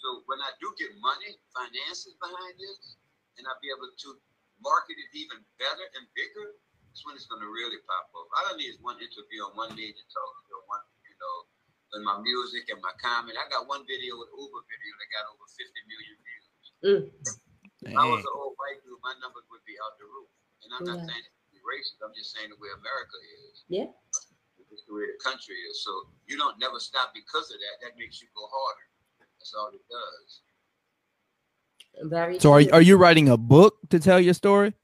So 0.00 0.26
when 0.26 0.42
I 0.42 0.50
do 0.58 0.68
get 0.74 0.90
money, 0.98 1.38
finances 1.54 2.18
behind 2.18 2.58
this, 2.58 2.98
and 3.38 3.46
I'll 3.46 3.62
be 3.62 3.70
able 3.70 3.88
to 3.88 4.08
market 4.58 4.98
it 4.98 5.10
even 5.14 5.38
better 5.56 5.86
and 5.96 6.04
bigger, 6.18 6.58
that's 6.90 7.02
when 7.06 7.14
it's 7.14 7.26
gonna 7.30 7.48
really 7.48 7.78
pop 7.86 8.10
off. 8.14 8.30
All 8.30 8.52
I 8.52 8.54
need 8.58 8.74
is 8.74 8.78
one 8.82 8.98
interview 8.98 9.46
on 9.46 9.54
one 9.54 9.72
day 9.74 9.90
to 9.90 10.04
talk 10.10 10.32
to 10.50 10.54
one, 10.66 10.84
you 11.06 11.16
know, 11.18 11.36
and 11.98 12.02
my 12.02 12.18
music 12.22 12.70
and 12.70 12.82
my 12.82 12.94
comment. 13.02 13.38
I 13.38 13.46
got 13.50 13.70
one 13.70 13.86
video 13.86 14.18
with 14.18 14.30
Uber 14.34 14.62
video 14.66 14.92
that 14.98 15.10
got 15.14 15.24
over 15.30 15.46
50 15.46 15.90
million 15.90 16.16
views. 16.22 16.46
Mm. 16.82 17.02
If 17.84 17.94
I 17.98 18.04
was 18.06 18.22
an 18.22 18.34
old 18.34 18.54
white 18.58 18.80
dude, 18.82 18.98
my 19.02 19.14
numbers 19.20 19.46
would 19.50 19.64
be 19.66 19.76
out 19.82 19.94
the 19.98 20.06
roof. 20.06 20.30
And 20.64 20.70
I'm 20.72 20.84
not 20.86 21.00
saying 21.04 21.24
it's 21.26 21.34
to 21.34 21.43
be 21.43 21.43
racist. 21.64 21.98
I'm 22.04 22.12
just 22.14 22.30
saying 22.36 22.52
the 22.52 22.60
way 22.60 22.68
America 22.76 23.16
is. 23.50 23.64
Yeah. 23.68 23.88
It's 24.70 24.84
the 24.86 24.94
way 24.94 25.06
the 25.08 25.18
country 25.22 25.54
is. 25.70 25.82
So 25.84 25.90
you 26.28 26.36
don't 26.36 26.58
never 26.60 26.78
stop 26.78 27.10
because 27.16 27.50
of 27.50 27.58
that. 27.58 27.74
That 27.82 27.94
makes 27.98 28.20
you 28.20 28.28
go 28.36 28.44
harder. 28.46 28.86
That's 29.38 29.52
all 29.56 29.70
it 29.72 29.84
does. 29.88 30.28
Very 32.10 32.38
So 32.42 32.50
are 32.52 32.62
true. 32.62 32.72
are 32.74 32.82
you 32.82 32.96
writing 32.98 33.28
a 33.30 33.38
book 33.38 33.78
to 33.94 34.00
tell 34.02 34.18
your 34.18 34.34
story? 34.34 34.74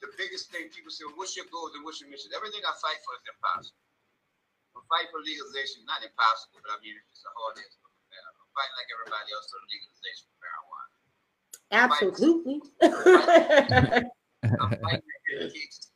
The 0.00 0.10
biggest 0.20 0.52
thing 0.52 0.68
people 0.70 0.92
say, 0.92 1.02
what's 1.18 1.34
your 1.34 1.48
goals 1.50 1.72
and 1.74 1.82
what's 1.82 1.98
your 1.98 2.10
mission? 2.12 2.30
Everything 2.36 2.62
I 2.62 2.74
fight 2.78 3.00
for 3.02 3.14
is 3.18 3.24
impossible. 3.26 3.80
I'm 4.78 4.84
fighting 4.86 5.10
for 5.10 5.18
legalization, 5.24 5.82
not 5.88 6.04
impossible, 6.04 6.60
but 6.62 6.70
I 6.74 6.78
mean 6.84 6.94
it's 6.94 7.10
just 7.10 7.26
a 7.26 7.32
hard 7.34 7.58
ass. 7.58 7.74
I'm 7.74 8.50
fighting 8.54 8.76
like 8.78 8.90
everybody 8.94 9.28
else 9.34 9.46
for 9.50 9.58
legalization 9.66 10.26
of 10.30 10.36
marijuana. 10.38 10.94
Absolutely. 11.74 12.56
I'm 14.62 14.70
fighting 14.78 15.08
to 15.10 15.18
get 15.26 15.50
kids. 15.58 15.74
That's 15.74 15.93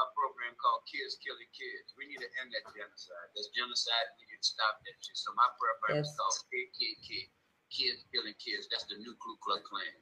my 0.00 0.08
program 0.16 0.56
called 0.56 0.80
Kids 0.88 1.20
Killing 1.20 1.52
Kids. 1.52 1.92
We 2.00 2.08
need 2.08 2.24
to 2.24 2.30
end 2.40 2.48
that 2.56 2.64
genocide. 2.72 3.28
That's 3.36 3.52
genocide. 3.52 4.08
We 4.16 4.24
need 4.32 4.40
to 4.40 4.48
stop 4.48 4.80
that 4.80 4.96
shit. 5.04 5.20
So 5.20 5.36
my 5.36 5.44
program 5.60 6.00
Yes. 6.00 6.08
is 6.08 6.16
called 6.16 6.36
KKK. 6.48 7.28
Kids 7.68 8.02
Killing 8.08 8.34
Kids. 8.40 8.64
That's 8.72 8.88
the 8.88 8.96
new 8.98 9.12
Ku 9.20 9.36
Klux 9.44 9.60
Klan. 9.68 9.94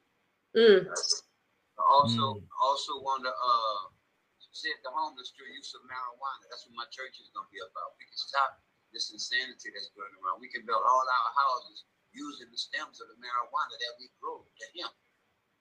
Mm, 0.57 0.82
I 0.88 1.82
also 1.92 2.40
also 2.62 2.92
want 3.05 3.26
to 3.26 3.32
uh 3.34 3.82
see 4.55 4.72
the 4.80 4.88
homeless 4.88 5.34
through 5.36 5.51
use 5.53 5.74
of 5.76 5.84
marijuana. 5.84 6.49
That's 6.49 6.64
what 6.64 6.78
my 6.78 6.88
church 6.94 7.20
is 7.20 7.28
gonna 7.36 7.51
be 7.53 7.61
about. 7.61 7.92
We 8.01 8.09
can 8.09 8.16
stop 8.16 8.62
this 8.94 9.12
insanity 9.12 9.68
that's 9.74 9.92
going 9.92 10.09
around. 10.22 10.40
We 10.40 10.49
can 10.49 10.64
build 10.64 10.80
all 10.80 11.05
our 11.05 11.30
houses 11.36 11.84
using 12.16 12.49
the 12.49 12.57
stems 12.57 13.05
of 13.05 13.12
the 13.12 13.18
marijuana 13.20 13.74
that 13.76 13.92
we 14.01 14.09
grow, 14.16 14.49
the 14.57 14.66
hemp. 14.80 14.96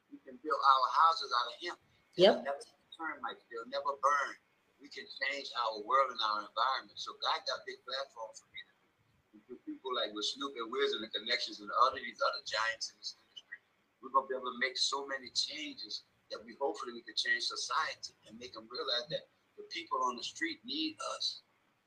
We 0.07 0.17
can 0.23 0.39
build 0.39 0.61
our 0.63 0.87
houses 0.95 1.29
out 1.35 1.47
of 1.51 1.55
hemp. 1.59 1.79
Yep. 2.15 2.33
They'll 2.39 2.47
never 2.55 2.63
termites, 2.97 3.45
they'll 3.47 3.69
never 3.69 3.93
burn. 4.01 4.33
We 4.81 4.89
can 4.93 5.05
change 5.05 5.49
our 5.65 5.81
world 5.85 6.13
and 6.13 6.21
our 6.21 6.45
environment. 6.45 6.97
So 6.97 7.13
God 7.21 7.39
got 7.49 7.65
big 7.65 7.81
platforms 7.85 8.41
for 8.41 8.49
me 8.53 8.61
to 8.61 8.73
do. 8.73 9.57
People 9.65 9.93
like 9.93 10.11
with 10.13 10.25
Snoop 10.25 10.53
and 10.57 10.69
Wiz 10.73 10.93
and 10.97 11.01
the 11.05 11.11
connections 11.13 11.61
and 11.61 11.69
all 11.81 11.93
of 11.93 11.97
these 12.01 12.19
other 12.21 12.41
giants 12.45 12.89
in 12.93 12.97
this 13.01 13.13
industry, 13.17 13.57
we're 14.01 14.13
gonna 14.13 14.27
be 14.29 14.35
able 14.37 14.49
to 14.49 14.59
make 14.61 14.77
so 14.77 15.05
many 15.05 15.29
changes 15.33 16.05
that 16.33 16.41
we 16.43 16.57
hopefully 16.59 16.91
we 16.97 17.01
can 17.05 17.15
change 17.15 17.45
society 17.47 18.13
and 18.27 18.35
make 18.41 18.51
them 18.53 18.67
realize 18.67 19.07
that 19.13 19.29
the 19.55 19.65
people 19.71 20.01
on 20.03 20.17
the 20.17 20.25
street 20.25 20.59
need 20.65 20.97
us. 21.15 21.41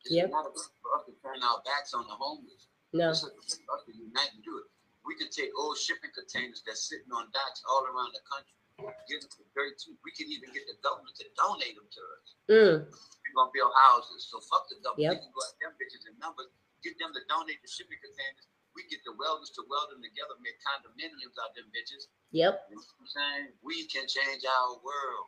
It's 0.07 0.15
Yep. 0.17 0.31
not 0.33 0.49
for 0.83 0.91
us 0.97 1.05
to 1.07 1.13
turn 1.21 1.43
our 1.45 1.61
backs 1.63 1.93
on 1.93 2.07
the 2.07 2.15
homeless. 2.17 2.69
no. 2.93 3.11
It's 3.11 3.21
to 3.23 3.29
us 3.37 3.83
to 3.87 3.93
unite 3.95 4.33
and 4.35 4.43
do 4.43 4.59
it. 4.59 4.67
We 5.05 5.15
can 5.17 5.31
take 5.31 5.51
old 5.57 5.79
shipping 5.79 6.11
containers 6.13 6.63
that's 6.67 6.89
sitting 6.89 7.11
on 7.13 7.31
docks 7.31 7.63
all 7.69 7.85
around 7.87 8.13
the 8.15 8.21
country, 8.27 8.55
for 8.81 9.45
very 9.55 9.73
cheap. 9.77 9.97
We 10.05 10.13
can 10.17 10.29
even 10.33 10.49
get 10.53 10.65
the 10.67 10.77
government 10.81 11.15
to 11.21 11.27
donate 11.37 11.77
them 11.77 11.89
to 11.89 12.03
us. 12.17 12.27
Mm, 12.49 12.77
We're 12.89 13.37
gonna 13.37 13.53
build 13.55 13.73
houses. 13.91 14.29
So 14.31 14.41
fuck 14.49 14.67
the 14.73 14.81
government. 14.81 15.05
Yep. 15.05 15.13
We 15.15 15.23
can 15.25 15.33
go 15.35 15.43
at 15.45 15.55
them 15.61 15.73
bitches 15.77 16.05
in 16.09 16.15
numbers, 16.19 16.51
get 16.83 16.97
them 16.99 17.13
to 17.13 17.23
donate 17.29 17.61
the 17.61 17.71
shipping 17.71 18.01
containers. 18.01 18.47
We 18.75 18.87
get 18.87 19.03
the 19.03 19.13
welders 19.19 19.51
to 19.59 19.67
weld 19.67 19.91
them 19.91 20.01
together, 20.01 20.39
make 20.41 20.57
condominiums 20.63 21.35
out 21.43 21.53
them 21.59 21.67
bitches. 21.75 22.07
yep. 22.31 22.71
You 22.71 22.79
know 22.79 22.83
I'm 22.83 23.07
saying? 23.11 23.47
We 23.63 23.87
can 23.91 24.07
change 24.07 24.47
our 24.47 24.79
world. 24.81 25.27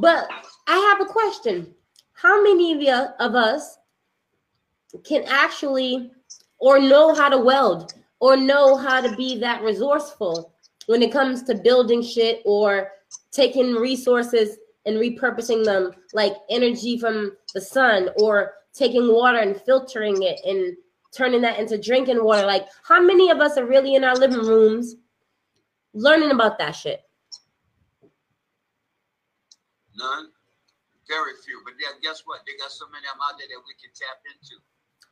But. 0.00 0.30
I 0.70 0.78
have 0.78 1.02
a 1.02 1.10
question. 1.10 1.74
How 2.14 2.40
many 2.42 2.72
of 2.72 2.80
you 2.80 2.94
of 3.20 3.34
us 3.34 3.78
can 5.04 5.24
actually 5.26 6.10
or 6.58 6.78
know 6.78 7.14
how 7.14 7.28
to 7.28 7.38
weld 7.38 7.94
or 8.20 8.36
know 8.36 8.76
how 8.76 9.00
to 9.00 9.14
be 9.16 9.38
that 9.40 9.62
resourceful 9.62 10.54
when 10.86 11.02
it 11.02 11.12
comes 11.12 11.42
to 11.44 11.54
building 11.54 12.02
shit 12.02 12.42
or 12.44 12.92
taking 13.30 13.74
resources 13.74 14.58
and 14.84 14.96
repurposing 14.96 15.64
them 15.64 15.92
like 16.14 16.34
energy 16.50 16.98
from 16.98 17.32
the 17.54 17.60
sun 17.60 18.10
or 18.18 18.54
taking 18.72 19.12
water 19.12 19.38
and 19.38 19.60
filtering 19.62 20.22
it 20.22 20.40
and 20.44 20.76
turning 21.12 21.40
that 21.40 21.58
into 21.58 21.78
drinking 21.78 22.22
water 22.22 22.46
like 22.46 22.66
how 22.86 23.00
many 23.00 23.30
of 23.30 23.38
us 23.40 23.56
are 23.56 23.66
really 23.66 23.94
in 23.94 24.04
our 24.04 24.14
living 24.16 24.38
rooms 24.38 24.96
learning 25.94 26.30
about 26.30 26.58
that 26.58 26.72
shit 26.72 27.00
None. 29.98 30.28
Very 31.08 31.32
few. 31.44 31.62
But 31.64 31.74
yeah, 31.80 31.96
guess 32.02 32.22
what? 32.26 32.40
They 32.46 32.52
got 32.60 32.70
so 32.70 32.84
many 32.92 33.06
of 33.06 33.16
them 33.16 33.24
out 33.24 33.38
there 33.38 33.48
that 33.48 33.62
we 33.64 33.72
can 33.80 33.90
tap 33.96 34.20
into. 34.28 34.60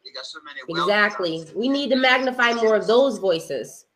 They 0.04 0.12
got 0.12 0.26
so 0.26 0.38
many 0.44 0.60
exactly 0.68 1.46
we 1.56 1.66
need 1.66 1.88
to 1.88 1.96
magnify 1.96 2.52
more 2.52 2.76
of 2.76 2.86
those 2.86 3.16
voices 3.16 3.86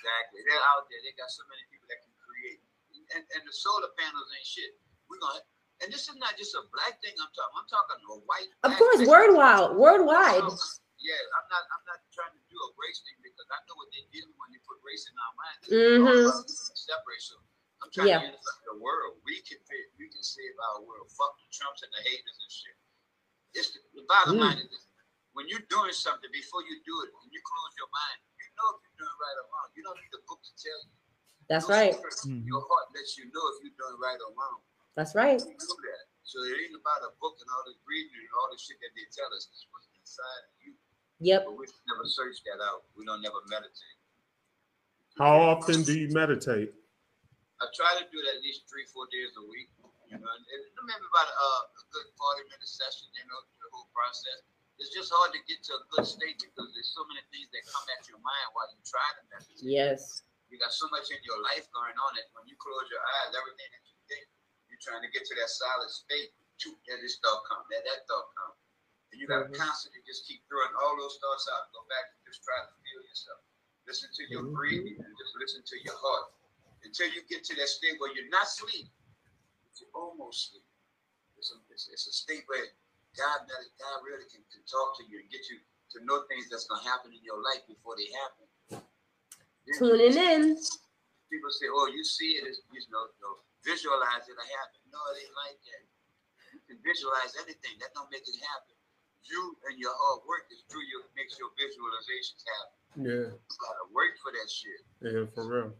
Exactly. 0.00 0.40
They're 0.48 0.64
out 0.72 0.88
there. 0.88 1.00
They 1.04 1.12
got 1.20 1.28
so 1.28 1.44
many 1.52 1.60
people 1.68 1.84
that 1.92 2.00
can 2.00 2.14
create. 2.24 2.60
And, 3.12 3.22
and 3.36 3.42
the 3.44 3.52
solar 3.52 3.92
panels 4.00 4.24
ain't 4.32 4.48
shit. 4.48 4.72
We're 5.12 5.20
gonna 5.20 5.44
and 5.80 5.88
this 5.88 6.08
is 6.08 6.16
not 6.20 6.36
just 6.36 6.52
a 6.56 6.62
black 6.76 7.00
thing 7.00 7.16
I'm 7.16 7.32
talking. 7.32 7.56
I'm 7.56 7.68
talking 7.68 7.98
a 8.04 8.16
white. 8.28 8.50
Of 8.68 8.72
course, 8.76 9.00
worldwide, 9.08 9.76
worldwide. 9.76 10.44
Yeah, 11.00 11.16
I'm 11.36 11.46
not 11.52 11.64
I'm 11.72 11.84
not 11.88 12.00
trying 12.12 12.32
to 12.36 12.42
do 12.48 12.56
a 12.56 12.68
race 12.76 13.00
thing 13.04 13.16
because 13.24 13.48
I 13.48 13.58
know 13.68 13.76
what 13.80 13.88
they 13.92 14.04
did 14.12 14.28
when 14.36 14.48
they 14.52 14.60
put 14.64 14.76
race 14.84 15.04
in 15.08 15.16
our 15.16 15.34
minds. 15.36 15.64
Mm-hmm. 15.68 16.28
Separate. 16.44 17.22
So 17.24 17.36
I'm 17.80 17.90
trying 17.92 18.08
Yeah. 18.12 18.20
to 18.20 18.28
unify 18.36 18.56
the 18.68 18.76
world. 18.78 19.16
We 19.24 19.40
can 19.48 19.56
fit, 19.64 19.84
we 19.96 20.12
can 20.12 20.20
save 20.20 20.52
our 20.72 20.84
world. 20.84 21.08
Fuck 21.16 21.32
the 21.40 21.48
Trumps 21.48 21.80
and 21.80 21.92
the 21.96 22.02
haters 22.04 22.36
and 22.36 22.52
shit. 22.52 22.76
It's 23.56 23.68
the, 23.72 23.80
the 23.96 24.04
bottom 24.06 24.36
Mm. 24.36 24.44
line 24.52 24.60
is 24.60 24.68
this. 24.68 24.84
When 25.40 25.48
you're 25.48 25.64
doing 25.72 25.88
something 25.96 26.28
before 26.36 26.60
you 26.68 26.76
do 26.84 26.92
it, 27.08 27.16
when 27.16 27.32
you 27.32 27.40
close 27.40 27.72
your 27.80 27.88
mind, 27.88 28.20
you 28.36 28.44
know 28.60 28.76
if 28.76 28.84
you're 28.84 29.00
doing 29.08 29.16
right 29.24 29.36
or 29.40 29.46
wrong. 29.48 29.68
You 29.72 29.80
don't 29.88 29.96
need 29.96 30.12
a 30.12 30.20
book 30.28 30.44
to 30.44 30.52
tell 30.52 30.80
you. 30.84 30.92
That's 31.48 31.64
Your 31.64 31.80
right. 31.80 31.96
spirit, 31.96 32.20
Mhm. 32.28 32.44
Your 32.44 32.60
heart 32.60 32.92
lets 32.92 33.16
you 33.16 33.24
know 33.32 33.44
if 33.56 33.64
you're 33.64 33.72
doing 33.80 33.96
right 33.96 34.20
or 34.20 34.36
wrong. 34.36 34.60
That's 35.00 35.16
right. 35.16 35.40
You 35.40 35.56
know 35.56 35.76
that. 35.80 36.02
So 36.28 36.44
it 36.44 36.60
ain't 36.60 36.76
about 36.76 37.08
a 37.08 37.16
book 37.24 37.40
and 37.40 37.48
all 37.56 37.64
this 37.64 37.80
reading 37.88 38.20
and 38.20 38.28
all 38.36 38.52
this 38.52 38.60
shit 38.68 38.76
that 38.84 38.92
they 38.92 39.08
tell 39.08 39.32
us. 39.32 39.48
It's 39.48 39.64
what's 39.72 39.88
inside 39.96 40.42
of 40.44 40.52
you. 40.60 40.76
Yep. 41.24 41.40
But 41.48 41.56
we 41.56 41.64
never 41.88 42.04
search 42.04 42.44
that 42.44 42.60
out. 42.60 42.84
We 42.92 43.08
don't 43.08 43.24
never 43.24 43.40
meditate. 43.48 43.96
How 45.16 45.40
often 45.56 45.82
do 45.88 45.96
you 45.96 46.12
meditate? 46.12 46.76
I 47.60 47.64
try 47.72 47.96
to 47.96 48.04
do 48.12 48.16
it 48.20 48.26
at 48.36 48.44
least 48.44 48.68
three, 48.68 48.84
four 48.92 49.08
days 49.08 49.32
a 49.40 49.44
week. 49.48 49.72
You 50.06 50.18
know, 50.20 50.26
and 50.28 50.44
it, 50.52 50.60
maybe 50.84 51.06
about 51.06 51.28
a, 51.32 51.50
a 51.80 51.82
good 51.96 52.08
40 52.18 52.44
minute 52.50 52.66
session, 52.66 53.06
you 53.14 53.24
know, 53.30 53.40
the 53.62 53.68
whole 53.70 53.86
process. 53.94 54.42
It's 54.80 54.96
just 54.96 55.12
hard 55.12 55.36
to 55.36 55.40
get 55.44 55.60
to 55.68 55.76
a 55.76 55.82
good 55.92 56.08
state 56.08 56.40
because 56.40 56.72
there's 56.72 56.92
so 56.96 57.04
many 57.04 57.20
things 57.28 57.52
that 57.52 57.62
come 57.68 57.84
at 57.92 58.00
your 58.08 58.16
mind 58.24 58.48
while 58.56 58.64
you 58.72 58.80
try 58.80 59.04
to 59.20 59.22
meditate. 59.28 59.60
Yes. 59.60 60.24
You 60.48 60.56
got 60.56 60.72
so 60.72 60.88
much 60.88 61.12
in 61.12 61.20
your 61.20 61.36
life 61.52 61.68
going 61.76 61.92
on 61.94 62.10
that 62.16 62.32
when 62.32 62.48
you 62.48 62.56
close 62.56 62.88
your 62.88 63.04
eyes, 63.20 63.36
everything 63.36 63.68
that 63.76 63.84
you 63.86 63.96
think, 64.08 64.24
you're 64.72 64.80
trying 64.80 65.04
to 65.04 65.10
get 65.12 65.28
to 65.28 65.34
that 65.36 65.52
solid 65.52 65.92
state. 65.92 66.32
There 66.60 67.00
this 67.00 67.16
thought 67.24 67.40
come, 67.48 67.64
there 67.72 67.80
that 67.84 68.04
thought 68.08 68.28
come. 68.36 68.52
And 69.12 69.16
you 69.20 69.24
got 69.28 69.44
to 69.44 69.48
Mhm. 69.48 69.56
constantly 69.56 70.00
just 70.04 70.28
keep 70.28 70.44
throwing 70.48 70.74
all 70.76 70.96
those 70.96 71.16
thoughts 71.20 71.48
out. 71.52 71.72
Go 71.72 71.84
back 71.88 72.12
and 72.16 72.20
just 72.24 72.44
try 72.44 72.56
to 72.60 72.68
feel 72.84 73.00
yourself. 73.04 73.40
Listen 73.88 74.08
to 74.12 74.22
your 74.28 74.44
Mhm. 74.44 74.52
breathing 74.56 74.96
and 75.00 75.12
just 75.16 75.32
listen 75.36 75.62
to 75.64 75.76
your 75.84 75.96
heart. 75.96 76.32
Until 76.84 77.08
you 77.12 77.22
get 77.28 77.44
to 77.44 77.54
that 77.56 77.68
state 77.68 78.00
where 78.00 78.12
you're 78.12 78.28
not 78.28 78.48
sleep, 78.48 78.88
but 79.64 79.72
you're 79.80 79.92
almost 79.94 80.50
sleep. 80.50 80.64
It's 81.36 81.52
a, 81.52 81.56
it's, 81.70 81.88
it's 81.88 82.06
a 82.08 82.12
state 82.12 82.44
where 82.48 82.68
God, 83.18 83.38
med- 83.50 83.72
God 83.78 83.96
really 84.06 84.26
can, 84.30 84.42
can 84.54 84.62
talk 84.70 84.94
to 84.98 85.04
you 85.08 85.20
and 85.22 85.28
get 85.30 85.42
you 85.50 85.58
to 85.96 85.98
know 86.06 86.22
things 86.30 86.46
that's 86.46 86.66
going 86.70 86.78
to 86.82 86.88
happen 86.88 87.10
in 87.10 87.22
your 87.26 87.42
life 87.42 87.66
before 87.66 87.98
they 87.98 88.06
happen. 88.22 88.46
Then- 89.66 89.78
Tuning 89.78 90.14
in. 90.16 90.42
people 91.30 91.50
say, 91.54 91.66
"Oh, 91.70 91.86
you 91.90 92.02
see 92.02 92.38
it 92.42 92.46
as 92.48 92.58
you 92.70 92.80
know, 92.90 93.06
you 93.06 93.20
know, 93.22 93.34
visualize 93.66 94.24
it 94.26 94.34
happen." 94.38 94.80
No, 94.90 94.98
it 95.14 95.26
ain't 95.26 95.36
like 95.36 95.58
that. 95.62 95.82
You 96.54 96.60
can 96.66 96.78
visualize 96.82 97.34
anything. 97.38 97.78
That 97.78 97.90
don't 97.94 98.10
make 98.10 98.26
it 98.26 98.38
happen. 98.40 98.74
You 99.22 99.54
and 99.68 99.78
your 99.78 99.92
hard 99.94 100.26
work 100.26 100.46
is 100.50 100.62
through 100.70 100.86
your 100.90 101.02
makes 101.14 101.38
your 101.38 101.50
visualizations 101.54 102.42
happen. 102.46 102.78
Yeah, 103.06 103.30
You 103.36 103.56
gotta 103.62 103.86
work 103.94 104.14
for 104.22 104.32
that 104.32 104.48
shit. 104.50 104.80
yeah, 105.02 105.26
for 105.34 105.46
real. 105.46 105.70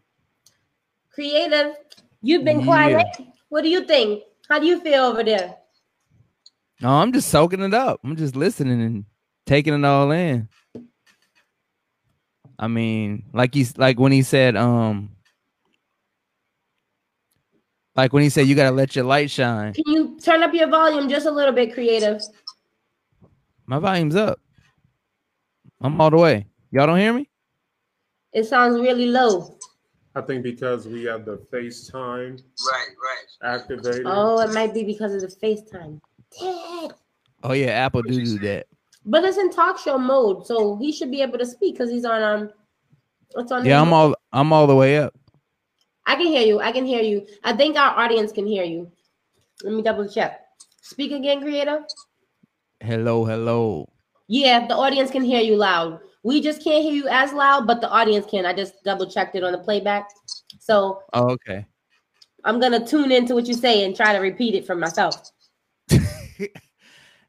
Creative. 1.10 1.74
You've 2.22 2.44
been 2.44 2.60
Yeah. 2.60 2.66
quiet. 2.66 3.06
What 3.48 3.62
do 3.62 3.68
you 3.70 3.82
think? 3.84 4.24
How 4.48 4.58
do 4.58 4.66
you 4.66 4.78
feel 4.80 5.04
over 5.06 5.24
there? 5.24 5.58
No, 6.80 6.88
I'm 6.88 7.12
just 7.12 7.28
soaking 7.28 7.60
it 7.60 7.74
up. 7.74 8.00
I'm 8.04 8.16
just 8.16 8.36
listening 8.36 8.80
and 8.80 9.04
taking 9.46 9.74
it 9.74 9.84
all 9.84 10.10
in. 10.10 10.48
I 12.58 12.68
mean, 12.68 13.24
like 13.32 13.54
he's 13.54 13.76
like 13.78 13.98
when 13.98 14.12
he 14.12 14.22
said, 14.22 14.56
um, 14.56 15.10
like 17.96 18.12
when 18.12 18.22
he 18.22 18.28
said 18.28 18.46
you 18.46 18.54
gotta 18.54 18.74
let 18.74 18.94
your 18.94 19.04
light 19.04 19.30
shine. 19.30 19.72
Can 19.74 19.84
you 19.86 20.18
turn 20.22 20.42
up 20.42 20.52
your 20.54 20.68
volume 20.68 21.08
just 21.08 21.26
a 21.26 21.30
little 21.30 21.54
bit, 21.54 21.72
creative? 21.74 22.20
My 23.66 23.78
volume's 23.78 24.16
up. 24.16 24.38
I'm 25.80 26.00
all 26.00 26.10
the 26.10 26.18
way. 26.18 26.46
Y'all 26.70 26.86
don't 26.86 26.98
hear 26.98 27.12
me? 27.12 27.28
It 28.32 28.44
sounds 28.44 28.78
really 28.80 29.06
low. 29.06 29.56
I 30.14 30.20
think 30.22 30.42
because 30.42 30.86
we 30.86 31.04
have 31.04 31.24
the 31.24 31.38
FaceTime 31.52 32.42
Right, 32.66 32.88
right. 33.02 33.54
activated. 33.54 34.02
Oh, 34.06 34.40
it 34.40 34.52
might 34.52 34.74
be 34.74 34.84
because 34.84 35.14
of 35.14 35.20
the 35.22 35.28
FaceTime. 35.28 36.00
Dad. 36.38 36.69
Oh 37.43 37.53
yeah, 37.53 37.68
Apple 37.68 38.03
do 38.03 38.24
do 38.24 38.38
that. 38.41 38.66
But 39.05 39.24
it's 39.24 39.38
in 39.38 39.51
talk 39.51 39.78
show 39.78 39.97
mode, 39.97 40.47
so 40.47 40.76
he 40.76 40.93
should 40.93 41.11
be 41.11 41.22
able 41.22 41.38
to 41.38 41.47
speak 41.47 41.74
because 41.74 41.91
he's 41.91 42.05
on 42.05 42.22
um. 42.22 42.51
What's 43.32 43.53
on? 43.53 43.64
Yeah, 43.64 43.80
I'm 43.80 43.93
all 43.93 44.14
I'm 44.32 44.53
all 44.53 44.66
the 44.66 44.74
way 44.74 44.99
up. 44.99 45.14
I 46.07 46.16
can 46.16 46.26
hear 46.26 46.43
you. 46.43 46.61
I 46.61 46.72
can 46.72 46.84
hear 46.84 47.03
you. 47.03 47.26
I 47.45 47.53
think 47.53 47.76
our 47.76 47.99
audience 47.99 48.32
can 48.32 48.47
hear 48.47 48.64
you. 48.64 48.91
Let 49.62 49.74
me 49.74 49.82
double 49.82 50.09
check. 50.09 50.41
Speak 50.82 51.12
again, 51.12 51.41
creator. 51.41 51.84
Hello, 52.80 53.24
hello. 53.24 53.88
Yeah, 54.26 54.66
the 54.66 54.74
audience 54.74 55.11
can 55.11 55.22
hear 55.22 55.41
you 55.41 55.57
loud. 55.57 56.01
We 56.22 56.41
just 56.41 56.62
can't 56.62 56.82
hear 56.82 56.93
you 56.93 57.09
as 57.09 57.32
loud, 57.32 57.66
but 57.66 57.80
the 57.80 57.91
audience 57.91 58.26
can. 58.26 58.45
I 58.45 58.53
just 58.53 58.82
double 58.84 59.07
checked 59.07 59.36
it 59.36 59.45
on 59.45 59.53
the 59.53 59.59
playback. 59.59 60.09
So 60.59 61.03
Oh, 61.12 61.30
okay. 61.30 61.66
I'm 62.45 62.61
gonna 62.61 62.84
tune 62.84 63.12
into 63.12 63.34
what 63.34 63.47
you 63.47 63.55
say 63.55 63.84
and 63.84 63.95
try 63.95 64.12
to 64.12 64.18
repeat 64.18 64.55
it 64.55 64.66
for 64.66 64.74
myself. 64.74 65.30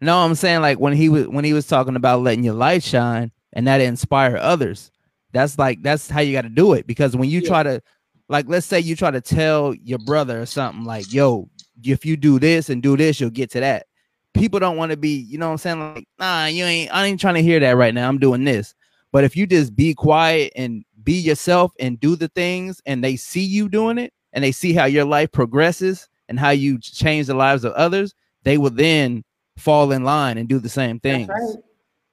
No, 0.01 0.17
I'm 0.17 0.35
saying 0.35 0.61
like 0.61 0.79
when 0.79 0.93
he 0.93 1.09
was 1.09 1.27
when 1.27 1.45
he 1.45 1.53
was 1.53 1.67
talking 1.67 1.95
about 1.95 2.21
letting 2.21 2.43
your 2.43 2.55
light 2.55 2.83
shine 2.83 3.31
and 3.53 3.67
that 3.67 3.81
inspire 3.81 4.37
others. 4.37 4.91
That's 5.31 5.57
like 5.59 5.83
that's 5.83 6.09
how 6.09 6.21
you 6.21 6.33
got 6.33 6.41
to 6.41 6.49
do 6.49 6.73
it 6.73 6.87
because 6.87 7.15
when 7.15 7.29
you 7.29 7.41
Yeah. 7.41 7.47
try 7.47 7.63
to 7.63 7.81
like 8.27 8.47
let's 8.49 8.65
say 8.65 8.79
you 8.79 8.95
try 8.95 9.11
to 9.11 9.21
tell 9.21 9.73
your 9.75 9.99
brother 9.99 10.41
or 10.41 10.45
something 10.45 10.83
like, 10.85 11.13
"Yo, 11.13 11.49
if 11.83 12.05
you 12.05 12.17
do 12.17 12.39
this 12.39 12.69
and 12.69 12.81
do 12.81 12.97
this, 12.97 13.19
you'll 13.19 13.29
get 13.29 13.51
to 13.51 13.59
that." 13.59 13.85
People 14.33 14.59
don't 14.59 14.77
want 14.77 14.91
to 14.91 14.97
be, 14.97 15.09
you 15.29 15.37
know 15.37 15.47
what 15.47 15.53
I'm 15.53 15.57
saying? 15.59 15.79
Like, 15.79 16.05
"Nah, 16.19 16.45
you 16.45 16.63
ain't 16.63 16.93
I 16.93 17.05
ain't 17.05 17.19
trying 17.19 17.35
to 17.35 17.43
hear 17.43 17.59
that 17.59 17.77
right 17.77 17.93
now. 17.93 18.07
I'm 18.07 18.17
doing 18.17 18.43
this." 18.43 18.73
But 19.11 19.23
if 19.23 19.35
you 19.35 19.45
just 19.45 19.75
be 19.75 19.93
quiet 19.93 20.51
and 20.55 20.83
be 21.03 21.13
yourself 21.13 21.73
and 21.79 21.99
do 21.99 22.15
the 22.15 22.29
things 22.29 22.81
and 22.85 23.03
they 23.03 23.15
see 23.17 23.43
you 23.43 23.67
doing 23.69 23.97
it 23.97 24.13
and 24.33 24.43
they 24.43 24.51
see 24.51 24.73
how 24.73 24.85
your 24.85 25.05
life 25.05 25.31
progresses 25.31 26.07
and 26.29 26.39
how 26.39 26.49
you 26.51 26.79
change 26.79 27.27
the 27.27 27.33
lives 27.33 27.63
of 27.65 27.73
others, 27.73 28.13
they 28.43 28.57
will 28.57 28.69
then 28.69 29.23
fall 29.57 29.91
in 29.91 30.03
line 30.03 30.37
and 30.37 30.47
do 30.47 30.59
the 30.59 30.69
same 30.69 30.99
That's 31.03 31.15
things. 31.15 31.29
right. 31.29 31.63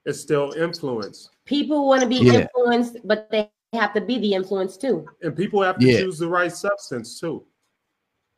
It's 0.05 0.21
still 0.21 0.53
influence. 0.53 1.31
People 1.45 1.87
want 1.87 2.03
to 2.03 2.09
be 2.09 2.17
Yeah. 2.17 2.47
influenced, 2.47 2.99
but 3.05 3.29
they 3.31 3.51
have 3.73 3.93
to 3.95 4.01
be 4.01 4.19
the 4.19 4.33
influence 4.35 4.77
too. 4.77 5.07
And 5.23 5.37
people 5.37 5.63
have 5.63 5.79
to 5.79 5.87
Yeah. 5.87 6.01
choose 6.01 6.19
the 6.19 6.29
right 6.29 6.53
substance 6.53 7.21
too. 7.21 7.45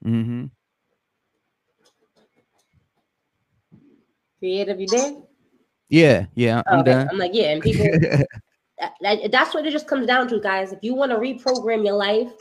Mm-hmm. 0.05 0.47
Creative, 4.39 4.81
you 4.81 4.87
did? 4.87 5.15
Yeah, 5.89 6.27
yeah, 6.35 6.63
I'm 6.67 6.81
okay. 6.81 6.93
done. 6.93 7.09
I'm 7.11 7.19
like, 7.19 7.33
yeah, 7.35 7.51
and 7.53 7.63
people 7.63 7.85
that- 8.01 8.27
that- 9.03 9.31
that's 9.31 9.55
what 9.55 9.67
it 9.67 9.71
just 9.73 9.87
comes 9.87 10.07
down 10.07 10.29
to, 10.29 10.41
guys. 10.41 10.73
If 10.73 10.79
you 10.83 10.95
want 10.95 11.11
to 11.13 11.19
reprogram 11.19 11.85
your 11.85 11.97
life 11.97 12.33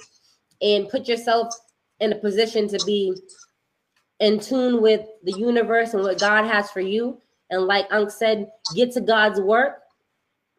and 0.61 0.87
put 0.87 1.07
yourself 1.07 1.53
in 1.99 2.13
a 2.13 2.15
position 2.15 2.67
to 2.69 2.79
be 2.85 3.13
in 4.19 4.39
tune 4.39 4.81
with 4.81 5.05
the 5.23 5.33
universe 5.33 5.93
and 5.93 6.03
what 6.03 6.19
God 6.19 6.45
has 6.45 6.71
for 6.71 6.81
you, 6.81 7.21
and 7.49 7.65
like 7.65 7.87
Unc 7.91 8.11
said, 8.11 8.49
get 8.75 8.91
to 8.93 9.01
God's 9.01 9.39
work, 9.39 9.79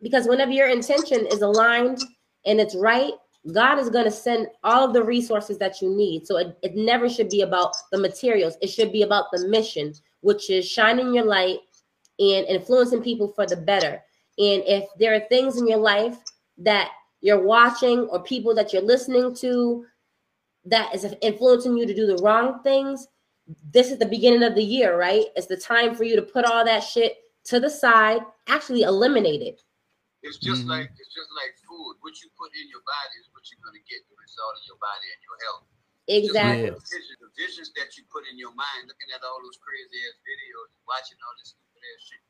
because 0.03 0.27
whenever 0.27 0.51
your 0.51 0.69
intention 0.69 1.27
is 1.27 1.43
aligned 1.43 2.01
and 2.47 2.61
it's 2.61 2.75
right, 2.75 3.13
God 3.53 3.79
is 3.79 3.91
going 3.91 4.05
to 4.05 4.11
send 4.11 4.49
all 4.65 4.87
of 4.87 4.93
the 4.93 5.03
resources 5.03 5.59
that 5.59 5.81
you 5.81 5.95
need. 5.95 6.27
So 6.27 6.37
it, 6.39 6.59
it 6.63 6.75
never 6.75 7.09
should 7.09 7.29
be 7.29 7.43
about 7.43 7.75
the 7.91 7.99
materials. 7.99 8.57
It 8.61 8.69
should 8.69 8.93
be 8.93 9.03
about 9.03 9.27
the 9.33 9.47
mission, 9.49 9.95
which 10.21 10.51
is 10.51 10.69
shining 10.69 11.15
your 11.15 11.25
light 11.25 11.59
and 12.19 12.47
influencing 12.47 13.03
people 13.03 13.29
for 13.29 13.47
the 13.47 13.57
better. 13.57 14.03
And 14.39 14.63
if 14.67 14.85
there 14.99 15.15
are 15.15 15.29
things 15.29 15.57
in 15.57 15.67
your 15.67 15.79
life 15.79 16.19
that 16.59 16.91
you're 17.21 17.43
watching 17.43 18.01
or 18.11 18.23
people 18.23 18.55
that 18.55 18.73
you're 18.73 18.83
listening 18.83 19.35
to 19.37 19.85
that 20.67 20.95
is 20.95 21.07
influencing 21.23 21.77
you 21.77 21.87
to 21.87 21.95
do 21.95 22.07
the 22.07 22.23
wrong 22.23 22.63
things, 22.63 23.07
this 23.72 23.90
is 23.90 23.98
the 23.98 24.07
beginning 24.07 24.42
of 24.42 24.55
the 24.55 24.62
year, 24.62 24.98
right? 24.98 25.26
It's 25.36 25.46
the 25.46 25.57
time 25.57 25.94
for 25.94 26.05
you 26.05 26.16
to 26.16 26.22
put 26.22 26.44
all 26.44 26.64
that 26.64 26.80
shit 26.84 27.18
to 27.51 27.59
the 27.59 27.70
side, 27.70 28.20
actually 28.48 28.82
eliminate 28.82 29.42
it. 29.42 29.62
It's 30.22 30.36
just 30.36 30.64
Mhm. 30.68 30.76
like 30.76 30.90
it's 31.01 31.14
just 31.14 31.30
like 31.32 31.57
food. 31.64 31.96
What 32.05 32.20
you 32.20 32.28
put 32.36 32.53
in 32.55 32.68
your 32.68 32.82
body 32.84 33.16
is 33.20 33.28
what 33.32 33.42
you're 33.51 33.61
gonna 33.64 33.80
get 33.88 34.05
the 34.09 34.16
result 34.20 34.57
of 34.61 34.64
your 34.68 34.76
body 34.76 35.09
and 35.11 35.22
your 35.24 35.38
health. 35.48 35.64
Exactly. 36.11 36.70
like 36.70 36.76
the, 36.76 36.98
vision, 36.98 37.16
the 37.20 37.30
visions 37.38 37.70
that 37.78 37.96
you 37.96 38.05
put 38.11 38.26
in 38.26 38.36
your 38.36 38.53
mind, 38.53 38.88
looking 38.88 39.09
at 39.14 39.22
all 39.22 39.40
those 39.40 39.57
crazy 39.62 39.96
ass 40.11 40.18
videos, 40.26 40.68
watching 40.86 41.16
all 41.24 41.34
this 41.38 41.55
stupid 41.55 41.80
ass 41.94 42.03
shit, 42.03 42.20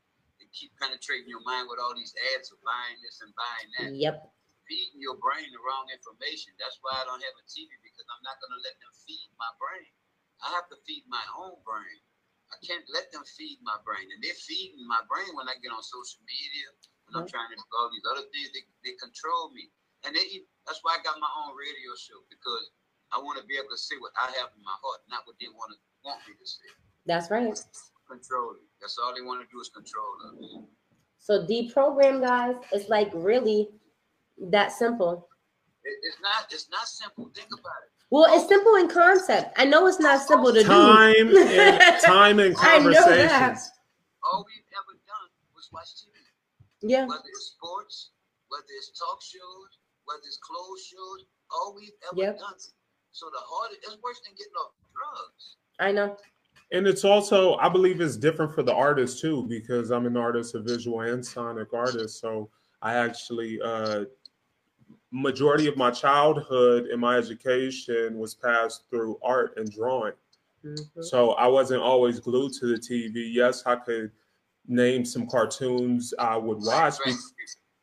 and 0.40 0.52
keep 0.52 0.70
penetrating 0.78 1.26
your 1.28 1.40
mind 1.40 1.66
with 1.68 1.80
all 1.80 1.94
these 1.96 2.14
ads 2.36 2.52
of 2.52 2.60
buying 2.62 3.00
this 3.02 3.20
and 3.22 3.34
buying 3.34 3.70
that. 3.78 3.94
Yep. 3.96 4.32
feeding 4.70 5.00
your 5.02 5.16
brain 5.16 5.50
the 5.50 5.58
wrong 5.66 5.90
information. 5.90 6.54
That's 6.56 6.78
why 6.82 6.94
I 6.94 7.04
don't 7.04 7.18
have 7.18 7.34
a 7.42 7.44
TV 7.50 7.74
because 7.82 8.06
I'm 8.06 8.22
not 8.22 8.38
going 8.38 8.54
to 8.54 8.62
let 8.62 8.78
them 8.78 8.92
feed 9.02 9.26
my 9.34 9.50
brain. 9.58 9.90
I 10.43 10.49
have 10.57 10.68
to 10.72 10.76
feed 10.88 11.05
my 11.09 11.22
own 11.36 11.57
brain. 11.64 11.99
I 12.51 12.57
can't 12.66 12.84
let 12.91 13.12
them 13.12 13.22
feed 13.24 13.61
my 13.62 13.78
brain. 13.86 14.09
And 14.11 14.18
they're 14.22 14.34
feeding 14.36 14.82
my 14.88 15.01
brain 15.07 15.30
when 15.38 15.47
I 15.47 15.55
get 15.62 15.70
on 15.70 15.82
social 15.84 16.18
media, 16.26 16.66
when 17.07 17.12
I'm 17.22 17.26
Mhm. 17.28 17.32
trying 17.32 17.51
to 17.53 17.57
do 17.57 17.66
all 17.78 17.91
these 17.93 18.07
other 18.11 18.26
things. 18.34 18.51
They, 18.53 18.64
they 18.82 18.95
control 18.99 19.51
me. 19.55 19.70
And 20.03 20.16
they, 20.16 20.47
that's 20.66 20.80
why 20.82 20.97
I 20.99 21.03
got 21.05 21.20
my 21.20 21.30
own 21.45 21.55
radio 21.55 21.95
show 21.95 22.24
because 22.32 22.72
I 23.12 23.18
want 23.18 23.38
to 23.38 23.45
be 23.45 23.57
able 23.59 23.70
to 23.70 23.78
say 23.78 23.97
what 23.99 24.12
I 24.16 24.30
have 24.41 24.51
in 24.57 24.62
my 24.64 24.74
heart, 24.82 25.01
not 25.09 25.26
what 25.26 25.36
they 25.38 25.49
want 25.49 25.72
to 25.72 25.78
want 26.03 26.20
me 26.26 26.34
to 26.34 26.47
say. 26.47 26.66
That's 27.07 27.30
right. 27.30 27.53
Control 28.09 28.55
it. 28.57 28.62
That's 28.80 28.99
all 28.99 29.14
they 29.14 29.20
want 29.22 29.41
to 29.43 29.49
do 29.53 29.61
is 29.61 29.68
control 29.68 30.11
us. 30.26 30.64
So 31.18 31.45
deprogram, 31.47 32.20
guys, 32.22 32.57
it's 32.72 32.88
like 32.88 33.11
really 33.14 33.68
that 34.51 34.72
simple. 34.72 35.28
It, 35.84 35.97
it's 36.03 36.20
not. 36.20 36.47
It's 36.51 36.68
not 36.70 36.86
simple. 36.88 37.30
Think 37.34 37.49
about 37.53 37.82
it. 37.86 37.93
Well, 38.11 38.26
it's 38.34 38.48
simple 38.48 38.74
in 38.76 38.88
concept. 38.88 39.54
I 39.56 39.64
know 39.64 39.86
it's 39.86 40.00
not 40.00 40.20
simple 40.20 40.52
to 40.52 40.64
Time 40.64 41.14
do. 41.28 41.38
and 41.38 42.02
time 42.02 42.38
and 42.40 42.56
I 42.58 42.78
know 42.78 42.92
that. 42.92 43.30
conversations. 43.30 43.70
All 44.24 44.44
we've 44.46 44.66
ever 44.74 44.98
done 45.06 45.30
was 45.54 45.68
watch 45.72 45.86
TV. 45.94 46.11
yeah. 46.82 47.06
whether 47.06 47.22
it's 47.28 47.54
sports, 47.56 48.11
whether 48.48 48.64
it's 48.76 48.90
talk 48.98 49.22
shows, 49.22 49.78
whether 50.06 50.20
it's 50.26 50.38
clothes 50.38 50.84
shows, 50.86 51.24
all 51.52 51.74
we've 51.76 51.90
ever 52.11 52.20
Yep. 52.20 52.38
done. 52.38 52.54
So 53.12 53.26
the 53.32 53.38
hardest, 53.42 53.80
it's 53.84 53.96
worse 54.02 54.20
than 54.24 54.34
getting 54.34 54.52
off 54.61 54.72
drugs. 54.92 55.56
I 55.78 55.92
know. 55.92 56.16
And 56.72 56.86
it's 56.86 57.04
also, 57.04 57.56
I 57.56 57.68
believe 57.68 58.00
it's 58.00 58.16
different 58.16 58.54
for 58.54 58.62
the 58.62 58.74
artist 58.74 59.20
too, 59.20 59.44
because 59.48 59.90
I'm 59.90 60.06
an 60.06 60.16
artist, 60.16 60.54
a 60.54 60.61
visual 60.61 61.00
and 61.00 61.24
sonic 61.24 61.72
artist. 61.72 62.20
So 62.20 62.50
I 62.82 62.94
actually, 62.94 63.61
uh, 63.61 64.04
majority 65.12 65.66
of 65.66 65.76
my 65.76 65.90
childhood 65.90 66.86
and 66.86 67.00
my 67.00 67.16
education 67.16 68.18
was 68.18 68.34
passed 68.34 68.84
through 68.90 69.18
art 69.22 69.56
and 69.56 69.70
drawing. 69.70 70.14
Mhm. 70.64 71.04
So 71.04 71.32
I 71.32 71.46
wasn't 71.46 71.82
always 71.82 72.20
glued 72.20 72.52
to 72.54 72.66
the 72.66 72.78
TV. 72.78 73.28
Yes, 73.32 73.64
I 73.66 73.76
could 73.76 74.12
name 74.66 75.04
some 75.04 75.26
cartoons 75.26 76.14
I 76.18 76.36
would 76.36 76.58
watch. 76.58 76.94
Right. 77.04 77.14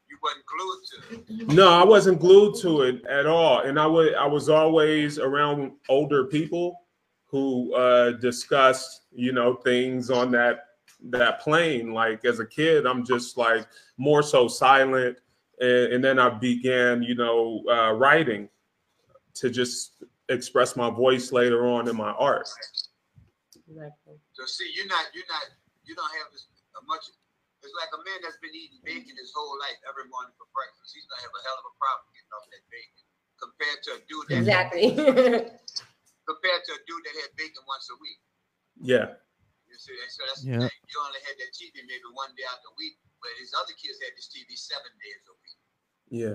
You 0.09 0.17
wasn't 0.23 0.45
glued 0.45 0.83
to 0.85 1.43
it. 1.43 1.53
No, 1.53 1.69
I 1.69 1.83
wasn't 1.83 2.19
glued 2.19 2.55
to 2.61 2.83
it 2.83 3.05
at 3.05 3.25
all, 3.25 3.61
and 3.61 3.79
I 3.79 3.85
would 3.85 4.13
I 4.15 4.25
was 4.25 4.49
always 4.49 5.19
around 5.19 5.73
older 5.89 6.25
people 6.25 6.81
who 7.25 7.73
uh, 7.75 8.11
discussed 8.11 9.01
you 9.11 9.31
know 9.33 9.55
things 9.55 10.09
on 10.09 10.31
that 10.31 10.59
that 11.09 11.41
plane. 11.41 11.93
Like 11.93 12.25
as 12.25 12.39
a 12.39 12.45
kid, 12.45 12.85
I'm 12.85 13.05
just 13.05 13.37
like 13.37 13.67
more 13.97 14.23
so 14.23 14.47
silent, 14.47 15.17
and, 15.59 15.93
and 15.93 16.03
then 16.03 16.19
I 16.19 16.29
began 16.29 17.03
you 17.03 17.15
know 17.15 17.63
uh, 17.69 17.91
writing 17.93 18.49
to 19.35 19.49
just 19.49 20.03
express 20.29 20.75
my 20.75 20.89
voice 20.89 21.31
later 21.31 21.67
on 21.67 21.87
in 21.87 21.95
my 21.95 22.11
art. 22.11 22.49
Exactly. 23.55 24.15
So 24.33 24.45
see, 24.47 24.67
you're 24.75 24.87
not, 24.87 25.05
you're 25.13 25.27
not, 25.29 25.43
you 25.85 25.93
don't 25.95 26.09
have 26.19 26.29
as 26.33 26.47
much. 26.87 27.05
It's 27.63 27.73
like 27.75 27.91
a 27.93 28.01
man 28.05 28.19
that's 28.23 28.37
been 28.39 28.53
eating 28.55 28.79
bacon 28.85 29.17
his 29.17 29.33
whole 29.35 29.57
life 29.59 29.77
every 29.89 30.07
morning 30.09 30.31
for 30.39 30.45
breakfast. 30.53 30.93
He's 30.93 31.05
gonna 31.09 31.25
have 31.25 31.35
a 31.35 31.41
hell 31.45 31.57
of 31.61 31.65
a 31.67 31.75
problem 31.77 32.05
getting 32.15 32.33
off 32.37 32.45
that 32.53 32.63
bacon 32.71 33.03
compared 33.37 33.79
to 33.85 33.89
a 33.97 33.99
dude 34.07 34.27
that 34.29 34.37
Exactly. 34.41 34.87
compared 36.31 36.61
to 36.65 36.71
a 36.75 36.81
dude 36.85 37.03
that 37.07 37.15
had 37.23 37.31
bacon 37.37 37.63
once 37.69 37.87
a 37.93 37.97
week. 38.01 38.19
Yeah, 38.77 39.15
You 39.65 39.77
see, 39.79 39.95
so 40.11 40.21
that's 40.27 40.43
Yeah. 40.45 40.61
the 40.61 40.69
thing. 40.69 40.81
You 40.91 40.97
only 41.01 41.21
had 41.25 41.35
that 41.41 41.51
TV 41.55 41.81
maybe 41.87 42.05
one 42.13 42.29
day 42.37 42.45
out 42.49 42.61
the 42.61 42.73
week, 42.77 42.99
but 43.21 43.31
his 43.41 43.51
other 43.57 43.73
kids 43.73 43.97
had 44.03 44.13
this 44.13 44.29
TV 44.29 44.53
seven 44.53 44.91
days 45.01 45.21
a 45.27 45.35
week. 45.41 45.46
Yeah. 46.09 46.33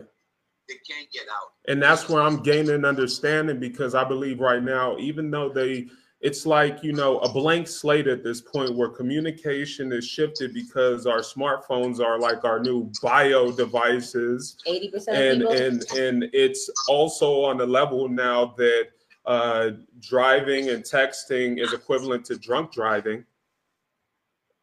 They 0.69 0.75
can't 0.89 1.11
get 1.13 1.25
out. 1.31 1.53
and 1.69 1.83
that's 1.83 2.09
where 2.09 2.23
I'm 2.23 2.43
gaining 2.43 2.85
understanding 2.85 3.59
because 3.59 3.95
I 3.95 4.05
believe 4.05 4.41
right 4.41 4.63
now, 4.63 4.97
even 4.99 5.31
though 5.31 5.49
they, 5.49 5.89
it's 6.21 6.47
like 6.47 6.85
you 6.85 6.93
know 6.93 7.19
a 7.19 7.33
blank 7.33 7.67
slate 7.67 8.07
at 8.07 8.23
this 8.23 8.41
point 8.41 8.77
where 8.77 8.89
communication 8.89 9.93
is 9.93 10.07
shifted 10.07 10.55
because 10.55 11.05
our 11.05 11.19
smartphones 11.19 11.99
are 11.99 12.19
like 12.19 12.45
our 12.45 12.61
new 12.61 12.91
bio 13.03 13.51
devices, 13.51 14.57
80% 14.67 14.95
of 14.95 15.09
and 15.09 15.41
people. 15.41 15.53
and 15.53 15.83
and 15.93 16.31
it's 16.33 16.71
also 16.89 17.43
on 17.43 17.59
the 17.59 17.67
level 17.67 18.09
now 18.09 18.55
that 18.57 18.91
uh, 19.27 19.71
driving 20.01 20.71
and 20.71 20.85
texting 20.85 21.61
is 21.61 21.73
equivalent 21.73 22.25
to 22.27 22.39
drunk 22.39 22.73
driving, 22.73 23.25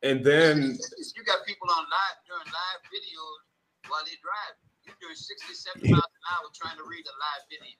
and 0.01 0.23
then 0.23 0.77
you 1.15 1.23
got 1.25 1.45
people 1.45 1.69
on 1.69 1.83
live 1.83 2.17
doing 2.25 2.45
live 2.45 2.81
videos 2.87 3.89
while 3.89 4.01
they 4.05 4.15
drive. 4.21 4.68
You're 5.01 5.09
doing 5.09 5.15
60, 5.15 5.53
70 5.53 5.91
miles 5.91 6.03
an 6.03 6.21
hour 6.31 6.49
trying 6.53 6.77
to 6.77 6.83
read 6.83 7.05
a 7.05 7.15
live 7.19 7.45
video. 7.49 7.75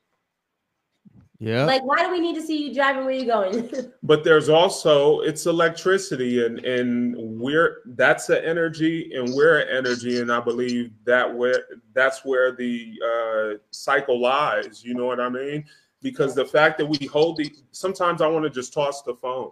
Yeah. 1.42 1.64
like, 1.64 1.86
why 1.86 2.04
do 2.04 2.12
we 2.12 2.20
need 2.20 2.36
to 2.36 2.42
see 2.42 2.68
you 2.68 2.74
driving 2.74 3.06
where 3.06 3.14
you're 3.14 3.26
going? 3.26 3.70
but 4.04 4.26
there's 4.26 4.50
also 4.50 5.22
it's 5.22 5.46
electricity 5.46 6.46
and 6.46 6.60
and 6.66 7.16
we're 7.40 7.78
that's 7.96 8.28
the 8.28 8.46
energy 8.46 9.14
and 9.16 9.34
we're 9.34 9.60
an 9.60 9.70
energy 9.70 10.20
and 10.20 10.30
i 10.30 10.42
believe 10.42 10.92
that 11.06 11.34
where 11.34 11.64
that's 11.94 12.26
where 12.26 12.52
the 12.52 12.94
uh 13.06 13.58
cycle 13.72 14.20
lies 14.20 14.84
you 14.84 14.94
know 14.94 15.06
what 15.06 15.22
i 15.22 15.30
mean 15.30 15.64
because 16.02 16.36
the 16.36 16.44
fact 16.44 16.78
that 16.78 16.86
we 16.86 17.06
hold 17.08 17.38
the 17.38 17.50
sometimes 17.72 18.22
i 18.22 18.28
want 18.28 18.44
to 18.44 18.50
just 18.50 18.74
toss 18.74 19.02
the 19.04 19.16
phone 19.16 19.52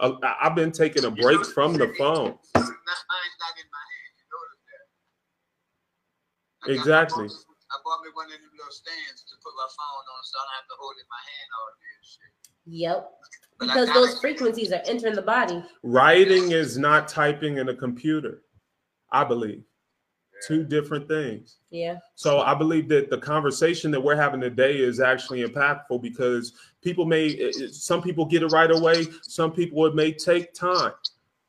I, 0.00 0.12
i've 0.42 0.56
been 0.56 0.72
taking 0.72 1.04
a 1.04 1.10
break 1.12 1.44
from 1.46 1.74
the 1.74 1.94
phone 1.96 2.36
Exactly. 6.66 7.26
I 7.26 7.28
I 7.74 7.76
bought 7.84 8.02
me 8.04 8.10
one 8.14 8.26
of 8.26 8.32
them 8.32 8.40
little 8.56 8.70
stands 8.72 9.22
to 9.28 9.34
put 9.42 9.52
my 9.56 9.66
phone 9.76 10.04
on, 10.14 10.22
so 10.22 10.38
I 10.38 10.42
don't 10.44 10.54
have 10.54 10.68
to 10.68 10.76
hold 10.78 10.94
it 10.96 11.02
in 11.02 11.08
my 11.10 11.22
hand 11.26 11.48
all 11.58 11.70
day 11.74 11.92
and 11.96 12.06
shit. 12.06 12.32
Yep. 12.66 13.10
But 13.58 13.66
Because 13.66 13.86
gotta- 13.88 14.00
those 14.00 14.20
frequencies 14.20 14.72
are 14.72 14.82
entering 14.86 15.14
the 15.14 15.22
body. 15.22 15.64
Writing 15.82 16.52
is 16.52 16.78
not 16.78 17.08
typing 17.08 17.58
in 17.58 17.68
a 17.70 17.74
computer, 17.74 18.42
I 19.10 19.24
believe. 19.24 19.64
Two 20.46 20.62
different 20.62 21.08
things. 21.08 21.56
Yeah. 21.70 21.98
So 22.16 22.40
I 22.40 22.54
believe 22.54 22.88
that 22.90 23.08
the 23.08 23.18
conversation 23.18 23.90
that 23.92 24.00
we're 24.00 24.16
having 24.16 24.40
today 24.40 24.76
is 24.76 25.00
actually 25.00 25.42
impactful 25.42 26.02
because 26.02 26.52
people 26.82 27.06
may, 27.06 27.26
it- 27.28 27.56
it- 27.60 27.74
some 27.74 28.02
people 28.02 28.24
get 28.26 28.42
it 28.42 28.48
right 28.52 28.70
away, 28.70 29.06
some 29.22 29.52
people 29.52 29.86
it 29.86 29.94
may 29.94 30.12
take 30.12 30.52
time. 30.52 30.92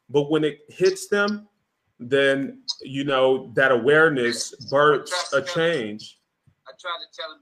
But 0.10 0.30
when 0.32 0.44
it 0.44 0.60
hits 0.70 1.08
them, 1.08 1.48
then 2.00 2.64
you 2.84 3.04
know 3.04 3.52
that 3.56 3.72
awareness 3.72 4.52
births 4.68 5.34
a 5.34 5.42
change. 5.42 6.20
I 6.68 6.76
tried 6.76 7.00
to 7.00 7.10
tell 7.16 7.32
him, 7.32 7.40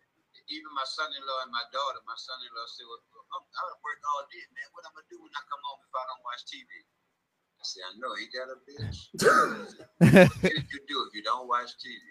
even 0.51 0.69
my 0.75 0.85
son-in-law 0.85 1.39
and 1.47 1.53
my 1.53 1.65
daughter. 1.73 1.99
My 2.05 2.17
son-in-law 2.17 2.67
said, 2.69 2.85
"Well, 2.85 3.01
I'm, 3.33 3.43
I 3.49 3.61
would 3.71 3.81
work 3.81 3.99
all 4.13 4.23
day, 4.29 4.45
man. 4.53 4.67
What 4.77 4.85
I'm 4.85 4.93
gonna 4.93 5.09
do 5.09 5.17
when 5.17 5.33
I 5.33 5.41
come 5.49 5.61
home 5.65 5.81
if 5.81 5.93
I 5.93 6.03
don't 6.05 6.23
watch 6.27 6.41
TV?" 6.45 6.69
I 6.69 7.63
said, 7.65 7.83
"I 7.87 7.91
know, 7.97 8.11
ain't 8.13 8.33
that 8.37 8.47
a 8.53 8.57
bitch? 8.61 8.97
what 10.29 10.53
did 10.53 10.67
you 10.69 10.81
do 10.85 10.97
if 11.09 11.11
you 11.17 11.23
don't 11.25 11.49
watch 11.49 11.73
TV?" 11.81 12.03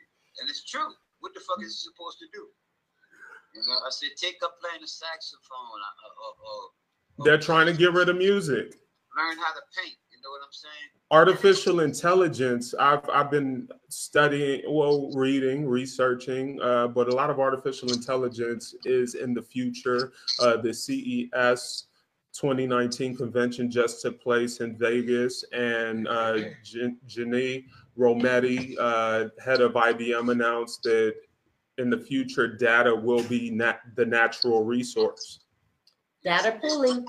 And 0.43 0.51
it's 0.51 0.66
true. 0.66 0.90
What 1.22 1.36
the 1.38 1.45
fuck 1.47 1.62
is 1.62 1.78
he 1.78 1.93
supposed 1.95 2.18
to 2.24 2.28
do? 2.34 2.51
You 3.55 3.62
know, 3.62 3.78
I 3.86 3.93
said, 3.95 4.18
"Take 4.18 4.43
up 4.43 4.59
playing 4.59 4.82
the 4.82 4.90
saxophone, 4.90 5.78
or, 5.78 5.93
or, 6.03 6.12
or, 6.18 6.32
or 6.43 7.22
They're 7.22 7.38
trying 7.38 7.70
to 7.70 7.76
get 7.76 7.95
rid 7.95 8.11
of 8.11 8.18
music. 8.18 8.74
learn 9.14 9.38
how 9.38 9.53
to 9.55 9.62
paint." 9.78 10.01
You 10.22 10.28
know 10.28 10.30
what 10.30 10.46
I'm 10.46 10.52
saying? 10.52 10.90
artificial 11.10 11.80
intelligence 11.80 12.74
i've 12.80 13.06
i've 13.12 13.30
been 13.30 13.68
studying 13.88 14.62
well 14.66 15.10
reading 15.12 15.68
researching 15.68 16.58
uh, 16.62 16.88
but 16.88 17.06
a 17.08 17.14
lot 17.14 17.28
of 17.28 17.38
artificial 17.38 17.92
intelligence 17.92 18.74
is 18.86 19.14
in 19.14 19.34
the 19.34 19.42
future 19.42 20.12
uh, 20.40 20.56
the 20.56 20.72
ces 20.72 21.84
2019 22.32 23.14
convention 23.14 23.70
just 23.70 24.00
took 24.00 24.22
place 24.22 24.60
in 24.60 24.74
vegas 24.74 25.44
and 25.52 26.08
uh, 26.08 26.38
Jan- 26.64 26.98
rometty 27.98 28.74
uh, 28.80 29.28
head 29.44 29.60
of 29.60 29.72
ibm 29.74 30.32
announced 30.32 30.82
that 30.84 31.14
in 31.76 31.90
the 31.90 31.98
future 31.98 32.48
data 32.48 32.94
will 32.94 33.22
be 33.24 33.50
nat- 33.50 33.82
the 33.96 34.06
natural 34.06 34.64
resource 34.64 35.40
Data 36.24 36.56
pooling. 36.62 37.04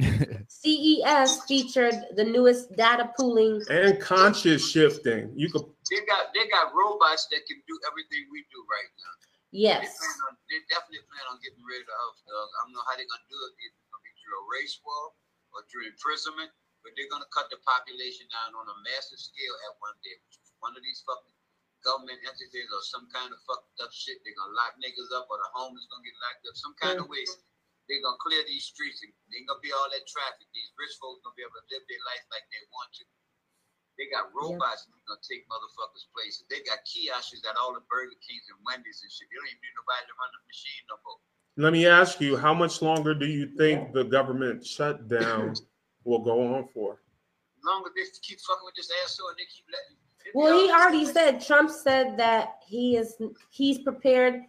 CES 0.70 1.46
featured 1.46 1.94
the 2.18 2.26
newest 2.26 2.74
data 2.74 3.06
pooling. 3.14 3.62
and 3.70 4.02
conscious 4.02 4.66
shifting 4.66 5.30
you 5.38 5.46
could 5.46 5.62
They 5.86 6.02
got 6.10 6.34
they 6.34 6.50
got 6.50 6.74
robots 6.74 7.30
that 7.30 7.46
can 7.46 7.62
do 7.70 7.74
everything 7.86 8.26
we 8.34 8.42
do 8.50 8.60
right 8.66 8.90
now. 8.98 9.12
They, 9.22 9.62
Yes. 9.62 9.94
plan 9.94 10.18
on, 10.26 10.34
they 10.50 10.58
definitely 10.66 11.06
plan 11.06 11.22
on 11.30 11.38
getting 11.38 11.62
rid 11.62 11.86
of 11.86 11.88
us. 12.10 12.18
dog. 12.26 12.48
I 12.50 12.58
don't 12.66 12.74
know 12.74 12.82
how 12.90 12.98
they're 12.98 13.06
gonna 13.06 13.30
do 13.30 13.38
it. 13.46 13.52
It's 13.62 13.78
gonna 13.94 14.02
be 14.02 14.10
through 14.18 14.36
a 14.42 14.44
race 14.58 14.74
war 14.82 15.14
or 15.54 15.62
through 15.70 15.86
imprisonment, 15.86 16.50
but 16.82 16.90
they're 16.98 17.08
gonna 17.14 17.30
cut 17.30 17.46
the 17.54 17.62
population 17.62 18.26
down 18.34 18.58
on 18.58 18.66
a 18.66 18.76
massive 18.82 19.22
scale 19.22 19.54
at 19.70 19.78
one 19.78 19.94
day. 20.02 20.18
One 20.58 20.74
of 20.74 20.82
these 20.82 20.98
fucking 21.06 21.30
government 21.86 22.18
entities 22.26 22.66
or 22.74 22.82
some 22.90 23.06
kind 23.14 23.30
of 23.30 23.38
fucked 23.46 23.70
up 23.86 23.94
shit. 23.94 24.18
They're 24.26 24.34
gonna 24.34 24.58
lock 24.58 24.74
niggas 24.82 25.14
up 25.14 25.30
or 25.30 25.38
the 25.38 25.48
homeless 25.54 25.86
gonna 25.94 26.02
get 26.02 26.18
locked 26.26 26.42
up. 26.50 26.56
Some 26.58 26.74
kind 26.82 26.98
of 26.98 27.06
way 27.06 27.22
they're 27.86 28.02
gonna 28.02 28.18
clear 28.18 28.42
these 28.46 28.66
streets. 28.66 29.02
and 29.02 29.14
Ain't 29.34 29.46
gonna 29.46 29.62
be 29.62 29.70
all 29.70 29.86
that 29.90 30.04
traffic. 30.06 30.46
These 30.50 30.74
rich 30.74 30.94
folks 30.98 31.22
gonna 31.22 31.38
be 31.38 31.46
able 31.46 31.58
to 31.58 31.66
live 31.70 31.84
their 31.86 32.02
life 32.06 32.24
like 32.34 32.46
they 32.50 32.62
want 32.74 32.90
to. 32.98 33.04
They 33.96 34.10
got 34.12 34.28
robots 34.36 34.84
that 34.84 34.92
gonna 35.08 35.22
take 35.24 35.48
motherfuckers 35.48 36.04
places. 36.12 36.44
They 36.50 36.60
got 36.66 36.84
kiosks 36.84 37.40
at 37.46 37.56
all 37.56 37.72
the 37.72 37.82
Burger 37.88 38.18
Kings 38.20 38.44
and 38.52 38.60
Wendy's 38.66 39.00
and 39.00 39.10
shit. 39.10 39.30
They 39.30 39.38
don't 39.38 39.48
even 39.48 39.62
need 39.62 39.76
nobody 39.78 40.04
to 40.10 40.14
run 40.18 40.30
the 40.34 40.42
machine 40.44 40.82
no 40.90 40.96
more. 41.06 41.20
Let 41.56 41.72
me 41.72 41.88
ask 41.88 42.20
you, 42.20 42.36
how 42.36 42.52
much 42.52 42.82
longer 42.82 43.14
do 43.16 43.24
you 43.24 43.56
think 43.56 43.94
the 43.96 44.04
government 44.04 44.60
shutdown 44.66 45.56
will 46.04 46.20
go 46.20 46.54
on 46.54 46.68
for? 46.74 47.00
As 47.56 47.64
long 47.64 47.82
as 47.88 47.92
they 47.96 48.04
keep 48.20 48.38
fucking 48.44 48.66
with 48.66 48.76
this 48.76 48.92
asshole 49.02 49.32
and 49.32 49.38
they 49.40 49.48
keep 49.48 49.64
letting. 49.72 49.96
Well, 50.34 50.58
he 50.58 50.70
already 50.70 51.06
said 51.06 51.40
Trump 51.40 51.70
said 51.70 52.18
that 52.18 52.58
he 52.66 52.96
is 52.96 53.16
he's 53.50 53.78
prepared 53.78 54.42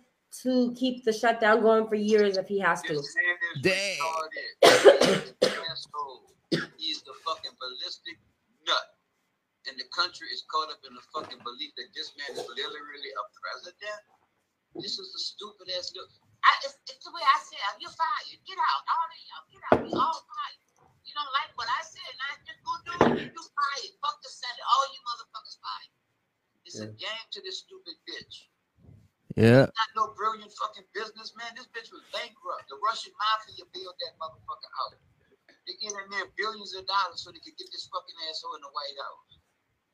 to 0.44 0.74
keep 0.78 1.04
the 1.04 1.14
shutdown 1.14 1.62
going 1.62 1.88
for 1.88 1.96
years 1.96 2.38
if 2.38 2.48
he 2.48 2.60
has 2.60 2.82
to. 2.84 2.94
Damn. 2.94 3.02
man 3.02 3.38
is 3.42 3.62
Dang. 3.64 3.98
retarded. 3.98 5.34
asshole. 5.72 6.34
He's 6.78 7.02
the 7.04 7.16
fucking 7.26 7.56
ballistic 7.60 8.18
nut. 8.66 8.88
And 9.68 9.76
the 9.76 9.88
country 9.92 10.32
is 10.32 10.48
caught 10.48 10.72
up 10.72 10.80
in 10.88 10.96
the 10.96 11.04
fucking 11.12 11.44
belief 11.44 11.76
that 11.76 11.92
this 11.92 12.16
man 12.16 12.40
is 12.40 12.48
literally 12.48 13.12
a 13.12 13.24
president. 13.36 14.02
This 14.80 14.96
is 14.96 15.12
the 15.12 15.20
stupid 15.20 15.68
ass 15.76 15.92
look. 15.98 16.08
I, 16.46 16.52
it's, 16.64 16.78
it's 16.88 17.04
the 17.04 17.12
way 17.12 17.26
I 17.26 17.40
said, 17.44 17.60
you're 17.84 17.92
fired. 17.92 18.40
Get 18.48 18.56
out. 18.62 18.84
All 18.88 19.08
of 19.10 19.20
y'all, 19.28 19.46
get 19.52 19.64
out. 19.68 19.78
We 19.84 19.92
all 19.92 20.22
fired. 20.24 20.62
You 21.04 21.12
don't 21.16 21.34
like 21.36 21.52
what 21.60 21.68
I 21.68 21.82
said, 21.84 22.08
and 22.14 22.22
I 22.24 22.32
just 22.48 22.62
gonna 22.64 22.84
do 22.84 22.94
it. 23.20 23.32
You 23.32 23.44
fired. 23.44 23.94
Fuck 24.00 24.18
the 24.24 24.32
Senate. 24.32 24.64
All 24.64 24.86
you 24.92 25.00
motherfuckers 25.04 25.58
fired. 25.60 25.92
It's 26.64 26.80
a 26.84 26.90
game 27.00 27.28
to 27.32 27.40
this 27.44 27.64
stupid 27.64 27.96
bitch 28.08 28.52
yeah. 29.38 29.70
not 29.70 29.90
no 29.96 30.12
brilliant 30.18 30.50
fucking 30.58 30.88
businessman. 30.98 31.54
This 31.54 31.70
bitch 31.70 31.94
was 31.94 32.02
bankrupt. 32.10 32.66
The 32.74 32.82
Russian 32.82 33.14
mafia 33.16 33.64
bailed 33.72 33.94
that 34.02 34.14
motherfucker 34.18 34.72
out. 34.82 34.98
They 35.70 35.78
gave 35.78 35.94
that 35.94 36.10
man 36.10 36.26
billions 36.40 36.74
of 36.74 36.88
dollars 36.90 37.22
so 37.22 37.30
they 37.30 37.44
could 37.44 37.56
get 37.60 37.70
this 37.70 37.86
fucking 37.94 38.18
asshole 38.32 38.58
in 38.58 38.64
the 38.66 38.74
White 38.74 38.98
House. 38.98 39.38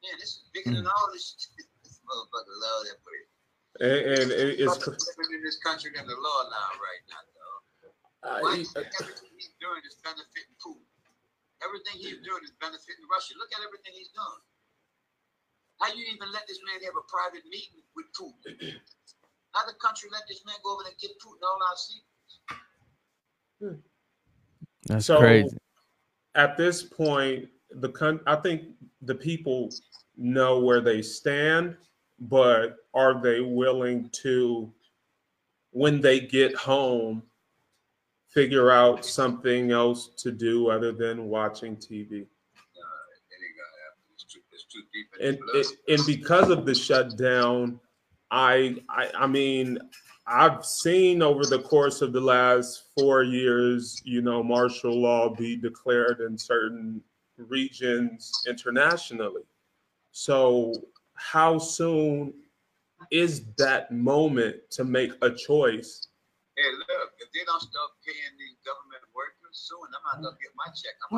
Man, 0.06 0.16
this 0.22 0.40
is 0.40 0.48
bigger 0.56 0.72
than 0.80 0.88
all 0.88 1.08
this 1.12 1.36
shit. 1.36 1.68
This 1.84 2.00
motherfucker 2.08 2.56
love 2.64 2.82
that 2.88 3.00
place. 3.04 3.30
And, 3.84 4.00
and 4.08 4.28
it- 4.32 4.60
it's 4.64 4.72
Fucking 4.72 4.96
living 4.96 5.32
in 5.36 5.42
this 5.44 5.60
country 5.60 5.92
than 5.92 6.08
the 6.08 6.16
law 6.16 6.40
now 6.48 6.70
right 6.80 7.04
now, 7.12 7.22
dog. 7.36 7.62
uh, 8.24 8.40
Why 8.40 8.56
is 8.64 8.72
everything 8.72 9.32
he's 9.36 9.52
doing 9.60 9.84
is 9.84 10.00
benefiting 10.00 10.56
Putin. 10.64 10.88
Everything 11.64 11.96
he's 12.00 12.20
doing 12.24 12.44
is 12.44 12.56
benefiting 12.60 13.04
Russia. 13.12 13.36
Look 13.40 13.52
at 13.52 13.64
everything 13.68 13.96
he's 14.00 14.12
doing. 14.16 14.42
How 15.84 15.92
you 15.92 16.04
even 16.16 16.32
let 16.32 16.48
this 16.48 16.60
man 16.64 16.80
have 16.88 16.96
a 16.96 17.04
private 17.12 17.44
meeting 17.52 17.84
with 18.00 18.08
Putin? 18.16 18.80
How 19.54 19.66
the 19.66 19.74
country 19.74 20.10
let 20.12 20.24
this 20.28 20.44
man 20.46 20.56
go 20.64 20.74
over 20.74 20.84
there 20.84 20.92
and 20.92 21.00
get 21.02 21.12
Putin 21.20 21.44
all 21.44 21.60
our 21.70 21.78
secrets? 21.78 22.64
Hmm. 23.60 23.82
That's 24.88 25.06
So- 25.06 25.20
crazy. 25.20 25.58
at 26.36 26.58
this 26.58 26.84
point, 26.84 27.50
the 27.70 27.90
con- 27.90 28.22
I 28.28 28.36
think 28.36 28.76
the 29.02 29.16
people 29.16 29.70
know 30.18 30.60
where 30.60 30.82
they 30.82 31.02
stand, 31.02 31.78
but 32.20 32.78
are 32.94 33.22
they 33.22 33.42
willing 33.42 34.10
to, 34.24 34.74
when 35.72 36.02
they 36.02 36.20
get 36.20 36.56
home, 36.56 37.24
figure 38.30 38.72
out 38.72 39.06
something 39.06 39.72
else 39.72 40.08
to 40.18 40.32
do 40.32 40.70
other 40.70 40.92
than 40.92 41.30
watching 41.30 41.76
TV? 41.78 42.10
That 42.10 42.18
ain't 42.18 42.28
gonna 42.76 43.84
happen. 43.84 44.04
It's 44.14 44.24
too, 44.24 44.42
it's 44.52 44.66
too 44.66 44.82
deep 44.92 45.08
in 45.20 45.28
and 45.28 45.38
his 45.56 45.68
blood. 45.72 45.78
it, 45.88 46.00
and 46.00 46.06
because 46.08 46.50
of 46.50 46.66
the 46.66 46.74
shutdown, 46.76 47.80
I, 48.34 48.76
I 48.90 49.12
I 49.16 49.28
mean 49.28 49.78
I've 50.26 50.66
seen 50.66 51.22
over 51.22 51.46
the 51.46 51.60
course 51.60 52.02
of 52.02 52.14
the 52.14 52.22
last 52.22 52.86
four 52.98 53.24
years, 53.24 54.02
you 54.06 54.22
know, 54.22 54.42
martial 54.42 55.00
law 55.00 55.30
be 55.30 55.56
declared 55.56 56.20
in 56.22 56.38
certain 56.38 57.02
regions 57.38 58.32
internationally. 58.48 59.44
So 60.12 60.74
how 61.14 61.60
soon 61.60 62.34
is 63.12 63.46
that 63.58 63.92
moment 63.92 64.56
to 64.72 64.84
make 64.84 65.12
a 65.22 65.30
choice? 65.30 66.08
Hey, 66.56 66.64
look, 66.78 67.12
if 67.20 67.32
they 67.34 67.42
don't 67.46 67.62
start 67.62 67.92
paying 68.06 68.18
these 68.40 68.58
government 68.66 69.04
workers 69.14 69.52
soon, 69.52 69.80
I'm 70.14 70.22
not 70.22 70.30
gonna 70.30 70.38
get 70.42 70.54
my 70.56 70.72
check. 70.74 70.96
I'm 71.12 71.18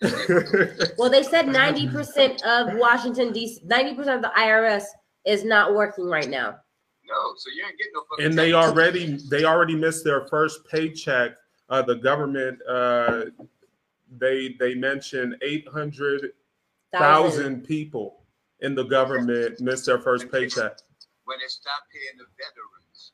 100 0.00 0.76
percent. 0.78 0.92
Well, 0.98 1.10
they 1.10 1.22
said 1.22 1.46
90% 1.46 2.42
of 2.42 2.78
Washington, 2.78 3.32
D.C., 3.32 3.62
90% 3.66 4.16
of 4.16 4.22
the 4.22 4.32
IRS 4.38 4.84
is 5.26 5.44
not 5.44 5.74
working 5.74 6.06
right 6.06 6.28
now. 6.28 6.56
No, 7.08 7.34
so 7.36 7.50
you 7.54 7.64
ain't 7.66 7.78
getting 7.78 7.92
no 7.94 8.02
fucking. 8.10 8.26
and 8.26 8.38
they 8.38 8.52
tax. 8.52 8.66
already 8.66 9.18
they 9.30 9.44
already 9.44 9.76
missed 9.76 10.04
their 10.04 10.26
first 10.26 10.66
paycheck. 10.70 11.32
Uh, 11.68 11.82
the 11.82 11.96
government 11.96 12.58
uh, 12.68 13.26
they 14.18 14.54
they 14.58 14.74
mentioned 14.74 15.36
eight 15.42 15.66
hundred 15.68 16.32
thousand 16.92 17.62
people 17.62 18.22
in 18.60 18.74
the 18.74 18.84
government 18.84 19.60
missed 19.60 19.86
their 19.86 19.98
first 19.98 20.30
paycheck. 20.32 20.78
when 21.26 21.38
they 21.38 21.50
stop 21.50 21.82
paying 21.92 22.16
the 22.18 22.26
veterans, 22.38 23.12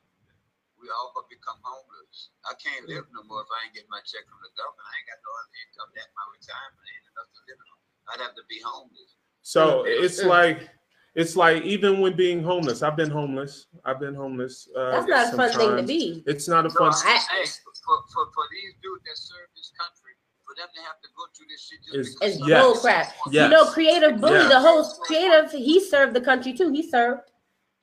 we 0.81 0.89
all 0.89 1.13
gonna 1.17 1.29
become 1.29 1.57
homeless. 1.61 2.33
I 2.49 2.55
can't 2.61 2.89
live 2.89 3.05
no 3.13 3.25
more 3.29 3.45
if 3.45 3.51
I 3.53 3.69
ain't 3.69 3.75
getting 3.77 3.93
my 3.93 4.01
check 4.09 4.25
from 4.29 4.41
the 4.41 4.53
government. 4.57 4.85
I 4.89 4.93
ain't 5.01 5.09
got 5.09 5.21
no 5.21 5.33
other 5.37 5.53
income. 5.69 5.89
That 5.97 6.09
my 6.17 6.27
retirement 6.33 6.87
ain't 6.89 7.07
enough 7.13 7.29
to 7.29 7.41
live 7.45 7.61
on. 7.61 7.77
I'd 8.09 8.23
have 8.25 8.37
to 8.41 8.45
be 8.49 8.61
homeless. 8.65 9.21
So 9.43 9.85
it's 9.85 10.23
like 10.23 10.71
it's 11.15 11.37
like 11.37 11.63
even 11.65 12.01
when 12.01 12.17
being 12.17 12.43
homeless, 12.43 12.83
I've 12.83 12.97
been 12.97 13.11
homeless. 13.11 13.67
I've 13.85 14.01
been 14.01 14.15
homeless. 14.15 14.69
Uh, 14.77 15.03
That's 15.05 15.09
not 15.09 15.35
a 15.35 15.37
fun 15.37 15.51
thing 15.59 15.77
to 15.77 15.83
be. 15.83 16.23
It's 16.27 16.49
not 16.49 16.65
a 16.65 16.69
No, 16.69 16.75
fun. 16.75 16.93
I'm 17.05 17.17
I- 17.17 17.19
saying 17.45 17.47
for, 17.85 17.99
for, 18.15 18.25
for 18.33 18.45
these 18.53 18.73
dudes 18.83 19.03
that 19.05 19.19
serve 19.19 19.49
this 19.57 19.73
country, 19.77 20.15
for 20.47 20.55
them 20.57 20.69
to 20.75 20.81
have 20.87 20.97
to 21.03 21.09
go 21.19 21.25
through 21.37 21.49
this 21.53 21.61
shit 21.67 21.81
just 21.85 22.17
It's- 22.23 22.39
It's 22.41 22.49
Yes. 22.49 22.63
bull 22.63 22.75
crap. 22.81 23.13
Yes. 23.31 23.45
You 23.45 23.49
know, 23.51 23.65
Creative 23.73 24.21
Bully, 24.21 24.41
Yeah. 24.41 24.49
the 24.57 24.61
host, 24.61 25.01
Creative, 25.03 25.51
he 25.51 25.81
served 25.81 26.15
the 26.15 26.21
country 26.23 26.53
too. 26.55 26.71
He 26.71 26.83
served. 26.89 27.29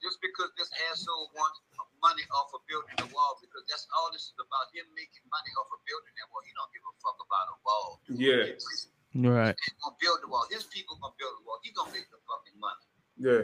just 0.01 0.15
because 0.23 0.47
this 0.57 0.71
asshole 0.89 1.27
wants 1.35 1.59
money 1.99 2.23
off 2.31 2.47
of 2.55 2.63
building 2.71 2.95
the 2.95 3.11
wall, 3.11 3.35
because 3.43 3.59
that's 3.67 3.83
all 3.99 4.07
this 4.15 4.31
is 4.31 4.37
about. 4.39 4.71
Him 4.71 4.87
making 4.95 5.27
money 5.27 5.51
off 5.59 5.67
of 5.75 5.83
building 5.83 6.13
that 6.15 6.27
wall. 6.31 6.39
He 6.47 6.55
don't 6.55 6.71
give 6.71 6.85
a 6.87 6.93
fuck 7.03 7.19
about 7.19 7.45
a 7.51 7.57
wall. 7.67 7.87
Yeah. 8.07 8.55
Right. 9.19 9.51
He 9.59 9.71
gonna 9.83 9.99
build 9.99 10.23
the 10.23 10.29
wall. 10.31 10.47
His 10.47 10.63
people 10.71 10.95
gonna 11.03 11.11
build 11.19 11.35
the 11.35 11.43
wall. 11.43 11.59
He 11.67 11.75
gonna 11.75 11.91
make 11.91 12.07
the 12.07 12.21
fucking 12.23 12.55
money. 12.63 12.85
Yeah. 13.19 13.41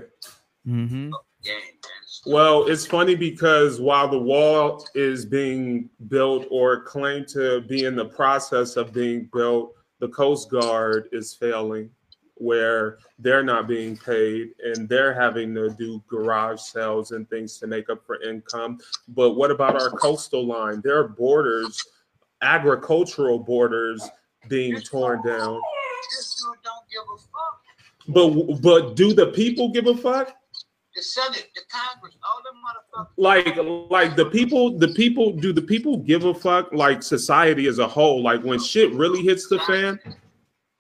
Mm-hmm. 0.68 0.90
Game, 0.94 1.12
man. 1.12 1.12
It's- 1.44 2.22
Well, 2.26 2.66
it's 2.68 2.86
funny 2.86 3.16
because 3.16 3.80
while 3.80 4.08
the 4.08 4.18
wall 4.20 4.86
is 4.96 5.26
being 5.26 5.90
built 6.08 6.48
or 6.50 6.82
claimed 6.84 7.28
to 7.30 7.62
be 7.62 7.86
in 7.86 7.96
the 7.96 8.06
process 8.06 8.78
of 8.78 8.94
being 8.94 9.30
built, 9.34 9.74
the 10.00 10.08
Coast 10.10 10.50
Guard 10.50 11.08
is 11.12 11.34
failing, 11.34 11.90
where 12.36 12.98
they're 13.20 13.44
not 13.44 13.68
being 13.68 13.96
paid 13.96 14.50
and 14.64 14.90
they're 14.90 15.14
having 15.14 15.54
to 15.56 15.70
do 15.78 16.04
garage 16.08 16.60
sales 16.62 17.12
and 17.12 17.30
things 17.30 17.58
to 17.60 17.68
make 17.68 17.90
up 17.90 18.06
for 18.06 18.22
income. 18.22 18.80
But 19.10 19.32
what 19.36 19.52
about 19.52 19.80
our 19.82 19.90
coastal 19.92 20.46
line? 20.46 20.82
There 20.84 20.98
are 21.00 21.08
borders, 21.08 21.82
agricultural 22.42 23.40
borders 23.40 24.08
being 24.50 24.80
torn 24.82 25.22
down. 25.26 25.62
this 26.18 26.44
dude 26.44 26.56
don't 26.64 26.90
give 26.92 27.02
a 27.04 27.18
fuck. 27.18 27.35
But 28.08 28.62
but 28.62 28.96
do 28.96 29.14
the 29.14 29.28
people 29.28 29.70
give 29.70 29.88
a 29.88 29.96
fuck? 29.98 30.36
The 30.96 31.02
Senate, 31.04 31.48
the 31.56 31.62
Congress, 31.68 32.16
all 32.24 32.40
them 32.46 32.56
motherfuckers. 32.64 33.12
like 33.18 33.58
like 33.92 34.16
the 34.16 34.30
people 34.32 34.78
the 34.78 34.90
people 34.96 35.34
do 35.34 35.52
the 35.52 35.62
people 35.62 35.98
give 35.98 36.24
a 36.24 36.34
fuck 36.34 36.72
like 36.72 37.04
society 37.04 37.68
as 37.68 37.80
a 37.80 37.88
whole 37.88 38.24
like 38.24 38.42
when 38.48 38.60
shit 38.64 38.94
really 38.94 39.22
hits 39.22 39.50
the 39.50 39.60
fan 39.68 40.00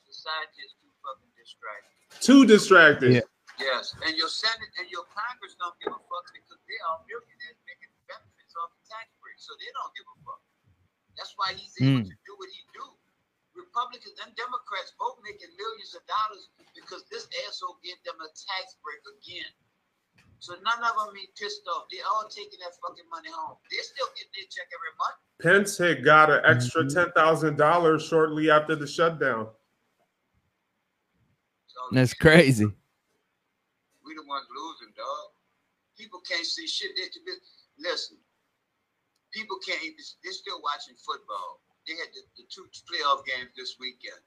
Society 0.07 0.61
is 0.63 0.71
too 0.79 0.91
fucking 1.03 1.31
distracted. 1.35 2.21
too 2.23 2.41
distracted 2.47 3.11
Yeah. 3.19 3.27
Yes, 3.59 3.95
and 4.07 4.15
your 4.15 4.27
Senate 4.31 4.71
and 4.79 4.87
your 4.91 5.03
Congress 5.11 5.55
don't 5.59 5.75
give 5.83 5.91
a 5.91 5.99
fuck 6.11 6.25
because 6.35 6.59
they 6.67 6.79
are 6.91 6.97
millionaires 7.11 7.59
making 7.67 7.91
benefits 8.07 8.51
off 8.59 8.71
the 8.75 8.83
tax 8.87 9.07
break, 9.23 9.35
so 9.39 9.51
they 9.63 9.71
don't 9.71 9.91
give 9.95 10.07
a 10.11 10.17
fuck. 10.27 10.43
That's 11.19 11.31
why 11.39 11.55
he's 11.55 11.71
able 11.79 12.03
Mm. 12.03 12.11
to 12.11 12.15
do 12.27 12.33
what 12.39 12.49
he 12.51 12.61
do. 12.75 12.83
Republicans 13.55 14.15
and 14.27 14.31
Democrats 14.35 14.91
both 14.99 15.19
making 15.23 15.51
millions 15.55 15.95
of 15.95 16.03
dollars 16.07 16.51
because 16.85 17.03
this 17.09 17.27
asshole 17.49 17.77
gave 17.83 17.97
them 18.05 18.15
a 18.21 18.29
tax 18.29 18.77
break 18.85 19.01
again. 19.17 19.49
So 20.39 20.53
none 20.61 20.77
of 20.85 20.93
them 20.93 21.09
be 21.13 21.25
pissed 21.33 21.65
off. 21.73 21.89
They 21.89 21.99
all 22.05 22.29
taking 22.29 22.59
that 22.61 22.77
fucking 22.77 23.09
money 23.09 23.29
home. 23.33 23.57
They 23.71 23.81
still 23.81 24.07
get 24.13 24.29
their 24.37 24.45
check 24.53 24.69
every 24.69 24.93
month. 25.01 25.17
pence 25.41 25.77
had 25.77 26.03
got 26.05 26.29
an 26.29 26.45
extra 26.45 26.83
Mhm. 26.83 26.93
$10000 26.93 27.99
shortly 27.99 28.49
after 28.49 28.75
the 28.75 28.87
shutdown 28.87 29.49
So 31.67 31.79
That's 31.91 32.13
crazy. 32.13 32.65
we 32.65 34.15
the 34.15 34.23
ones 34.23 34.47
losing, 34.55 34.93
dog. 34.95 35.31
People 35.97 36.21
can't 36.21 36.45
see 36.45 36.67
shit. 36.67 36.95
They, 36.95 37.09
they, 37.25 37.37
listen, 37.79 38.17
people 39.31 39.57
can't. 39.59 39.81
They're 40.23 40.31
still 40.33 40.61
watching 40.61 40.95
football. 40.95 41.61
They 41.87 41.95
had 41.95 42.07
the, 42.13 42.21
the 42.37 42.43
two 42.49 42.67
playoff 42.87 43.25
games 43.25 43.51
this 43.57 43.75
weekend. 43.79 44.21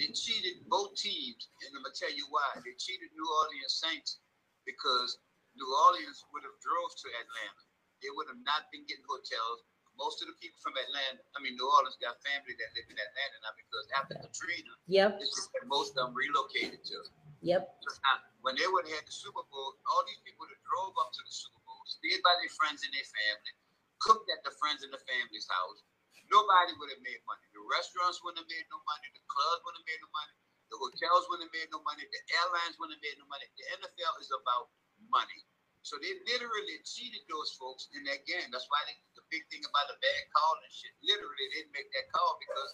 They 0.00 0.08
cheated 0.16 0.64
both 0.72 0.96
teams, 0.96 1.48
and 1.64 1.76
I'm 1.76 1.84
gonna 1.84 1.92
tell 1.94 2.12
you 2.12 2.24
why. 2.32 2.48
They 2.64 2.72
cheated 2.80 3.12
New 3.12 3.28
Orleans 3.28 3.76
Saints 3.76 4.18
because 4.64 5.20
New 5.52 5.68
Orleans 5.68 6.24
would 6.32 6.44
have 6.48 6.56
drove 6.64 6.90
to 6.96 7.06
Atlanta. 7.12 7.62
They 8.00 8.08
would 8.16 8.26
have 8.32 8.40
not 8.42 8.72
been 8.72 8.88
getting 8.88 9.04
hotels. 9.04 9.68
Most 10.00 10.24
of 10.24 10.32
the 10.32 10.36
people 10.40 10.56
from 10.64 10.72
Atlanta, 10.80 11.20
I 11.36 11.44
mean 11.44 11.52
New 11.60 11.68
Orleans, 11.68 12.00
got 12.00 12.16
family 12.24 12.56
that 12.56 12.70
live 12.72 12.88
in 12.88 12.96
Atlanta 12.96 13.36
now 13.44 13.52
because 13.52 13.84
after 13.92 14.16
Katrina, 14.16 14.72
Yep. 14.88 15.20
it's 15.20 15.36
just 15.36 15.52
that 15.52 15.68
most 15.68 15.92
of 15.92 16.08
them 16.08 16.16
relocated 16.16 16.80
to. 16.80 16.98
Yep. 17.44 17.60
Now, 18.08 18.16
when 18.40 18.56
they 18.56 18.64
would 18.64 18.88
have 18.88 18.96
had 18.96 19.06
the 19.06 19.12
Super 19.12 19.44
Bowl, 19.52 19.76
all 19.92 20.02
these 20.08 20.18
people 20.24 20.48
would 20.48 20.54
have 20.56 20.64
drove 20.64 20.96
up 20.96 21.12
to 21.12 21.22
the 21.22 21.30
Super 21.34 21.60
Bowl, 21.68 21.84
stayed 21.84 22.24
by 22.24 22.32
their 22.40 22.48
friends 22.56 22.80
and 22.82 22.90
their 22.96 23.04
family, 23.04 23.52
cooked 24.00 24.32
at 24.32 24.40
the 24.48 24.54
friends 24.56 24.80
and 24.82 24.90
the 24.90 25.02
family's 25.04 25.46
house. 25.46 25.84
Nobody 26.32 26.72
would 26.80 26.88
have 26.88 27.04
made 27.04 27.20
money. 27.28 27.44
The 27.52 27.60
restaurants 27.68 28.24
wouldn't 28.24 28.40
have 28.40 28.48
made 28.48 28.64
no 28.72 28.80
money. 28.88 29.04
The 29.12 29.20
clubs 29.28 29.60
have 29.68 29.71
made 29.92 30.00
no 30.00 30.08
money. 30.08 30.34
The 30.72 30.80
hotels 30.80 31.28
wouldn't 31.28 31.52
have 31.52 31.56
made 31.56 31.68
no 31.68 31.84
money. 31.84 32.08
The 32.08 32.22
airlines 32.32 32.80
wouldn't 32.80 32.96
have 32.96 33.04
made 33.04 33.20
no 33.20 33.28
money. 33.28 33.44
The 33.60 33.64
NFL 33.76 34.14
is 34.24 34.32
about 34.32 34.72
money. 35.12 35.44
So 35.84 36.00
they 36.00 36.16
literally 36.32 36.80
cheated 36.86 37.26
those 37.28 37.52
folks 37.60 37.92
in 37.92 38.06
that 38.08 38.24
game. 38.24 38.48
That's 38.48 38.64
why 38.72 38.80
they, 38.88 38.96
the 39.18 39.24
big 39.28 39.44
thing 39.52 39.60
about 39.66 39.92
the 39.92 39.98
bad 40.00 40.22
call 40.32 40.54
and 40.62 40.72
shit. 40.72 40.94
Literally, 41.04 41.44
they 41.52 41.66
didn't 41.66 41.74
make 41.76 41.90
that 41.92 42.08
call 42.14 42.38
because 42.40 42.70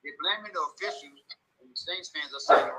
they're 0.00 0.16
blaming 0.22 0.54
the 0.54 0.62
officials 0.72 1.20
and 1.60 1.68
the 1.68 1.76
Saints 1.76 2.08
fans 2.14 2.32
are 2.32 2.42
saying, 2.42 2.70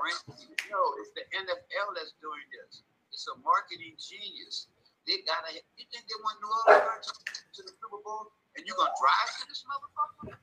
no, 0.72 0.80
it's 0.98 1.12
the 1.14 1.24
NFL 1.36 1.88
that's 1.94 2.16
doing 2.18 2.44
this. 2.50 2.82
It's 3.14 3.28
a 3.30 3.36
marketing 3.46 3.94
genius. 3.94 4.66
They 5.06 5.20
gotta. 5.28 5.52
You 5.54 5.84
think 5.92 6.08
they 6.08 6.18
want 6.24 6.40
New 6.40 6.48
Orleans 6.48 7.12
to 7.12 7.60
the 7.60 7.72
Super 7.76 8.00
Bowl, 8.00 8.32
and 8.56 8.64
you 8.64 8.72
gonna 8.72 8.88
drive 8.96 9.30
to 9.36 9.44
this 9.46 9.60
motherfucker? 9.68 10.32
And 10.32 10.32
you 10.32 10.32
gonna 10.32 10.40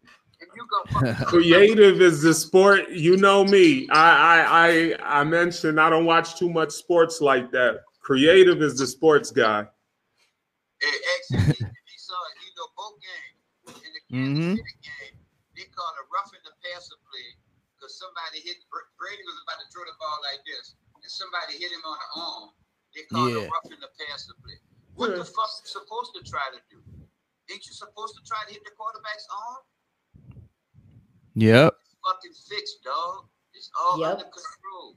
fucking 0.00 0.33
creative 1.26 2.00
is 2.00 2.22
the 2.22 2.32
sport 2.34 2.88
you 2.90 3.16
know 3.16 3.44
me 3.44 3.88
I, 3.90 4.10
I 4.40 4.96
i 5.00 5.20
i 5.20 5.24
mentioned 5.24 5.80
i 5.80 5.88
don't 5.90 6.04
watch 6.04 6.36
too 6.38 6.48
much 6.50 6.70
sports 6.72 7.20
like 7.20 7.50
that 7.52 7.80
creative 8.00 8.62
is 8.62 8.76
the 8.78 8.86
sports 8.86 9.30
guy 9.30 9.66
Hey, 10.82 10.90
actually, 11.16 11.54
he 11.64 11.96
saw 11.96 12.18
you 12.44 12.52
know 12.60 12.68
both 12.76 12.96
games 13.00 13.80
in 13.80 13.90
the 13.96 14.02
Kansas 14.12 14.36
Mhm. 14.36 14.52
City 14.60 14.76
game. 14.84 15.16
They 15.56 15.64
called 15.72 15.96
a 15.96 16.04
roughing 16.12 16.44
the 16.44 16.52
passer 16.60 16.98
play 17.08 17.28
because 17.72 17.96
somebody 17.96 18.44
hit 18.44 18.60
Brady 19.00 19.24
was 19.24 19.38
about 19.48 19.64
to 19.64 19.66
throw 19.72 19.80
the 19.88 19.96
ball 19.96 20.18
like 20.28 20.44
this, 20.44 20.76
and 20.92 21.08
somebody 21.08 21.56
hit 21.56 21.72
him 21.72 21.80
on 21.88 21.96
the 21.96 22.08
arm. 22.20 22.44
They 22.92 23.08
called 23.08 23.32
Yeah. 23.32 23.48
a 23.48 23.54
roughing 23.54 23.80
the 23.80 23.88
passer 23.96 24.36
play. 24.44 24.60
What 24.92 25.16
the 25.16 25.24
Yeah. 25.24 25.32
fuck 25.32 25.48
you 25.64 25.72
supposed 25.72 26.12
to 26.18 26.22
try 26.28 26.44
to 26.52 26.60
do? 26.68 26.84
Ain't 27.48 27.64
you 27.64 27.72
supposed 27.72 28.12
to 28.20 28.22
try 28.28 28.44
to 28.44 28.52
hit 28.52 28.60
the 28.68 28.74
quarterback's 28.76 29.24
arm? 29.30 29.64
Yep. 31.34 31.74
It's 31.74 31.96
fucking 31.98 32.34
fixed, 32.48 32.82
dog. 32.86 33.28
It's 33.54 33.70
all 33.78 33.98
Yep. 33.98 34.18
under 34.18 34.28
control. 34.30 34.96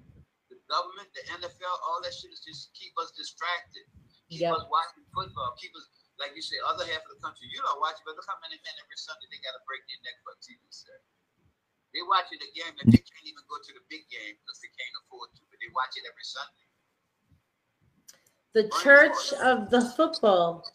The 0.50 0.58
government, 0.70 1.10
the 1.14 1.24
NFL, 1.34 1.76
all 1.86 2.02
that 2.02 2.14
shit 2.14 2.32
is 2.32 2.42
just 2.42 2.74
keep 2.74 2.94
us 2.98 3.12
distracted. 3.12 3.86
Keep 4.30 4.42
Yep. 4.42 4.54
us 4.54 4.66
watching 4.70 5.06
football. 5.14 5.56
Keep 5.58 5.76
us, 5.76 5.90
like 6.20 6.36
you 6.36 6.42
say, 6.42 6.58
other 6.66 6.86
half 6.86 7.02
of 7.06 7.10
the 7.16 7.22
country, 7.22 7.48
you 7.50 7.62
don't 7.62 7.80
watch 7.80 7.98
it, 7.98 8.06
but 8.06 8.16
look 8.16 8.26
how 8.28 8.38
many 8.42 8.60
men 8.62 8.74
every 8.80 8.98
Sunday 8.98 9.28
they 9.32 9.40
got 9.40 9.54
to 9.54 9.64
break 9.66 9.82
their 9.88 9.98
neck 10.04 10.18
for 10.24 10.34
a 10.34 10.40
TV 10.42 10.62
set. 10.70 11.02
They 11.94 12.02
watching 12.04 12.38
the 12.40 12.52
game 12.54 12.76
and 12.78 12.92
they 12.92 13.00
can't 13.02 13.26
even 13.26 13.44
go 13.48 13.58
to 13.58 13.72
the 13.74 13.82
big 13.90 14.06
game 14.10 14.36
because 14.38 14.60
they 14.62 14.70
can't 14.70 14.96
afford 15.06 15.34
to, 15.36 15.42
but 15.50 15.58
they 15.62 15.70
watch 15.74 15.96
it 15.98 16.06
every 16.06 16.24
Sunday. 16.26 16.68
The 18.54 18.70
church 18.84 19.34
of 19.42 19.70
the 19.70 19.82
football. 19.96 20.66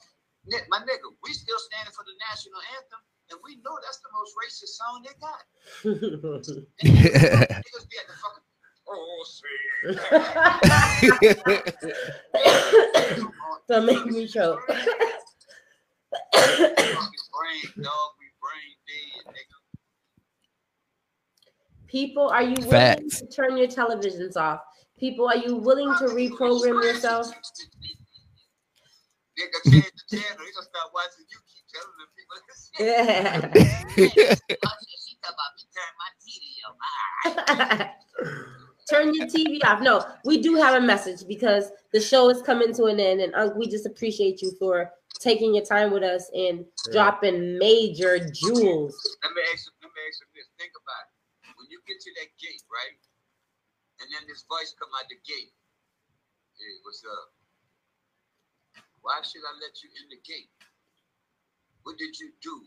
My 0.68 0.80
nigga, 0.82 1.06
we 1.22 1.32
still 1.34 1.58
standing 1.58 1.92
for 1.94 2.02
the 2.04 2.16
national 2.30 2.58
anthem, 2.74 3.02
and 3.33 3.41
we 3.45 3.57
know 3.64 3.76
that's 3.83 3.99
the 4.01 4.09
most 4.12 4.35
racist 4.37 4.76
song 4.78 5.03
they 5.03 5.14
got. 5.20 5.45
And 6.83 7.64
niggas 7.64 7.89
be 7.89 7.97
at 7.99 8.07
the 8.07 8.14
fucking, 8.22 8.45
oh, 8.89 9.24
see. 9.26 9.59
Don't 13.68 13.87
make 13.87 14.07
me 14.07 14.26
choke. 14.26 14.61
dog. 17.80 18.11
We 18.18 18.26
brain 18.41 18.74
dead, 18.87 19.24
nigga. 19.28 19.59
People, 21.87 22.28
are 22.28 22.43
you 22.43 22.55
willing 22.55 22.70
Facts. 22.70 23.20
to 23.20 23.26
turn 23.26 23.57
your 23.57 23.68
televisions 23.68 24.37
off? 24.37 24.61
People, 24.99 25.26
are 25.28 25.37
you 25.37 25.57
willing 25.57 25.93
to 25.99 26.05
reprogram 26.07 26.83
yourself? 26.83 27.33
Nigga, 29.43 29.59
change 29.70 29.90
the 29.90 30.16
channel. 30.16 30.38
They 30.38 30.53
gonna 30.55 30.70
start 30.70 30.88
watching 30.95 31.26
you. 31.26 31.38
Keep 31.51 31.66
telling 31.74 31.99
them 31.99 32.11
people 32.14 32.38
this 32.47 32.70
shit. 32.70 32.86
Yeah. 32.86 34.14
She 35.03 35.18
talking 35.18 35.34
about 35.34 35.51
me 35.59 35.64
turn 35.74 35.93
my 35.99 36.11
TV 36.22 36.62
off. 36.68 36.78
Turn 38.90 39.14
your 39.14 39.26
TV 39.26 39.59
off. 39.64 39.80
No, 39.80 40.05
we 40.24 40.43
do 40.43 40.55
have 40.57 40.74
a 40.74 40.80
message 40.84 41.26
because 41.26 41.70
the 41.93 42.01
show 42.01 42.28
is 42.30 42.43
coming 42.43 42.74
to 42.74 42.84
an 42.86 42.99
end, 43.01 43.20
and 43.20 43.34
Unc, 43.34 43.55
we 43.57 43.66
just 43.66 43.86
appreciate 43.86 44.43
you 44.43 44.53
for 44.59 44.90
taking 45.20 45.55
your 45.55 45.64
time 45.64 45.93
with 45.93 46.03
us 46.03 46.28
and 46.34 46.66
Yeah. 46.86 46.93
dropping 46.93 47.59
major 47.59 48.18
jewels. 48.18 48.95
Let 49.22 49.32
me 49.32 49.43
ask 49.55 49.66
you, 49.66 49.72
let 49.82 49.90
me 49.95 50.01
ask 50.07 50.18
you 50.20 50.26
this. 50.34 50.51
Think 50.59 50.72
about 50.76 51.05
it. 51.09 51.55
When 51.57 51.70
you 51.70 51.80
get 51.86 52.01
to 52.03 52.11
that 52.20 52.30
gate, 52.43 52.62
right? 52.68 52.99
And 54.03 54.11
then 54.12 54.26
this 54.26 54.43
voice 54.51 54.74
come 54.78 54.90
out 54.99 55.07
the 55.09 55.16
gate. 55.24 55.55
Hey, 56.59 56.74
what's 56.82 57.03
up? 57.07 57.32
Why 59.03 59.18
should 59.26 59.42
I 59.42 59.53
let 59.59 59.74
you 59.82 59.90
in 59.98 60.07
the 60.14 60.20
gate? 60.22 60.50
What 61.82 61.98
did 61.98 62.14
you 62.22 62.30
do 62.38 62.62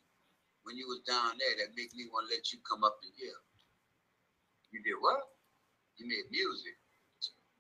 when 0.67 0.75
you 0.75 0.88
was 0.91 0.99
down 1.07 1.39
there 1.39 1.55
that 1.63 1.75
make 1.79 1.95
me 1.95 2.11
want 2.11 2.27
to 2.27 2.36
let 2.36 2.51
you 2.51 2.59
come 2.67 2.83
up 2.83 2.99
in 3.03 3.11
here? 3.15 3.39
You 4.75 4.83
did 4.83 4.99
what? 4.99 5.23
You 5.95 6.11
made 6.11 6.27
music. 6.27 6.75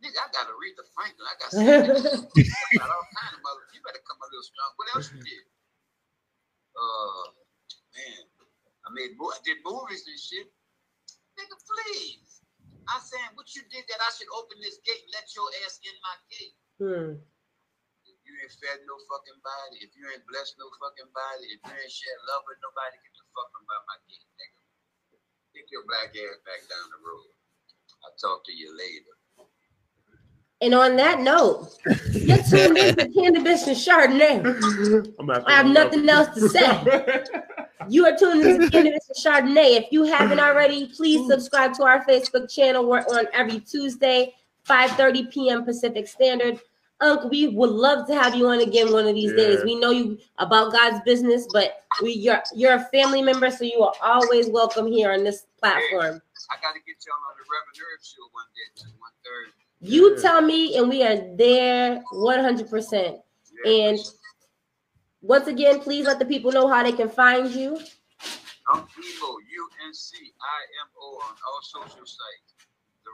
Nigga, 0.03 0.19
I 0.19 0.27
got 0.35 0.51
Aretha 0.51 0.83
Franklin. 0.91 1.23
I 1.23 1.35
got, 1.39 1.49
I 1.55 2.71
got 2.75 2.91
all 2.91 3.07
kind 3.15 3.31
of 3.31 3.39
mother. 3.39 3.63
You 3.71 3.79
better 3.79 4.03
come 4.03 4.19
a 4.19 4.27
little 4.27 4.43
strong. 4.43 4.71
What 4.75 4.87
else 4.91 5.07
you 5.15 5.23
did? 5.23 5.45
Uh, 6.75 7.25
man, 7.95 8.23
I 8.83 8.87
made 8.91 9.15
I 9.15 9.39
did 9.47 9.63
movies 9.63 10.03
and 10.03 10.19
shit. 10.19 10.51
Nigga, 11.39 11.55
please. 11.63 12.43
I'm 12.91 12.99
saying 12.99 13.39
what 13.39 13.47
you 13.55 13.63
did 13.71 13.87
that 13.87 14.03
I 14.03 14.11
should 14.13 14.27
open 14.35 14.59
this 14.59 14.83
gate 14.83 14.99
and 15.07 15.15
let 15.15 15.31
your 15.31 15.47
ass 15.63 15.79
in 15.79 15.95
my 16.03 16.15
gate. 16.27 16.57
Hmm. 16.75 17.11
If 18.45 18.53
you 18.61 18.69
ain't 18.69 18.77
fed 18.77 18.85
no 18.85 18.93
fucking 19.09 19.41
body, 19.41 19.77
if 19.81 19.89
you 19.97 20.05
ain't 20.05 20.21
blessed 20.29 20.53
no 20.61 20.69
fucking 20.77 21.09
body, 21.17 21.49
if 21.49 21.65
you 21.65 21.73
ain't 21.73 21.89
shared 21.89 22.21
love 22.29 22.45
with 22.45 22.61
nobody, 22.61 22.93
get 23.01 23.13
the 23.17 23.25
fuck 23.33 23.49
from 23.49 23.65
by 23.65 23.79
my 23.89 23.97
gate, 24.05 24.29
nigga. 24.37 24.61
Take 25.57 25.65
your 25.73 25.81
black 25.89 26.13
ass 26.13 26.37
back 26.45 26.61
down 26.69 26.85
the 26.93 27.01
road. 27.01 27.33
I'll 28.05 28.13
talk 28.21 28.45
to 28.45 28.53
you 28.53 28.69
later. 28.77 29.13
And 30.61 30.77
on 30.77 30.93
that 31.01 31.25
note, 31.25 31.73
you're 32.13 32.45
tuned 32.45 32.77
in 32.77 32.93
to 32.93 33.09
Cannabis 33.17 33.65
and 33.65 33.77
Chardonnay. 33.81 34.45
I'm 35.17 35.25
gonna 35.25 35.43
I 35.47 35.53
have 35.53 35.65
to 35.65 35.73
nothing 35.73 36.05
else 36.05 36.29
to 36.37 36.45
say. 36.45 36.69
You 37.89 38.05
are 38.05 38.17
tuned 38.17 38.41
into 38.41 38.69
Cannabis 38.69 39.09
and 39.09 39.17
Chardonnay. 39.17 39.77
If 39.77 39.91
you 39.91 40.05
haven't 40.05 40.39
already, 40.39 40.87
please 40.87 41.27
subscribe 41.27 41.73
to 41.75 41.83
our 41.83 42.05
Facebook 42.05 42.49
channel. 42.49 42.87
We're 42.87 43.01
on 43.01 43.25
every 43.33 43.59
Tuesday, 43.59 44.33
5:30 44.69 45.31
p.m. 45.31 45.65
Pacific 45.65 46.07
Standard. 46.07 46.59
Uncle, 47.01 47.29
we 47.29 47.47
would 47.49 47.71
love 47.71 48.07
to 48.07 48.15
have 48.15 48.35
you 48.35 48.47
on 48.47 48.61
again 48.61 48.91
one 48.93 49.05
of 49.05 49.15
these 49.15 49.33
days. 49.33 49.63
We 49.63 49.75
know 49.75 49.91
you 49.91 50.17
about 50.37 50.71
God's 50.71 51.01
business, 51.03 51.47
but 51.51 51.81
we 52.01 52.13
you're 52.13 52.41
you're 52.55 52.75
a 52.75 52.85
family 52.85 53.21
member, 53.21 53.49
so 53.51 53.65
you 53.65 53.81
are 53.81 53.93
always 54.01 54.47
welcome 54.49 54.87
here 54.87 55.11
on 55.11 55.23
this 55.23 55.45
platform. 55.59 56.21
I 56.49 56.55
gotta 56.61 56.79
get 56.85 56.95
y'all 57.05 57.15
on 57.27 57.35
the 57.37 57.43
Reverend 57.51 57.77
Herb 57.77 57.99
show 58.01 58.23
one 58.31 58.45
day, 58.55 58.81
too, 58.81 58.89
one 58.99 59.11
third. 59.25 59.51
You 59.81 60.15
Yeah. 60.15 60.21
tell 60.21 60.41
me, 60.41 60.77
and 60.77 60.89
we 60.89 61.03
are 61.03 61.35
there 61.35 62.01
100%. 62.13 63.21
And 63.65 63.99
once 65.21 65.47
again, 65.47 65.81
please 65.81 66.05
let 66.05 66.19
the 66.19 66.25
people 66.25 66.51
know 66.51 66.67
how 66.67 66.83
they 66.83 66.93
can 66.93 67.09
find 67.09 67.51
you. 67.51 67.77
I'm 68.67 68.79
Emo, 68.79 69.37
U-N-C-I-M-O 69.51 71.19
on 71.23 71.35
all 71.47 71.61
social 71.61 72.05
sites. 72.05 72.54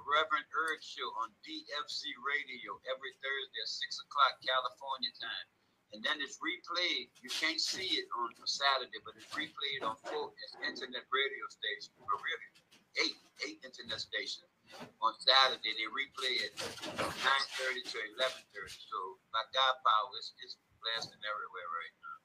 Reverend 0.06 0.48
Herb 0.50 0.80
Show 0.82 1.08
on 1.24 1.30
DFC 1.46 2.14
Radio 2.22 2.78
every 2.90 3.14
Thursday 3.22 3.60
at 3.62 3.70
6 3.70 4.06
o'clock 4.08 4.34
California 4.42 5.14
time. 5.18 5.48
And 5.92 6.00
then 6.00 6.24
it's 6.24 6.40
replayed. 6.40 7.12
You 7.20 7.28
can't 7.28 7.60
see 7.60 8.00
it 8.00 8.08
on 8.16 8.32
Saturday, 8.48 9.00
but 9.04 9.14
it's 9.20 9.28
replayed 9.36 9.84
on 9.84 10.00
four 10.08 10.32
internet 10.64 11.04
radio 11.12 11.46
stations. 11.52 11.92
Or 12.00 12.16
really, 12.16 12.50
eight, 13.04 13.18
eight 13.44 13.60
internet 13.64 14.00
stations. 14.00 14.48
On 15.04 15.14
Saturday, 15.20 15.76
they 15.76 15.88
replay 15.92 16.48
it 16.48 16.56
from 16.56 17.12
9.30 17.12 17.92
to 17.92 17.98
11.30. 18.24 18.72
So, 18.72 18.98
by 19.36 19.44
God 19.52 19.76
power, 19.84 20.16
it's, 20.16 20.32
it's 20.40 20.56
blasting 20.80 21.20
everywhere 21.28 21.68
right 21.76 21.96
now. 22.00 22.18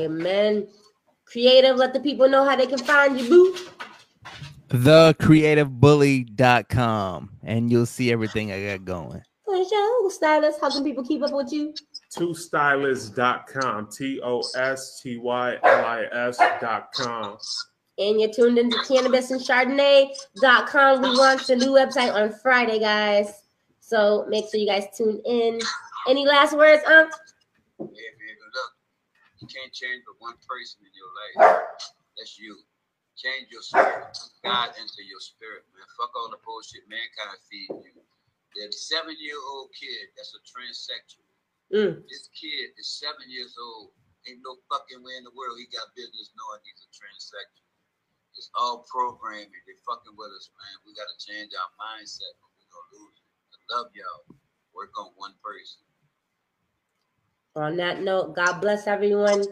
Amen. 0.00 0.68
Creative, 1.26 1.76
let 1.76 1.92
the 1.92 2.00
people 2.00 2.28
know 2.28 2.44
how 2.44 2.56
they 2.56 2.66
can 2.66 2.78
find 2.78 3.20
you, 3.20 3.28
boo. 3.28 3.56
thecreativebully.com 4.68 7.30
and 7.42 7.70
you'll 7.70 7.86
see 7.86 8.12
everything 8.12 8.52
I 8.52 8.66
got 8.76 8.84
going. 8.84 9.22
Show 9.48 10.08
stylist, 10.10 10.60
how 10.60 10.70
can 10.70 10.84
people 10.84 11.02
keep 11.04 11.22
up 11.22 11.32
with 11.32 11.50
you? 11.52 11.72
Twostylist.com. 12.16 13.88
T 13.90 14.20
O 14.22 14.40
S 14.56 15.00
T 15.02 15.18
Y 15.18 15.56
L 15.62 15.84
I 15.84 16.04
S.com. 16.12 17.36
And 17.98 18.20
you're 18.20 18.32
tuned 18.32 18.58
into 18.58 18.78
cannabis 18.86 19.30
and 19.30 19.40
chardonnay.com. 19.40 21.02
We 21.02 21.08
launched 21.08 21.50
a 21.50 21.56
new 21.56 21.72
website 21.72 22.14
on 22.14 22.32
Friday, 22.40 22.78
guys. 22.78 23.42
So 23.80 24.24
make 24.28 24.44
sure 24.50 24.60
you 24.60 24.66
guys 24.66 24.84
tune 24.96 25.20
in. 25.26 25.58
Any 26.08 26.24
last 26.26 26.56
words, 26.56 26.82
Unc? 26.86 27.10
Yeah, 27.80 27.86
baby, 27.86 28.38
look, 28.54 28.72
you 29.40 29.48
can't 29.48 29.72
change 29.72 30.02
but 30.06 30.14
one 30.24 30.34
person 30.48 30.78
in 30.82 30.92
your 30.94 31.08
life. 31.48 31.58
That's 32.16 32.38
you. 32.38 32.56
Change 33.18 33.50
your 33.50 33.66
spirit. 33.66 34.14
God 34.46 34.70
into 34.78 35.02
your 35.02 35.18
spirit, 35.18 35.66
man. 35.74 35.82
Fuck 35.98 36.14
all 36.14 36.30
the 36.30 36.38
bullshit 36.46 36.86
mankind 36.86 37.34
feeds 37.50 37.82
you. 37.82 37.98
That 38.62 38.70
seven-year-old 38.70 39.74
kid 39.74 40.14
that's 40.14 40.38
a 40.38 40.42
transsexual. 40.46 41.26
Mm. 41.74 42.06
This 42.06 42.30
kid 42.30 42.78
is 42.78 42.86
seven 43.02 43.26
years 43.26 43.58
old. 43.58 43.90
Ain't 44.30 44.38
no 44.46 44.54
fucking 44.70 45.02
way 45.02 45.18
in 45.18 45.26
the 45.26 45.34
world 45.34 45.58
he 45.58 45.66
got 45.74 45.90
business 45.98 46.30
knowing 46.38 46.62
he's 46.62 46.86
a 46.86 46.90
transsexual. 46.94 47.66
It's 48.38 48.54
all 48.54 48.86
programming. 48.86 49.50
They 49.66 49.74
fucking 49.82 50.14
with 50.14 50.30
us, 50.38 50.54
man. 50.54 50.78
We 50.86 50.94
gotta 50.94 51.18
change 51.18 51.50
our 51.58 51.70
mindset 51.74 52.38
or 52.38 52.48
we're 52.54 52.70
gonna 52.70 53.02
lose 53.02 53.18
it. 53.18 53.26
I 53.50 53.58
love 53.74 53.90
y'all. 53.98 54.38
Work 54.78 54.94
on 54.94 55.10
one 55.18 55.34
person. 55.42 55.82
On 57.58 57.74
that 57.82 58.02
note, 58.02 58.36
God 58.36 58.60
bless 58.62 58.86
everyone. 58.86 59.42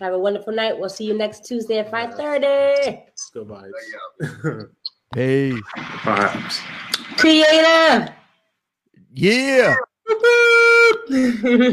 Have 0.00 0.14
a 0.14 0.18
wonderful 0.18 0.52
night. 0.52 0.76
We'll 0.76 0.88
see 0.88 1.04
you 1.04 1.16
next 1.16 1.44
Tuesday 1.44 1.78
at 1.78 1.90
5 1.90 2.14
30. 2.16 3.11
Good 3.32 3.48
vibes. 3.48 4.68
Peace. 5.14 5.60
Vibes. 6.04 6.60
Creative. 7.16 8.12
Yeah. 9.14 9.74